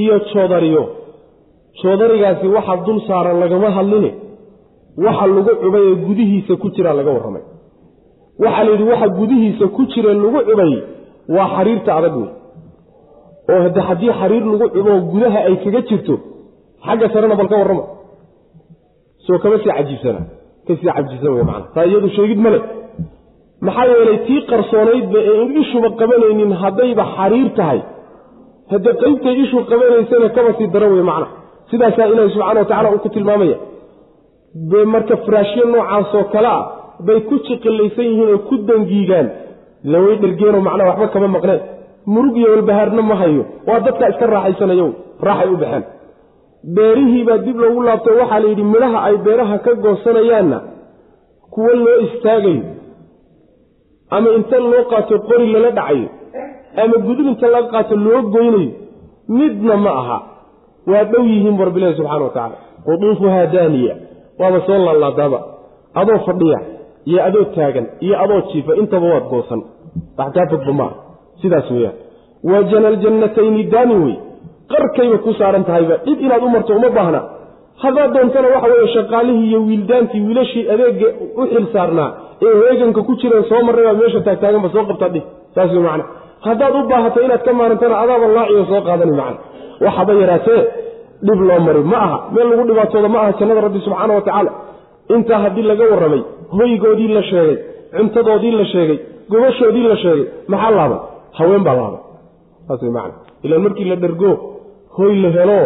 [0.00, 0.82] iyo joodariyo
[1.82, 4.10] joodarigaasi waxa dul saaran lagama hadline
[5.06, 7.42] waxa lagu cubay ee gudihiisa ku jira laga warramay
[8.44, 10.72] waxaa la yidhi waxa gudihiisa ku jira lagu cubay
[11.36, 12.30] waa xariirta adag wey
[13.52, 16.14] oo hade haddii xariir lagu cuboo gudaha ay kaga jirto
[16.86, 17.84] xagga sarena bal ka warrama.
[19.26, 20.20] Soo kama sii cajiibsana
[20.66, 22.58] ka sii cajiibsan wey macana taa iyadu sheegid male
[23.66, 27.80] maxaa yeelay tii qarsoonaydba ee in ishuba qabanaynin haddayba xariir tahay.
[28.72, 31.26] Hadde qaybtay ishu qabanaysana kaba sii dara wey macna.
[31.70, 33.56] Sidaasaa ilaahi subxana wa tacala uu ku tilmaamaya.
[34.94, 36.62] Marka firaashyo noocaasoo kale ah
[37.06, 39.28] bay ku jiqilaysan yihiin oo ku dangiigaan.
[39.92, 41.60] Laway dhergeenoo macnaha waxba kama maqneen
[42.12, 43.42] murug iyo walbahaarna ma hayo.
[43.68, 44.86] Waa dadkaa iska raaxaysanayo
[45.26, 45.84] raaxay u baxeen.
[46.76, 50.58] Beerihiibaa dib loogu laabtay waxaa la yidhi midhaha ay beeraha ka goosanayaanna
[51.54, 52.62] kuwo loo istaagayo
[54.16, 56.08] ama inta loo qaato qori lala dhacayo
[56.82, 58.70] ama gudub inta laga qaato loo goynayo
[59.38, 60.18] midna ma aha.
[60.90, 62.56] Waa dhow yihiin bu rabbilahi subxana wa tacala
[62.86, 63.94] quduufuhaa daaniya.
[64.40, 65.38] Waaba soo laalaadaaba.
[66.00, 66.58] Adoo fadhiya
[67.10, 69.60] iyo adoo taagan iyo adoo jiifa intaba waad goosan.
[70.18, 70.86] Wax kaa fogba
[71.42, 71.96] sidaas weeyaan.
[72.48, 74.16] Waa janaljannatayni daanin wey.
[74.72, 77.20] Qarkayba ku saaran tahayba dhib inaad u marto uma baahna.
[77.82, 81.08] Haddaad doontana waxa weeye shaqaalihii iyo wiildaantii wiilashii adeega
[81.40, 82.10] u xil saarnaa
[82.46, 85.24] ee heeganka ku jireen soo marray baa meesha taagtaaganba soo qabtaa dhih
[85.54, 86.04] saas wey macna.
[86.46, 89.38] Haddaad u baahato inaad ka maarantana adaaba laaciyo soo qaadani macna.
[89.84, 90.60] Waxaba yaraatee
[91.26, 91.80] dhib loo mari.
[91.92, 92.18] Ma aha.
[92.34, 94.50] Meel lagu dhibaatooda ma aha jannada rabbi subxaana wa tacaala
[95.14, 96.22] intaa haddii laga warramay
[96.56, 97.56] hoygoodii la sheegay
[97.96, 98.98] cuntadoodii la sheegay
[99.32, 101.00] gobashoodii la sheegay maxaa laaban
[101.38, 102.00] haween baa laaban
[102.68, 102.82] saas
[103.46, 104.30] ilaan markii la dhergo
[104.96, 105.58] hoy la helo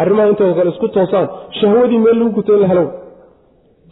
[0.00, 1.26] arrimaha intooda kale isku toosaan
[1.60, 2.84] shahwadii meel lagu guto in la helo.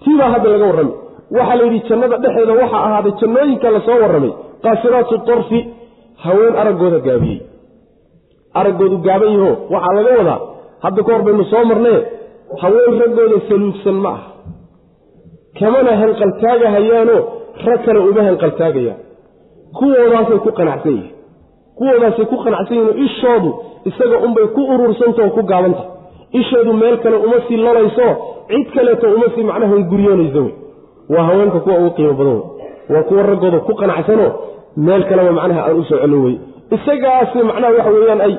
[0.02, 0.94] Tiibaa hadda laga warramay
[1.36, 4.32] waxaa la yidhi jannada dhexeeda waxaa ahaaday jannooyinka la soo warramay.
[4.64, 5.58] Qaasiraatu tarfi
[6.24, 7.40] haween araggooda gaabiyey.
[8.60, 10.40] Araggoodu gaaban yaho waxaa laga wadaa
[10.84, 11.98] hadda ka hor baynu soo marnee
[12.62, 14.22] haween raggooda saluugsan ma ah
[15.60, 17.20] kamana hanqaltaagahayaanoo
[17.66, 19.00] rag kale uma hanqaltaagayaan
[19.78, 21.12] kuwoodaasay ku qanacsan yihiin
[21.78, 23.50] kuwoodaasay ku qanacsan yihiin oo ishoodu
[23.90, 25.82] isaga unbay ku urursantao ku gaabanta.
[26.40, 28.06] Ishoodu meel kale uma sii lolayso
[28.50, 30.54] cid kaleeto uma sii macnaha guryoonayso wey
[31.12, 32.40] waa haweenka kuwa ugu qiimo badan
[32.92, 34.30] waa kuwa raggooda ku qanacsanoo
[34.86, 36.34] meel kaleba macnaha aan u soo celin wey
[36.76, 38.34] isagaasi macnaha waxa weeyaan ay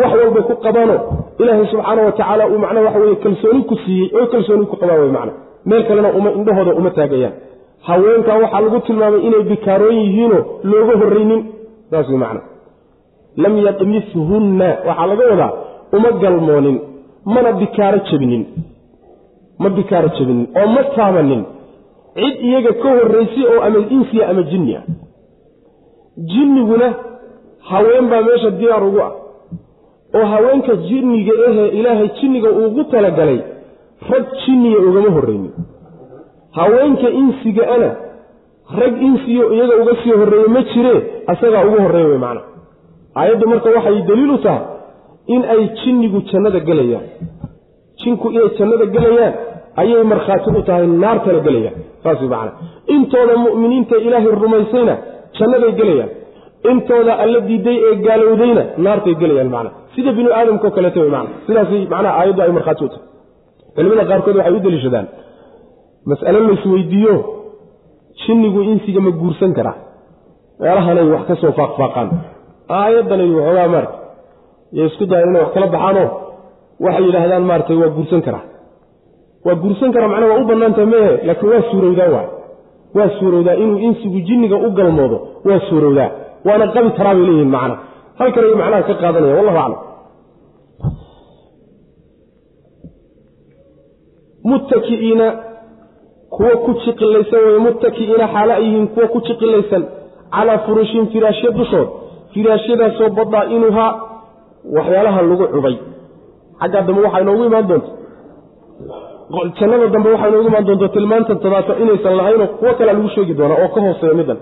[0.00, 0.96] wax walba ku qabaano
[1.40, 5.00] ilaahay subxaana wa tacaala uu macnaha waxa weye kalsooni ku siiyey oo kalsooni ku qabaan
[5.04, 5.32] wey macna
[5.68, 7.34] meel kalena uma indhahooda uma taagayaan.
[7.88, 11.42] Haweenkaa waxaa lagu tilmaamay inay bikaaroon yihiinoo looga horraynin.
[11.90, 12.40] Saas wey macna.
[13.42, 15.52] Lam yadmishunna waxaa laga wadaa
[15.96, 16.76] uma galmoonin
[17.34, 18.44] mana bikaaro jebinin.
[19.62, 21.42] Ma bikaaro jebinin oo ma taabanin
[22.18, 24.84] cid iyaga ka horraysay oo ama insiya ama jinni ah.
[26.30, 26.88] Jinniguna
[27.70, 29.12] haween baa meesha diyaar ugu ah.
[30.16, 33.40] Oo haweenka jinniga ahee ilaahay jinniga uugu talagalay
[34.12, 35.52] rag jinniya ugama horraynin
[36.58, 37.90] haweenka insiga ana
[38.80, 41.00] rag insiyo iyaga uga sii horreeye ma jiree
[41.32, 42.42] asagaa ugu horreeya wey macna.
[43.20, 44.62] Aayaddu marka waxay daliil u tahay
[45.34, 47.04] in ay jinnigu jannada gelayaan
[48.02, 49.34] jinku inay jannada gelayaan
[49.82, 52.52] ayay markhaati u tahay naartana gelayaan saas way macana
[52.94, 54.94] intooda mu'miniinta ilaahay rumaysayna
[55.38, 56.10] jannaday gelayaan
[56.70, 59.70] intooda alla diiday ee gaalowdayna naartay gelayaan macna.
[59.94, 61.30] Sida binu aadamkao kaleeto wey macna.
[61.46, 63.04] Sidaasay macnaha aayaddu ay markhaati u tahay
[63.76, 65.06] culimada qaarkood waxay u daliishadaan
[66.10, 67.14] mas'alo laysweydiiyo
[68.22, 69.76] jinnigu insiga ma guursan karaa
[70.60, 72.08] meelahanay wax ka soo faaqfaaqaan.
[72.78, 73.96] Aayaddanay waxoogaa maarata
[74.74, 76.08] iyo isku daya inay wax kala baxaanoo
[76.84, 78.44] waxay yidhaahdaan maaratay waa guursan karaa
[79.46, 82.28] waa guursan karaa macnaa waa u bannaantaha meehe laakiin waa suurowdaa waay
[82.96, 85.18] waa suurowdaa inuu insigu jinniga u galmoodo
[85.48, 86.10] waa suurowdaa.
[86.46, 87.74] Waana qabi karaa bay leeyihiin macna
[88.20, 89.80] halkan ay macnaha ka qaadanaya wallahu aclam
[94.50, 95.26] muttaki'iina
[96.34, 99.82] kuwa ku jiqilaysan weye muttaki'iina xaalo ay yihiin kuwa ku jiqilaysan
[100.34, 101.88] calaa furushin firaashya dushood
[102.34, 103.90] firaashyadaasoo badaa'inuhaa
[104.76, 105.76] waxyaalaha lagu cubay.
[106.60, 107.90] Xaggaa dambe waxaa inoogu imaan doonta
[109.58, 113.58] jannada dambe waxaa inoogu imaan doonta tilmaanta tadaata inaysan lahaynoo kuwo kalea lagu sheegi doonaa
[113.64, 114.38] oo ka hooseeya middan.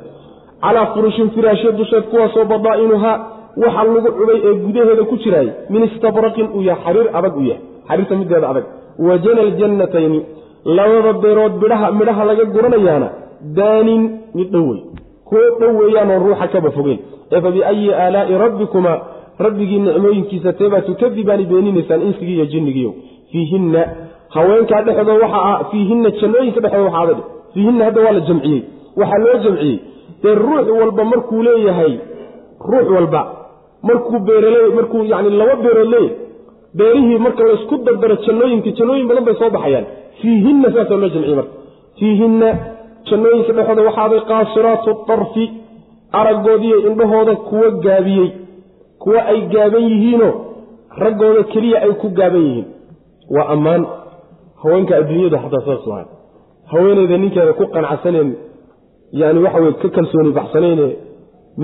[0.64, 3.16] Calaa furushin firaashya dusheed kuwaasoo badaa'inuhaa
[3.64, 7.62] waxa lagu cubay ee gudaheeda ku jiraay min istabraqin uu yahay xariir adag u yahay.
[7.88, 8.64] Xariirta mideeda adag
[8.98, 10.20] wajana aljannatayni
[10.64, 13.08] labada beerood bidhaha midhaha laga guranayaana
[13.58, 14.02] daanin
[14.34, 14.80] mid dhowey
[15.28, 16.98] kuwo dhow weeyaanoo ruuxa kaba fogeen.
[17.32, 18.98] Ee fa biayi aalaa'i rabbikumaa
[19.38, 22.92] rabbigii nicmooyinkiisa teebaa tukadibaani beeninaysaan insigii iyo jinnigiiyo
[23.32, 23.82] fiihinna
[24.34, 27.18] haweenkaa dhexdooda waxaa fiihinna jannooyinka dhexdooda waxaa adag
[27.54, 28.60] fiihinna hadda waa la jamciyey.
[28.96, 29.78] Waxaa loo jamciyey.
[30.22, 31.94] Dee ruux walba markuu leeyahay
[32.70, 33.20] ruux walba
[33.88, 36.16] markuu beerale markuu yani laba beerood leeyahay
[36.78, 39.86] beerihii marka laysku dardaro jannooyinka jannooyin badan bay soo baxayaan.
[40.20, 41.52] Fiihinna saasaa loo jamciyey marka.
[41.98, 42.48] Fiihinna
[43.08, 45.44] jannooyinka dhexooda waxaaday qaasiraatu darfi
[46.20, 48.28] araggoodiiyo indhahooda kuwa gaabiyey
[49.02, 50.32] kuwa ay gaaban yihiinoo
[51.02, 52.66] raggooda keliya ay ku gaaban yihiin.
[53.34, 53.82] Waa ammaan.
[54.62, 56.04] Haweenka adduunyada xataa saas waay
[56.72, 58.28] haweeneyda ninkeeda ku qanacsaneen
[59.20, 60.86] yani waxa weye ka kalsooni baxsanayne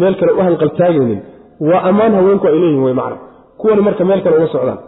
[0.00, 1.20] meel kale u hanqaltaagaynin
[1.68, 3.16] waa ammaan haweenku ay leeyihiin wey macna.
[3.60, 4.78] Kuwani marka meel kale uma socdaan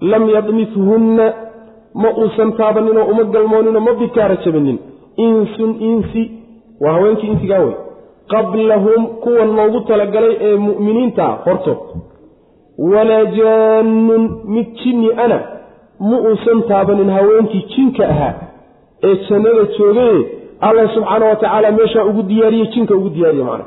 [0.00, 1.26] lam yadmithunna
[2.02, 4.78] ma uusan taabaninoo uma galmooninoo ma bikaara jabinin
[5.16, 6.22] insun insi
[6.80, 7.74] waa haweenkii insigaa wey.
[8.32, 11.78] Qablahum kuwan loogu talagalay ee mu'miniinta hortood
[12.92, 14.22] walaa jaannun
[14.54, 15.38] mid jinni ana
[16.10, 18.34] ma uusan taabanin haweenkii jinka ahaa.
[19.04, 20.18] Ee jannada joogaye
[20.60, 23.64] allah subxaana wa tacaala meeshaa ugu diyaariye jinka ugu diyaariye macna.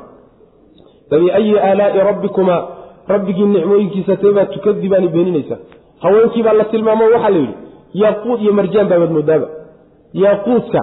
[1.10, 2.60] Fabiayi aalaa'i rabbikumaa
[3.08, 5.60] rabbigii nicmooyinkiisa teebaad tukadibaani beeninaysaa
[6.02, 7.54] haweenkii baa la tilmaamo waxaa la yidhi
[8.02, 9.46] yaaquud iyo marjaan baabaad moodaaba.
[10.22, 10.80] Yaaquudka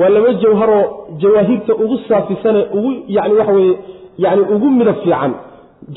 [0.00, 0.84] waa laba jawharoo
[1.22, 3.74] jawaahirta ugu saafisane ugu yani waxa weye
[4.24, 5.32] yani ugu midab fiican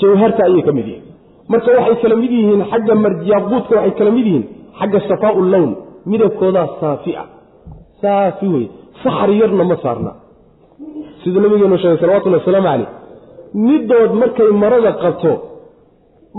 [0.02, 1.04] jawharta ayay ka mid yihiin.
[1.52, 2.94] Marka waxay kala mid yihiin xagga
[3.32, 4.46] yaaquudka waxay kala mid yihiin
[4.80, 5.70] xagga safaau lown
[6.12, 7.24] midabkoodaa saafi a
[8.02, 8.66] saafi wey
[9.04, 10.12] saxar yarna ma saarna.
[11.24, 12.90] Siduu nabigeenu sheegay salawatullhi wasalaamu caleyh
[13.68, 15.32] midood markay marada qabto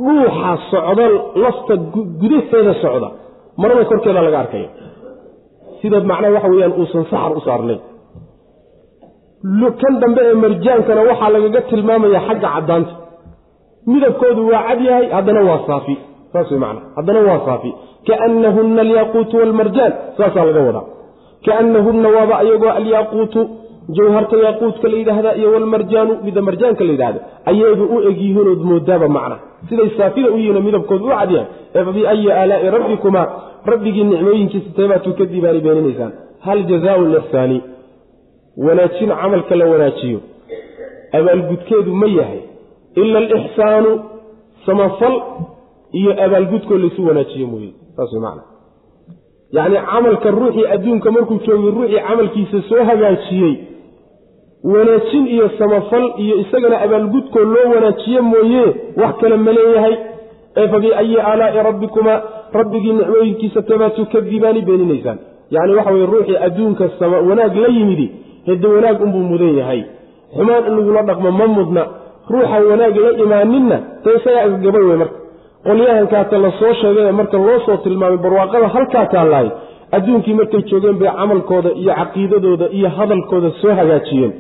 [0.05, 1.05] dhuuxa socda
[1.45, 1.75] lafta
[2.21, 3.09] gudaheeda socda.
[3.61, 4.69] Marada korkeeda laga arkaya
[5.81, 7.81] sida macnaha waxa weyaan uusan saxar u saarnayn
[9.81, 12.93] kan dambe ee marjaankana waxaa lagaga tilmaamaya xagga caddaanta.
[13.93, 15.95] Midabkoodu waa cad yahay haddana waa saafi.
[16.33, 17.71] Saas wey macana haddana waa saafi.
[18.09, 20.85] Kaannahunna alyaquutu waalmarjaan saasaa laga wadaa.
[21.47, 23.41] Kaannahunna waaba ayagoo alyaaquutu
[23.89, 29.37] jawharta yaaquudka la yidhaahda iyo walmarjaanu mida marjaanka la yidhahda ayayba u egyihiinood moodaaba macna.
[29.69, 31.47] Siday saafida u yihiinoo midabkoodu u cad yahay.
[31.75, 33.27] Ee fabiayi aalaa'i rabbikumaa
[33.71, 36.13] rabbigii nicmooyinkiisa teebaatuu ka dibaani beeninaysaan.
[36.47, 37.59] Hal jazaau lixsaani
[38.67, 40.21] wanaajin camalka la wanaajiyo.
[41.13, 42.41] Abaalgudkeedu ma yahay.
[42.95, 43.91] Ila alixsaanu
[44.67, 45.15] samafal
[45.93, 47.73] iyo abaalgudkoo laysu wanaajiyo mooye.
[47.97, 48.43] Saas way macana
[49.53, 53.55] yacni camalka ruuxii adduunka markuu joogay ruuxii camalkiisa soo hagaajiyey
[54.73, 58.65] wanaajin iyo samafal iyo isagana abaalgudkoo loo wanaajiye mooye
[59.01, 59.95] wax kale ma leeyahay.
[60.57, 62.19] Ee fa biayi aalaa'i rabbikumaa
[62.59, 65.19] rabbigii nicmooyinkiisa teebaa tukadibaani beeninaysaan.
[65.51, 66.85] Yacni waxa weye ruuxii adduunka
[67.29, 68.07] wanaag la yimidi
[68.47, 69.83] hede wanaag unbuu mudan yahay.
[70.37, 71.83] Xumaan in lagula dhaqmo ma mudna.
[72.31, 75.17] Ruuxa wanaag la imaaninna ta isagaa agagabay wey marka.
[75.67, 79.49] Qolyahankaata la soo sheegay marka loo soo tilmaamay barwaaqada halkaa taallahay
[79.97, 84.33] adduunkii markay joogeen bay camalkooda iyo caqiidadooda iyo hadalkooda soo hagaajiyeen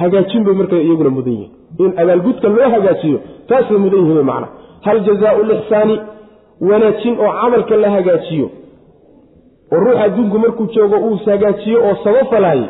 [0.00, 1.52] hagaajin bay marka iyaguna mudan yihiin
[1.84, 3.18] in abaalgudka loo hagaajiyo
[3.48, 4.48] taasay mudan yihiin macna
[4.86, 5.96] hal jazaau lixsaani
[6.70, 8.46] wanaajin oo camalka la hagaajiyo
[9.72, 12.62] oo ruux adduunku markuu joogo uu hagaajiyo oo sabafalahay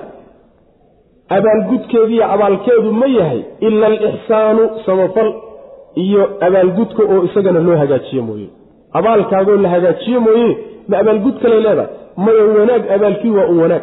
[1.37, 5.31] abaalgudkeediiyo abaalkeedu ma yahay ila alixsaanu samafal
[6.05, 8.49] iyo abaalgudka oo isagana loo hagaajiyo mooye.
[8.99, 10.49] Abaalkaagoo la hagaajiyo mooye
[10.89, 11.87] ma abaalgud kaley leedahay?
[12.17, 13.83] Maya wanaag abaalkii waa un wanaag.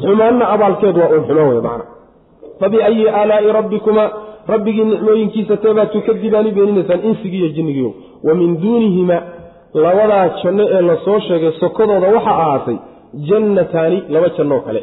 [0.00, 1.84] Xumaanna abaalkeed waa un xumaan wey macna
[2.60, 4.10] fabiayi aalaa'i rabbikumaa
[4.52, 7.92] rabbigii nicmooyinkiisa teebaa tukadibaani beeninaysaan insigii iyo jinnigiiyo
[8.26, 9.16] wa min duunihima
[9.84, 12.76] labadaa janno ee la soo sheegay sokodooda waxaa ahaatay
[13.28, 14.82] jannataani laba jannoo kale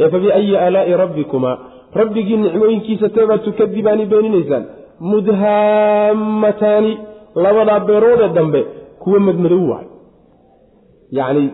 [0.00, 1.56] ee fabiayi aalaa'i rabbikumaa
[2.00, 4.64] rabbigii nicmooyinkiisa teebaa tukadibaani beeninaysaan
[5.10, 6.92] mudhaamataani
[7.44, 8.60] labadaa beeroodee dambe
[9.02, 9.86] kuwa madmadow waay
[11.18, 11.44] yacni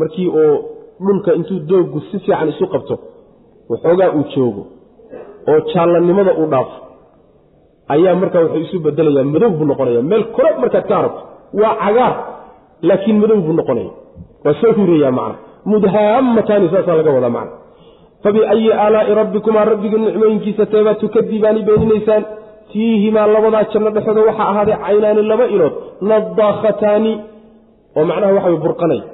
[0.00, 0.54] markii oo
[1.06, 2.94] dhulka intuu dooggu si fiican isu qabto
[3.70, 4.62] waxoogaa uu joogo
[5.50, 6.76] oo jaallanimada uu dhaafo.
[7.94, 11.22] Ayaa markaa wuxuu isu bedelayaa madow buu noqonaya meel kore markaad ka aragto
[11.60, 12.14] waa cagaar
[12.88, 13.90] laakiin madow buu noqonaya
[14.44, 15.36] waa soo hurayaa macna.
[15.70, 17.52] Mudhaamataani saasaa laga wadaa macna.
[18.22, 22.24] Fabiayi aalaa'i rabbikumaa rabbiga nicmooyinkiisa teebaa tukadibaani beeninaysaan
[22.72, 25.74] fiihimaa labadaa janno dhexooda waxaa ahaaday caynaani laba ilood
[26.10, 27.12] nadaakhataani
[27.98, 29.04] oo macnaha waxa burqanaya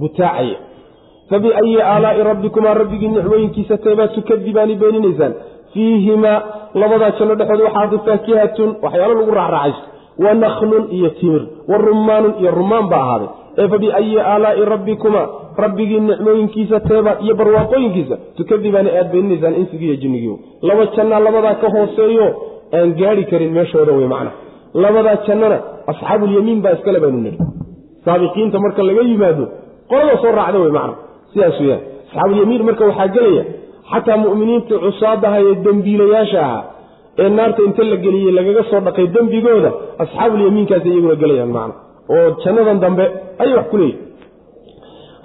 [0.00, 0.58] butaacaya
[1.30, 5.34] fabiayi aalaa'i rabbikumaa rabbigii nicmooyinkiisa teebaa tukadibaani beeninaysaan
[5.74, 6.38] fiihimaa
[6.74, 9.86] labadaa janno dhexooda waxaa faakihatun waxyaalo lagu raacraacaysto
[10.24, 13.28] wa nakhlun iyo timir wa rummaanun iyo rummaan baa ahaaday
[13.58, 15.26] ee fabiayi aalaa'i rabbikumaa
[15.64, 22.26] rabbigii nicmooyinkiisa teeba iyo barwaaqooyinkiisa tukadibaani aad beeninaysaan insigiiyo jinnigiiyo laba jannaa labadaa ka hooseeyo
[22.78, 24.30] aan gaari karin meeshooda wey macna
[24.84, 25.58] labadaa jannana
[25.92, 27.38] asxaabuulyamiin baa iskale baynu nidhi
[28.04, 29.44] saabiqiinta marka laga yimaado
[29.90, 30.94] qolada soo raacda wey macna
[31.32, 33.44] sidaas weyaan asxaabulyamiin marka waxaa gelaya
[33.90, 36.64] xataa mu'miniintii cusaadaha ee dembiilayaasha ahaa
[37.22, 39.70] ee naarta inta la geliyey lagaga soo dhaqay dembigooda
[40.04, 41.74] asxaabulyamiinkaasay iyaguna gelayaan macna
[42.12, 43.04] oo jannadan dambe
[43.42, 44.06] ayay wax ku leeyihiin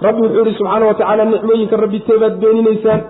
[0.06, 3.00] rabbi wuxuu yidhi subxaana wa tacaala nicmooyinka rabbi teebaad beeninaysaan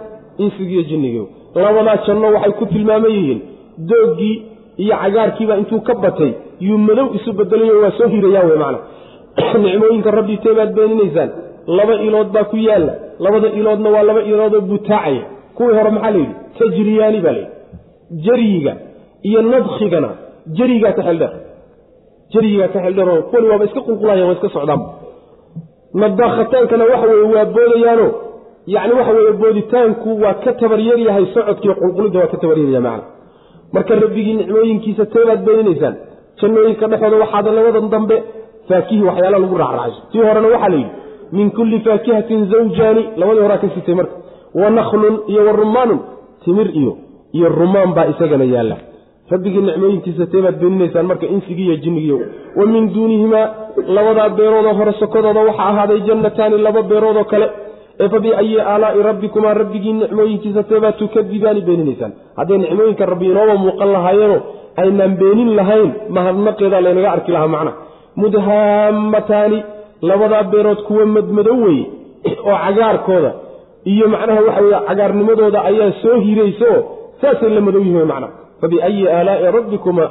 [0.45, 3.41] insigiiyo jinnigiiyo labadaa janno waxay ku tilmaaman yihiin
[3.89, 4.37] dooggii
[4.83, 6.33] iyo cagaarkiiba intuu ka batay
[6.67, 8.79] yuu madow isu bedelayo waa soo hirayaan wey macna.
[9.65, 11.31] Nicmooyinka rabbi teebaad beeninaysaan
[11.79, 12.93] laba ilood baa ku yaalla.
[13.25, 15.23] Labada iloodna waa laba iloodoo butaacaya
[15.57, 17.53] kuwii hore maxaa layidhi tajriyaani baa layidhi
[18.27, 18.73] jaryiga
[19.29, 20.09] iyo nadkhigana
[20.59, 21.33] jaryigaa ka xeldheer.
[22.33, 24.89] Jaryigaa ka xeldheeroo kuwani waaba iska qulqulayan waa iska socdaanba
[26.03, 28.07] nadaakhitaankana waxa weye waa boodayaano
[28.75, 33.05] yacni waxa weeye booditaanku waa ka tabaryar yahay socodkiiyo qulqulidda waa ka tabaryaryaha macna.
[33.75, 35.95] Marka rabbigii nicmooyinkiisa teebaad beeninaysaan
[36.41, 38.17] jannooyinka dhexooda waxaada labadan dambe
[38.69, 40.91] faakihi waxyaala lagu raacraacayso tii horena waxaa la yidhi
[41.37, 43.03] min kulli faakihatin zawjaani.
[43.21, 44.15] Labadii horaa ka sitay marka.
[44.61, 46.01] Wa nakhlun iyo wa rummaanun
[46.45, 46.93] timir iyo
[47.37, 48.77] iyo rumaan baa isagana yaalla.
[49.33, 51.69] Rabbigii nicmooyinkiisa teebaad beeninaysaan marka insigii
[52.07, 52.17] iyo
[52.59, 53.47] wa min duunihimaa
[53.97, 57.49] labadaa beeroodoo hore sokodooda waxaa ahaaday jannataani laba beeroodoo kale.
[58.01, 62.13] Ee fa biayi aalaa'i rabbikumaa rabbigii nicmooyinkiisa teebaad tukadibaani beeninaysaan.
[62.39, 64.39] Hadday nicmooyinka rabbi inooba muuqan lahaayeeno
[64.83, 67.73] aynaan beenin lahayn mahadnaqeedaa laynaga arki lahaa macna.
[68.23, 69.59] Mudhaamataani
[70.09, 71.85] labadaa beerood kuwa madmadow weye
[72.49, 73.31] oo cagaarkooda
[73.93, 76.71] iyo macnaha waxa weye cagaarnimadooda ayaa soo hirayso
[77.21, 78.29] saasay la madow yihiin macna
[78.61, 80.05] fa biayi aalaa'i rabbikuma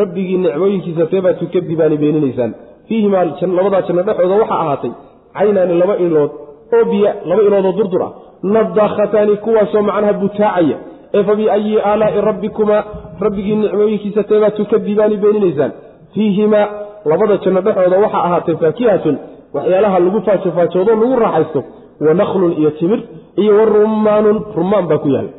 [0.00, 2.52] rabbigii nicmooyinkiisa teebaa tukadibaani beeninaysaan.
[2.88, 3.24] Fiihimaa
[3.58, 4.90] labadaa janno dhexooda waxaa ahaatay
[5.38, 6.30] caynaani laba ilood
[6.76, 8.12] oo biya laba iloodoo durdur ah.
[8.54, 10.76] Nadakhataani kuwaasoo macnaha butaacaya.
[11.14, 12.82] Ee fa biayi aalaa'i rabbikumaa
[13.24, 15.72] rabbigii nicmooyinkiisa teebaa tukadibaani beeninaysaan.
[16.14, 16.66] Fiihimaa
[17.10, 19.16] labada janno dhexooda waxaa ahaatay faakihatun
[19.56, 21.60] waxyaalaha lagu faajofaajoodo lagu raaxaysto
[22.06, 23.00] wa nakhlun iyo timir
[23.42, 25.32] iyo wa rumaanun rumaan baa ku yaalla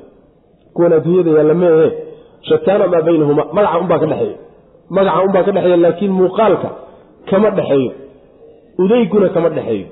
[0.76, 1.88] kuwan adduunyada yaalla meehe
[2.50, 4.38] shataana maa baynahuma magaca unbaa ka dhexeeya
[4.98, 6.70] magaca unbaa ka dhexeeya laakiin muuqaalka
[7.30, 7.92] kama dhexeeyo
[8.84, 9.88] udayguna kama dhexeeyo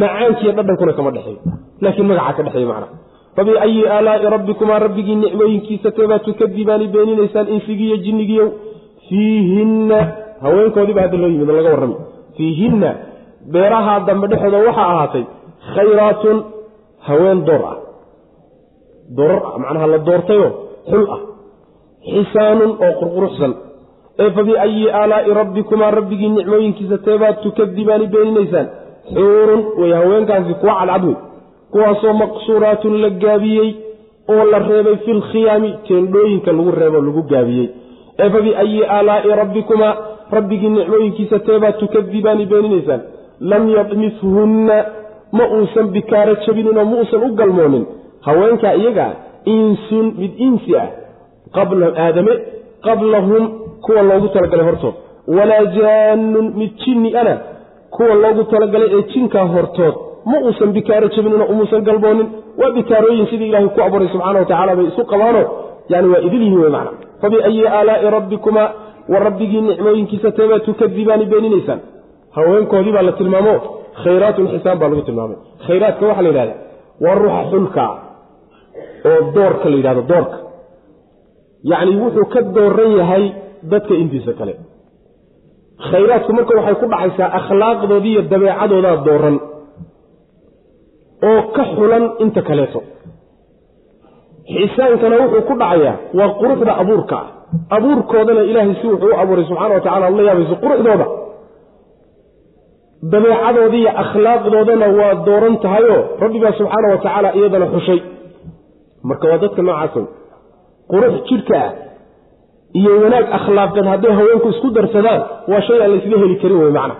[0.00, 1.40] macaankiiyo dhadhankuna kama dhexeeyo
[1.84, 2.94] laakiin magaca ka dhexeeya macnaha
[3.36, 8.48] fabiayi aalaa'i rabbikumaa rabbigii nicmooyinkiisa teebaa tukadibaani beeninaysaan insigiiyo jinnigiiyow
[9.08, 9.98] fiihinna
[10.44, 11.96] haweenkoodiiba hadda loo yimid laga warrami.
[12.36, 12.90] Fiihinna
[13.52, 15.24] beerahaa dambe dhexooda waxaa ahaatay
[15.74, 16.36] khayraatun
[17.06, 17.78] haween door ah.
[19.16, 20.50] Doorar ah macnaha la doortayoo
[20.90, 21.20] xul ah.
[22.12, 23.52] Xisaanun oo qurquruxsan
[24.22, 28.66] ee fa biayi aalaa'i rabbikumaa rabbigii nicmooyinkiisa teebaad tukadibaani beeninaysaan.
[29.14, 31.16] Xuurun way haweenkaasi kuwa cadcad wey
[31.72, 33.70] kuwaasoo maqsuuraatun la gaabiyey
[34.32, 37.68] oo la reebay filkhiyaami teendhooyinka lagu reebo lagu gaabiyey.
[38.22, 39.94] Ee fa biayi aalaa'i rabbikumaa
[40.36, 43.02] rabbigii nicmooyinkiisa teebaad tukadibaani beeninaysaan
[43.50, 44.76] lam yadmishunna
[45.38, 47.84] ma uusan bikaaro jabinin oo ma uusan u galmoonin.
[48.26, 49.10] Haweenkaa iyagaa
[49.54, 50.88] insun mid insi ah
[51.56, 52.32] qabla aadame
[52.86, 53.44] qablahum
[53.84, 54.94] kuwa loogu talagalay hortood.
[55.36, 57.34] Walaa jaannun mid jinni ana
[57.94, 59.94] kuwa loogu talagalay ee jinkaa hortood.
[60.30, 62.28] Ma uusan bikaaro jabinino umuusan galboonin
[62.60, 65.42] waa bikaarooyin sidii ilahay ku abuuray subxana wa tacala bay isu qabaano.
[65.92, 66.92] Yani waa idil yihiin wey macna.
[67.22, 68.68] Fabiayi aalaa'i rabbikumaa
[69.12, 71.80] wa rabbigii nicmooyinkiisa teebaa tukadibaani beeninaysaan
[72.36, 73.54] haweenkoodii baa la tilmaamo
[74.02, 75.36] khayraatun xisaan baa lagu tilmaamay.
[75.66, 76.54] Khayraadka waxaa la yidhahda
[77.04, 77.92] waa ruuxa xulkaa
[79.10, 80.36] oo doorka la yidhahdo doorka.
[81.70, 83.24] Yacni wuxuu ka dooran yahay
[83.72, 84.54] dadka intiisa kale.
[85.90, 89.36] Khayraadku marka waxay ku dhacaysaa akhlaaqdoodii iyo dabeecadoodaa dooran
[91.30, 92.80] oo ka xulan inta kaleeto.
[94.54, 97.28] Xisaankana wuxuu ku dhacayaa waa quruxda abuurka ah.
[97.76, 101.06] Abuurkoodana ilaahay si wuxuu u abuuray subxana wa tacala la yaabayso quruxdooda
[103.10, 108.00] dabeecadoodii iyo akhlaaqdoodana waa dooran tahayoo rabbibaa subxaana wa tacaala iyadana xushay.
[109.08, 109.94] Marka waa dadka noocaas
[110.90, 111.72] qurux jidhka ah
[112.80, 115.20] iyo wanaag akhlaaqeed hadday haweenku isku darsadaan
[115.50, 116.94] waa shay aan laysla heli karin wey macna.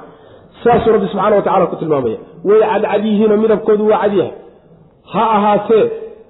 [0.65, 2.19] Saasuu rabbi subxana wa tacala ku tilmaamaya.
[2.49, 4.33] Way cadcad yihiinoo midabkoodu waa cad yahay
[5.13, 5.85] ha ahaatee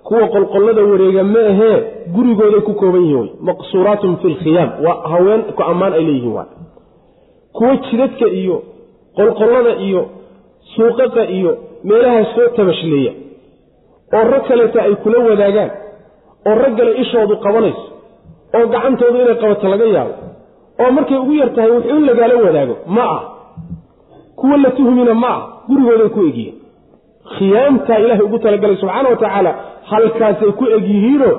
[0.08, 1.76] kuwa qolqollada wareega ma ahee
[2.14, 6.46] gurigooday ku kooban yihiin wey maqsuuraatun fi lkhiyaam waa haween ku ammaan ay leeyihiin waa
[7.56, 8.56] kuwo jidadka iyo
[9.18, 10.02] qolqollada iyo
[10.74, 11.52] suuqaqa iyo
[11.88, 13.12] meelaha soo tabashleeya
[14.16, 15.70] oo rag kaleeta ay kula wadaagaan
[16.48, 17.84] oo raggale ishoodu qabanayso
[18.56, 20.14] oo gacantoodu inay qabato laga yaabo
[20.82, 23.22] oo markay ugu yar tahay wuxuu in lagaala wadaago ma ah
[24.40, 26.54] kuwa la tuhmina ma ah gurigooday ku egyihiin.
[27.36, 29.52] Khiyaamtaa ilaahay ugu talagalay subxaana wa tacaala
[29.90, 31.34] halkaasay ku egyihiinoo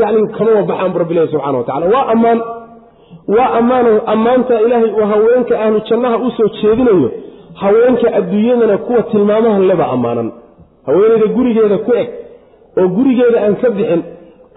[0.00, 2.38] yacni kamaba baxaan bu rabbilahi subxana wa tacala waa ammaan
[3.36, 7.10] waa ammaano ammaantaa ilaahay uu haweenka ahlu jannaha u soo jeedinayo.
[7.62, 10.28] Haweenka adduunyadana kuwa tilmaamahan leba ammaanan.
[10.86, 12.08] Haweenayda gurigeeda ku eg
[12.80, 14.02] oo gurigeeda aan ka bixin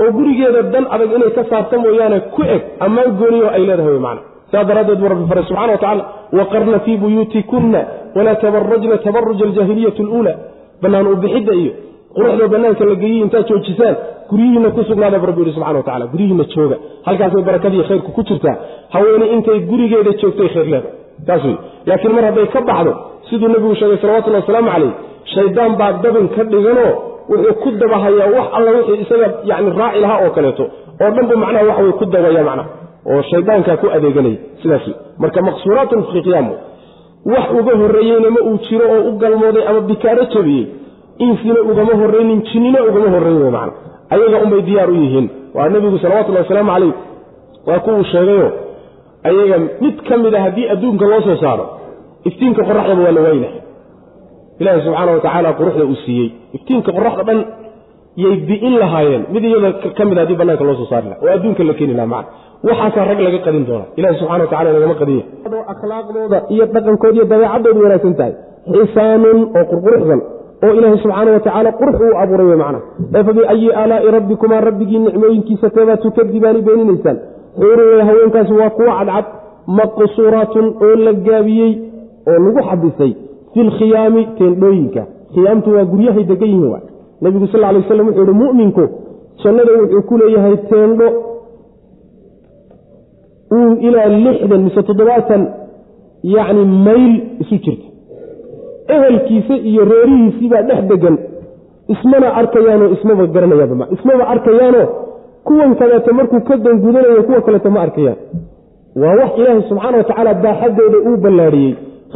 [0.01, 3.99] oo gurigeeda dan adag inay ka saarta mooyaane ku eg ammaan gooniyo ay leedahay wey
[4.07, 4.21] macna.
[4.51, 6.03] Saas daraaddeed buu rabbi faray subxana wa tacala
[6.39, 7.81] waqarna fii buyuutikunna
[8.15, 10.33] walaa tabarajna tabaruja aljaahiliyati aluula
[10.81, 11.71] bannaan u bixidda iyo
[12.15, 13.95] quruxda bannaanka la geeyey intaad joojisaan
[14.29, 16.75] guryihiinna ku sugnaada rabbi yihi subxana wa tacala guryihiinna jooga.
[17.07, 18.55] Halkaasay barakadiiyo khayrku ku jirtaa.
[18.93, 20.93] Haweene intay gurigeeda joogtay khayr leedahay
[21.27, 21.55] taas wey
[21.89, 22.91] laakiin mar hadday ka baxdo
[23.29, 24.93] siduu nebigu sheegay salawatullahi wasalaamu calayh
[25.33, 26.91] shaydaan baa dabin ka dhiganoo
[27.31, 30.63] wuxuu ku dabahayaa wax alla wixii isaga yani raaci lahaa oo kaleeto.
[31.01, 32.69] Oo dhanbu macnaha wax way ku dabaya macnaha.
[33.11, 34.85] Oo shaydaankaa ku adeeganaya sidaas
[35.21, 36.47] marka maqsuuraatun fi qiyaam
[37.33, 40.65] wax uga horreeyeyna ma uu jiro oo u galmooday ama bikaaro jabiyey
[41.25, 43.73] insina ugama horraynin jinnina ugama horrayn macna.
[44.13, 45.27] Ayaga unbay diyaar u yihiin.
[45.55, 46.93] Waa nebigu salawatullahi wasalaamu calayh.
[47.67, 48.47] Waa kuwuu sheegayo
[49.29, 51.65] ayaga mid ka mid a haddii adduunka loo soo saaro
[52.29, 53.49] iftiinka qoraxdaba waa la wayna
[54.61, 56.27] ilaahay subxaana wa tacaala quruxda uu siiyey.
[56.57, 57.39] Iftiinka qoraxda dhan
[58.23, 59.23] yay bi'in lahaayeen.
[59.33, 62.07] Mid iyada ka mid haddii banaanka loo soo saari laha oo adduunka la keeni laha
[62.15, 62.29] macna.
[62.67, 65.23] Waxaasaa rag laga qadin doona ilahi subxana watacala nagama qadiya
[65.73, 68.33] akhlaaqdooda iyo dhaqankooda iyo dabeecadoodu wanaagsan tahay
[68.75, 70.19] xisaanun oo qurquruxsan
[70.65, 72.79] oo ilaahay subxaana watacaala qurux uu abuuray wey macna.
[73.15, 77.17] Ee fa biayi aalaa'i rabbikumaa rabbigii nicmooyinkiisa teebaa tukadibaani beeninaysaan.
[77.59, 79.25] Xuurun haweenkaasi waa kuwa cadcad
[79.79, 81.71] maqsuuraatun oo la gaabiyey
[82.31, 83.11] oo lagu xabisay
[83.53, 85.01] fi lkhiyaami teendhooyinka.
[85.33, 86.79] Khiyaamtu waa guryahay degan yihiin wa
[87.21, 88.83] nebigu sal lay waslam wuxuu yihi mu'minku
[89.43, 91.07] jannada wuxuu ku leeyahay teendho
[93.57, 95.41] uu ilaa lixdan mise toddobaatan
[96.35, 97.13] yacni mayl
[97.43, 97.87] isu jirta
[98.95, 101.15] ehelkiisa iyo reerihiisiibaa dhex degan
[101.93, 104.85] ismana arkayaanoo ismaba garanayaanba ismaba arkayaanoo
[105.47, 108.17] kuwan kaleeto markuu ka dangudanayo kuwa kaleeto ma arkayaan.
[109.01, 111.73] Waa wax ilaahay subxaana wa tacaala baaxadooda uu ballaadhiyey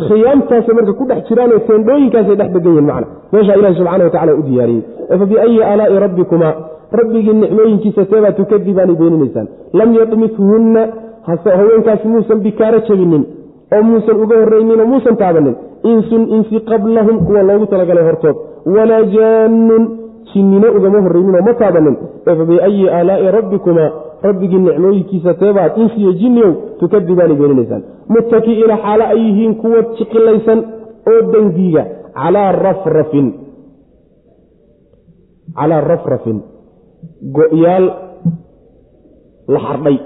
[0.08, 3.08] khiyaamtaasay marka ku dhex jiraanoo teendhooyinkaasay dhex degan yihiin macna.
[3.34, 4.84] Meeshaa ilahi subxana wa tacala u diyaariyey.
[5.32, 6.54] Biayi aalaa'i rabbikumaa
[7.00, 9.48] rabbigii nicmooyinkiisa seebaa tukadibaanay beeninaysaan
[9.80, 10.82] lam yadmithunna
[11.60, 13.24] haweenkaasi muusan bikaaro jabinin
[13.74, 15.56] oo muusan uga horraynin oo muusan taabanin
[15.92, 18.38] insun insi qablahum kuwa loogu talagalay hortood.
[18.76, 19.84] Walaa jaannun
[20.34, 21.96] jinnino ugama horrayninoo ma taabanin
[22.28, 23.90] ee fa biayi aalaa'i rabbikumaa
[24.28, 27.84] rabbigii nicmooyinkiisa teebaad insiyo jinniyow tukadibaanay beeninaysaan
[28.14, 30.60] muttaki'iina xaalo ay yihiin kuwa jiqilaysan
[31.12, 31.84] oo dangiiga
[32.20, 33.28] calaa rafrafin.
[35.58, 36.38] Calaa rafrafin.
[37.36, 37.86] Go-yaal
[39.54, 39.98] la xardhay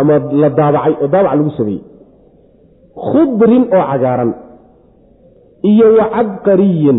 [0.00, 1.82] ama la daabacay oo daabac lagu sameeyey.
[3.10, 4.30] Khudrin oo cagaaran
[5.70, 6.98] iyo wa cabqariyin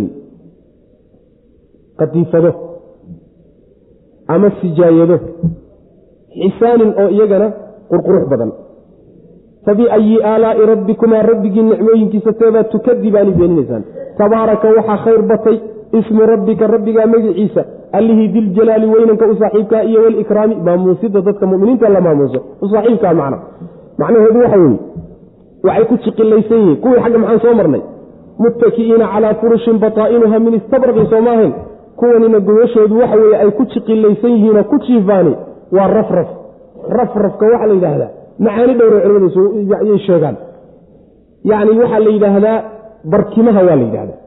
[4.28, 5.18] ama sijaayado.
[6.41, 7.48] Xisaanin oo iyagana
[7.90, 8.52] qurqurux badan.
[9.65, 13.84] Fabiayi aalaa'i rabbikumaa rabbigii nicmooyinkiisa teebaad tukadibaani beeninaysaan.
[14.18, 15.57] Tabaaraka waxaa khayr batay
[15.93, 17.65] ismu rabbika rabbigaa magiciisa.
[17.91, 22.39] Allihii diljalaali weynanka u saaxiibkaa iyo walikraami maamuusida dadka muminiinta la maamuuso.
[22.61, 23.38] U macna.
[23.97, 24.80] Macnaheedu waxa weeye
[25.64, 26.77] waxay ku jiqilaysan yihiin.
[26.81, 27.81] Kuwii xagga maxaan soo marnay?
[28.39, 31.53] Muttaki'iina calaa furushin bataa'inuha min istabraqin sooma ahayn
[31.95, 35.34] kuwanina gogashoodu waxa weeye ay ku jiqilaysan yihiinoo ku jiifaani.
[35.72, 36.27] Waa rafraf.
[36.89, 38.09] Rafrafka waxaa la yidhaahdaa
[38.39, 40.35] macaani dhowra culimadu sheegaan.
[41.43, 42.64] Yacni waxaa la yidhaahdaa
[43.11, 44.26] barkimaha waa la yidhahdaa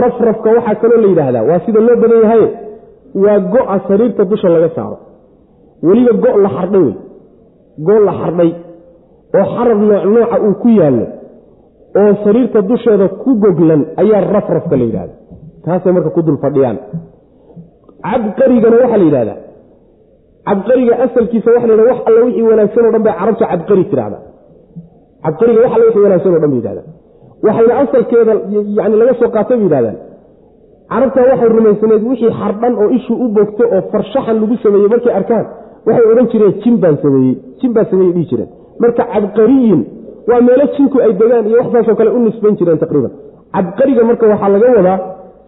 [0.00, 2.42] rafrafka waxaa kaloo la yidhaahdaa waa sida loo badan yahay
[3.24, 4.96] waa go-a sariirta dusha laga saaro.
[5.88, 6.94] Weliba go la xardhay wey.
[7.88, 8.50] Go la xardhay
[9.38, 11.06] oo xarab nooc nooca uu ku yaallo
[12.00, 15.14] oo sariirta dusheeda ku goglan ayaa rafrafka la yidhahda
[15.64, 16.78] taasay marka ku dul fadhiyaan.
[18.04, 19.38] Cabqarigana waxaa la yidhahdaa
[20.48, 24.18] cabqariga asalkiisa waxa la yhahda wax alla wixii wanaagsan o dhan bay carabta cabqari tirahda
[25.24, 26.86] cabqariga wax alla wixii wanaagsan o dhan bay yidhahdaa
[27.46, 28.32] waxayna asalkeeda
[28.78, 29.96] yani laga soo qaatay bay yidhahdaan.
[30.92, 35.44] Carabtaa waxay rumaysaneed wixii xardhan oo ishuu u bogto oo farshaxan lagu sameeyey markay arkaan
[35.86, 38.48] waxay odhan jireen jin baan sameeyey jin baan sameeyey dhihi jireen.
[38.82, 39.80] Marka cabqariyin
[40.30, 43.12] waa meelo jinku ay degaan iyo waxsaasoo kale u nisbayn jireen taqriiban.
[43.56, 44.98] Cabqariga marka waxaa laga wadaa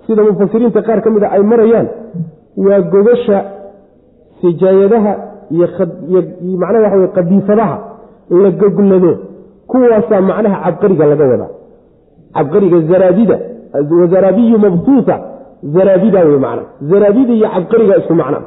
[0.07, 1.87] sida mufasiriinta qaar ka mid a ay marayaan
[2.67, 3.39] waa gogasha
[4.41, 5.13] sijaayadaha
[5.57, 5.67] iyo
[6.63, 7.77] macnaha waxa wey qadiifadaha
[8.43, 9.13] la goglado
[9.71, 11.51] kuwaasaa macnaha cabqariga laga wadaa
[12.37, 13.37] cabqariga zaraabida
[14.01, 15.17] wazaraabiyu mabtuuta
[15.77, 18.39] zaraabida wey macna zaraabida iyo cabqariga isku macna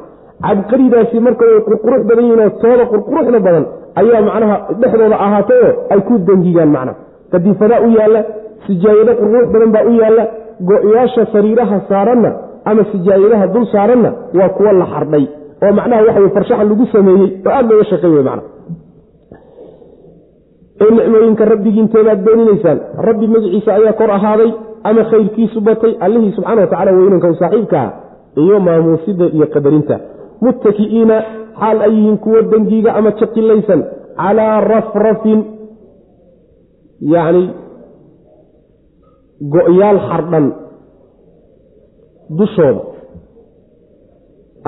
[0.46, 3.64] cabqaridaasi marka way qurqurux badan yihiin oo tooda qurquruxda badan
[4.00, 6.92] ayaa macnaha dhexdooda ahaatay oo ay ku dangigaan macna
[7.32, 8.20] qadiifadaa u yaalla
[8.66, 10.24] sijaayado qurqurux badan baa u yaalla
[10.68, 12.30] go-yaasha sariiraha saaranna
[12.70, 15.24] ama sijaayadaha dul saaranna waa kuwo la xardhay
[15.64, 18.24] oo macnaha waxa farshaxan lagu sameeyey oo aada looga shaqey wey
[20.84, 22.78] ee nicmooyinka rabbigiinteedaad beeninaysaan.
[23.08, 24.50] Rabbi magaciisa ayaa kor ahaaday
[24.88, 27.88] ama khayrkiisu batay allihii subxana watacala weynanka u saaxiibkaa
[28.42, 29.96] iyo maamuusida iyo qadarinta.
[30.44, 31.16] Muttaki'iina
[31.60, 33.80] xaal ay yihiin kuwo dangiiga ama jaqilaysan
[34.20, 35.40] calaa rafrafin
[37.14, 37.44] yacni
[39.52, 40.46] go-yaal xardhan
[42.38, 42.82] dushooda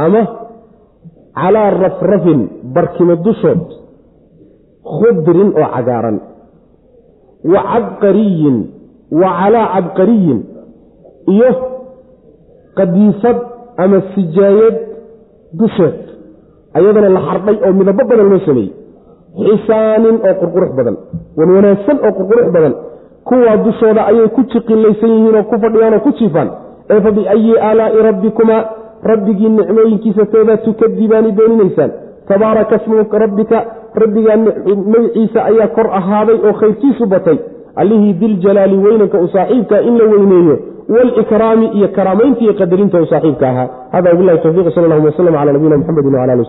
[0.05, 0.21] ama
[1.41, 2.41] calaa rafrafin
[2.75, 3.61] barkimo dushood
[4.85, 6.17] khudrin oo cagaaran.
[7.53, 8.57] Wa cabqariyin
[9.21, 10.41] wa calaa cabqariyin.
[11.35, 11.51] Iyo
[12.79, 13.37] qadiifad
[13.77, 14.77] ama sijaayad
[15.61, 15.97] dusheed.
[16.75, 18.73] Ayadana la xardhay oo midabo badan loo sameeyey.
[19.47, 20.97] Xisaanin oo qurqurux badan.
[21.39, 22.75] Wanwanaagsan oo qurqurux badan.
[23.29, 26.49] Kuwaa dushooda ayay ku jiqilaysan yihiin oo ku fadhiyaan oo ku jiifaan.
[26.91, 28.63] Ee fa biayi aalaa'i rabbikumaa
[29.11, 31.91] rabbigii nicmooyinkiisa teedaa tukadibaani beeninaysaan
[32.29, 33.59] tabaaraka smu rabbika
[34.03, 37.39] rabbigaa magaciisa ayaa kor ahaaday oo khayrkiisu batay.
[37.77, 40.59] Allihii diljalaali weynanka u saaxiibkaa in la weyneeyo
[40.95, 43.69] walikraami iyo karaamaynta iyo qadarinta u saaxiibka ahaa.
[43.93, 46.43] Hada wabilahi towfiq sal allahuma waslm cala nabiyina mxamedi wala ali